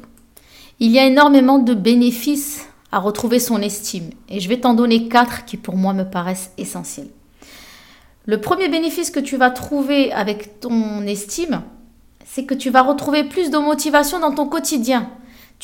Il 0.80 0.90
y 0.90 0.98
a 0.98 1.06
énormément 1.06 1.58
de 1.58 1.74
bénéfices 1.74 2.66
à 2.90 2.98
retrouver 2.98 3.38
son 3.38 3.60
estime 3.60 4.10
et 4.28 4.40
je 4.40 4.48
vais 4.48 4.60
t'en 4.60 4.74
donner 4.74 5.08
quatre 5.08 5.44
qui 5.44 5.56
pour 5.56 5.76
moi 5.76 5.92
me 5.92 6.04
paraissent 6.04 6.52
essentiels. 6.56 7.10
Le 8.26 8.40
premier 8.40 8.68
bénéfice 8.68 9.10
que 9.10 9.20
tu 9.20 9.36
vas 9.36 9.50
trouver 9.50 10.10
avec 10.10 10.60
ton 10.60 11.02
estime, 11.02 11.62
c'est 12.24 12.44
que 12.44 12.54
tu 12.54 12.70
vas 12.70 12.82
retrouver 12.82 13.24
plus 13.24 13.50
de 13.50 13.58
motivation 13.58 14.18
dans 14.18 14.32
ton 14.32 14.46
quotidien. 14.46 15.10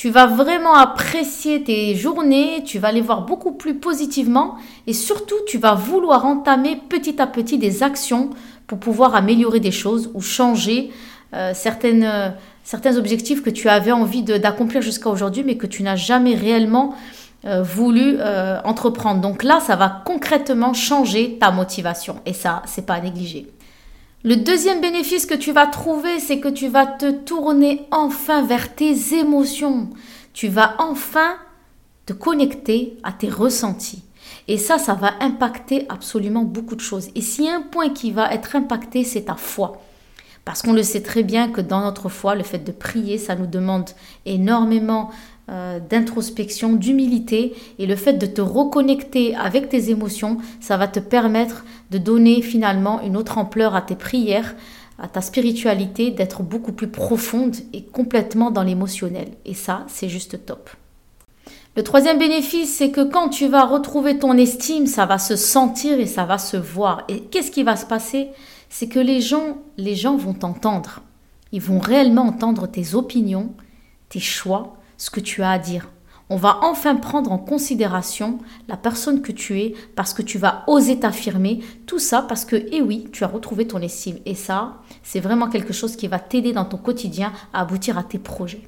Tu 0.00 0.08
vas 0.08 0.24
vraiment 0.24 0.76
apprécier 0.76 1.62
tes 1.62 1.94
journées, 1.94 2.62
tu 2.64 2.78
vas 2.78 2.90
les 2.90 3.02
voir 3.02 3.26
beaucoup 3.26 3.52
plus 3.52 3.74
positivement 3.74 4.54
et 4.86 4.94
surtout 4.94 5.34
tu 5.46 5.58
vas 5.58 5.74
vouloir 5.74 6.24
entamer 6.24 6.80
petit 6.88 7.20
à 7.20 7.26
petit 7.26 7.58
des 7.58 7.82
actions 7.82 8.30
pour 8.66 8.78
pouvoir 8.78 9.14
améliorer 9.14 9.60
des 9.60 9.70
choses 9.70 10.10
ou 10.14 10.22
changer 10.22 10.90
euh, 11.34 11.52
certaines, 11.52 12.04
euh, 12.04 12.30
certains 12.64 12.96
objectifs 12.96 13.42
que 13.42 13.50
tu 13.50 13.68
avais 13.68 13.92
envie 13.92 14.22
d'accomplir 14.22 14.80
jusqu'à 14.80 15.10
aujourd'hui 15.10 15.44
mais 15.44 15.58
que 15.58 15.66
tu 15.66 15.82
n'as 15.82 15.96
jamais 15.96 16.34
réellement 16.34 16.94
euh, 17.44 17.62
voulu 17.62 18.16
entreprendre. 18.64 19.20
Donc 19.20 19.42
là, 19.42 19.60
ça 19.60 19.76
va 19.76 20.00
concrètement 20.06 20.72
changer 20.72 21.36
ta 21.38 21.50
motivation 21.50 22.20
et 22.24 22.32
ça, 22.32 22.62
c'est 22.64 22.86
pas 22.86 22.94
à 22.94 23.00
négliger. 23.02 23.48
Le 24.22 24.36
deuxième 24.36 24.82
bénéfice 24.82 25.24
que 25.24 25.34
tu 25.34 25.50
vas 25.50 25.66
trouver, 25.66 26.20
c'est 26.20 26.40
que 26.40 26.48
tu 26.48 26.68
vas 26.68 26.84
te 26.84 27.10
tourner 27.10 27.86
enfin 27.90 28.44
vers 28.44 28.74
tes 28.74 29.14
émotions. 29.14 29.88
Tu 30.34 30.48
vas 30.48 30.74
enfin 30.78 31.36
te 32.04 32.12
connecter 32.12 32.98
à 33.02 33.12
tes 33.12 33.30
ressentis. 33.30 34.02
Et 34.46 34.58
ça, 34.58 34.76
ça 34.76 34.92
va 34.92 35.14
impacter 35.20 35.86
absolument 35.88 36.42
beaucoup 36.42 36.76
de 36.76 36.82
choses. 36.82 37.08
Et 37.14 37.48
a 37.48 37.54
un 37.54 37.62
point 37.62 37.88
qui 37.88 38.10
va 38.10 38.34
être 38.34 38.56
impacté, 38.56 39.04
c'est 39.04 39.22
ta 39.22 39.36
foi. 39.36 39.80
Parce 40.44 40.60
qu'on 40.60 40.74
le 40.74 40.82
sait 40.82 41.02
très 41.02 41.22
bien 41.22 41.48
que 41.48 41.62
dans 41.62 41.80
notre 41.80 42.10
foi, 42.10 42.34
le 42.34 42.42
fait 42.42 42.58
de 42.58 42.72
prier, 42.72 43.16
ça 43.16 43.36
nous 43.36 43.46
demande 43.46 43.88
énormément 44.26 45.10
euh, 45.50 45.80
d'introspection, 45.80 46.74
d'humilité. 46.74 47.54
Et 47.78 47.86
le 47.86 47.96
fait 47.96 48.14
de 48.14 48.26
te 48.26 48.42
reconnecter 48.42 49.34
avec 49.34 49.70
tes 49.70 49.88
émotions, 49.88 50.36
ça 50.60 50.76
va 50.76 50.88
te 50.88 51.00
permettre 51.00 51.64
de 51.90 51.98
donner 51.98 52.42
finalement 52.42 53.00
une 53.02 53.16
autre 53.16 53.38
ampleur 53.38 53.74
à 53.74 53.82
tes 53.82 53.96
prières, 53.96 54.54
à 54.98 55.08
ta 55.08 55.20
spiritualité, 55.20 56.10
d'être 56.10 56.42
beaucoup 56.42 56.72
plus 56.72 56.88
profonde 56.88 57.56
et 57.72 57.82
complètement 57.84 58.50
dans 58.50 58.62
l'émotionnel. 58.62 59.28
Et 59.44 59.54
ça, 59.54 59.84
c'est 59.88 60.08
juste 60.08 60.44
top. 60.46 60.70
Le 61.76 61.84
troisième 61.84 62.18
bénéfice, 62.18 62.74
c'est 62.74 62.90
que 62.90 63.02
quand 63.02 63.28
tu 63.28 63.46
vas 63.46 63.64
retrouver 63.64 64.18
ton 64.18 64.36
estime, 64.36 64.86
ça 64.86 65.06
va 65.06 65.18
se 65.18 65.36
sentir 65.36 66.00
et 66.00 66.06
ça 66.06 66.24
va 66.24 66.36
se 66.36 66.56
voir. 66.56 67.04
Et 67.08 67.20
qu'est-ce 67.20 67.52
qui 67.52 67.62
va 67.62 67.76
se 67.76 67.86
passer? 67.86 68.28
C'est 68.68 68.88
que 68.88 68.98
les 68.98 69.20
gens, 69.20 69.58
les 69.76 69.94
gens 69.94 70.16
vont 70.16 70.34
t'entendre. 70.34 71.00
Ils 71.52 71.60
vont 71.60 71.78
réellement 71.78 72.22
entendre 72.22 72.66
tes 72.66 72.94
opinions, 72.94 73.52
tes 74.08 74.20
choix, 74.20 74.76
ce 74.96 75.10
que 75.10 75.20
tu 75.20 75.42
as 75.42 75.50
à 75.52 75.58
dire. 75.58 75.88
On 76.32 76.36
va 76.36 76.60
enfin 76.62 76.94
prendre 76.94 77.32
en 77.32 77.38
considération 77.38 78.38
la 78.68 78.76
personne 78.76 79.20
que 79.20 79.32
tu 79.32 79.60
es 79.60 79.74
parce 79.96 80.14
que 80.14 80.22
tu 80.22 80.38
vas 80.38 80.62
oser 80.68 81.00
t'affirmer. 81.00 81.58
Tout 81.86 81.98
ça 81.98 82.22
parce 82.22 82.44
que, 82.44 82.54
eh 82.70 82.80
oui, 82.80 83.08
tu 83.12 83.24
as 83.24 83.26
retrouvé 83.26 83.66
ton 83.66 83.80
estime. 83.80 84.18
Et 84.26 84.36
ça, 84.36 84.76
c'est 85.02 85.18
vraiment 85.18 85.48
quelque 85.48 85.72
chose 85.72 85.96
qui 85.96 86.06
va 86.06 86.20
t'aider 86.20 86.52
dans 86.52 86.64
ton 86.64 86.76
quotidien 86.76 87.32
à 87.52 87.62
aboutir 87.62 87.98
à 87.98 88.04
tes 88.04 88.20
projets. 88.20 88.62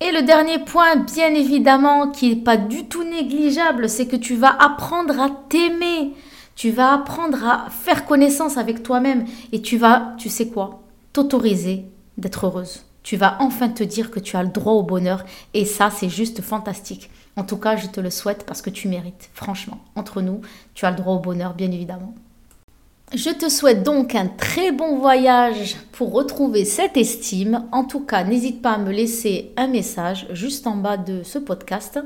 Et 0.00 0.12
le 0.12 0.22
dernier 0.22 0.60
point, 0.60 0.94
bien 0.94 1.34
évidemment, 1.34 2.12
qui 2.12 2.28
n'est 2.28 2.42
pas 2.42 2.56
du 2.56 2.86
tout 2.86 3.02
négligeable, 3.02 3.88
c'est 3.88 4.06
que 4.06 4.14
tu 4.14 4.36
vas 4.36 4.56
apprendre 4.62 5.18
à 5.18 5.30
t'aimer. 5.48 6.14
Tu 6.54 6.70
vas 6.70 6.92
apprendre 6.94 7.44
à 7.44 7.66
faire 7.68 8.04
connaissance 8.04 8.58
avec 8.58 8.84
toi-même. 8.84 9.24
Et 9.50 9.60
tu 9.60 9.76
vas, 9.76 10.14
tu 10.18 10.28
sais 10.28 10.46
quoi, 10.46 10.82
t'autoriser 11.12 11.86
d'être 12.16 12.46
heureuse. 12.46 12.84
Tu 13.08 13.16
vas 13.16 13.38
enfin 13.40 13.70
te 13.70 13.82
dire 13.82 14.10
que 14.10 14.20
tu 14.20 14.36
as 14.36 14.42
le 14.42 14.50
droit 14.50 14.74
au 14.74 14.82
bonheur. 14.82 15.24
Et 15.54 15.64
ça, 15.64 15.88
c'est 15.90 16.10
juste 16.10 16.42
fantastique. 16.42 17.08
En 17.36 17.42
tout 17.42 17.56
cas, 17.56 17.74
je 17.74 17.86
te 17.86 18.00
le 18.00 18.10
souhaite 18.10 18.44
parce 18.44 18.60
que 18.60 18.68
tu 18.68 18.86
mérites. 18.86 19.30
Franchement, 19.32 19.78
entre 19.96 20.20
nous, 20.20 20.42
tu 20.74 20.84
as 20.84 20.90
le 20.90 20.96
droit 20.98 21.14
au 21.14 21.18
bonheur, 21.18 21.54
bien 21.54 21.72
évidemment. 21.72 22.14
Je 23.14 23.30
te 23.30 23.48
souhaite 23.48 23.82
donc 23.82 24.14
un 24.14 24.26
très 24.26 24.72
bon 24.72 24.98
voyage 24.98 25.76
pour 25.92 26.12
retrouver 26.12 26.66
cette 26.66 26.98
estime. 26.98 27.64
En 27.72 27.84
tout 27.84 28.00
cas, 28.00 28.24
n'hésite 28.24 28.60
pas 28.60 28.72
à 28.72 28.78
me 28.78 28.92
laisser 28.92 29.54
un 29.56 29.68
message 29.68 30.26
juste 30.32 30.66
en 30.66 30.76
bas 30.76 30.98
de 30.98 31.22
ce 31.22 31.38
podcast 31.38 31.98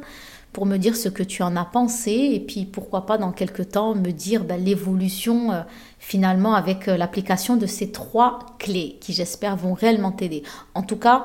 pour 0.53 0.67
me 0.67 0.77
dire 0.77 0.97
ce 0.97 1.09
que 1.09 1.23
tu 1.23 1.43
en 1.43 1.57
as 1.57 1.65
pensé 1.65 2.11
et 2.11 2.41
puis 2.41 2.67
pourquoi 2.67 3.07
pas 3.07 3.17
dans 3.17 3.33
quelques 3.33 3.71
temps 3.71 3.95
me 3.95 4.11
dire 4.11 4.45
ben, 4.45 4.63
l'évolution 4.63 5.53
euh, 5.53 5.63
finalement 5.99 6.55
avec 6.55 6.89
euh, 6.89 6.97
l'application 6.97 7.57
de 7.57 7.67
ces 7.67 7.91
trois 7.91 8.41
clés 8.59 8.99
qui 9.01 9.13
j'espère 9.13 9.57
vont 9.57 9.73
réellement 9.73 10.13
t'aider. 10.13 10.43
En 10.75 10.83
tout 10.83 10.97
cas, 10.97 11.25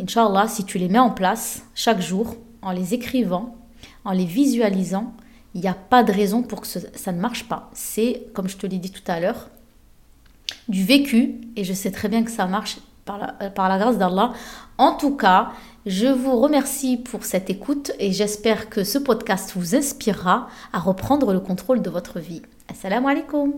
Inch'Allah, 0.00 0.48
si 0.48 0.64
tu 0.64 0.78
les 0.78 0.88
mets 0.88 0.98
en 0.98 1.10
place 1.10 1.62
chaque 1.74 2.00
jour 2.00 2.36
en 2.62 2.72
les 2.72 2.94
écrivant, 2.94 3.56
en 4.04 4.12
les 4.12 4.24
visualisant, 4.24 5.14
il 5.54 5.60
n'y 5.60 5.68
a 5.68 5.74
pas 5.74 6.02
de 6.02 6.12
raison 6.12 6.42
pour 6.42 6.62
que 6.62 6.66
ça 6.66 7.12
ne 7.12 7.20
marche 7.20 7.48
pas. 7.48 7.70
C'est, 7.74 8.26
comme 8.34 8.48
je 8.48 8.56
te 8.56 8.66
l'ai 8.66 8.78
dit 8.78 8.90
tout 8.90 9.02
à 9.06 9.20
l'heure, 9.20 9.50
du 10.68 10.82
vécu, 10.84 11.40
et 11.54 11.62
je 11.62 11.72
sais 11.72 11.92
très 11.92 12.08
bien 12.08 12.24
que 12.24 12.30
ça 12.30 12.46
marche 12.46 12.78
par 13.04 13.18
la, 13.18 13.50
par 13.50 13.68
la 13.68 13.78
grâce 13.78 13.98
d'Allah. 13.98 14.32
En 14.78 14.96
tout 14.96 15.16
cas, 15.16 15.52
je 15.86 16.06
vous 16.06 16.40
remercie 16.40 16.96
pour 16.96 17.24
cette 17.24 17.50
écoute 17.50 17.92
et 17.98 18.12
j'espère 18.12 18.70
que 18.70 18.84
ce 18.84 18.98
podcast 18.98 19.52
vous 19.54 19.74
inspirera 19.74 20.48
à 20.72 20.78
reprendre 20.78 21.32
le 21.32 21.40
contrôle 21.40 21.82
de 21.82 21.90
votre 21.90 22.20
vie. 22.20 22.42
Assalamu 22.68 23.08
alaikum. 23.08 23.52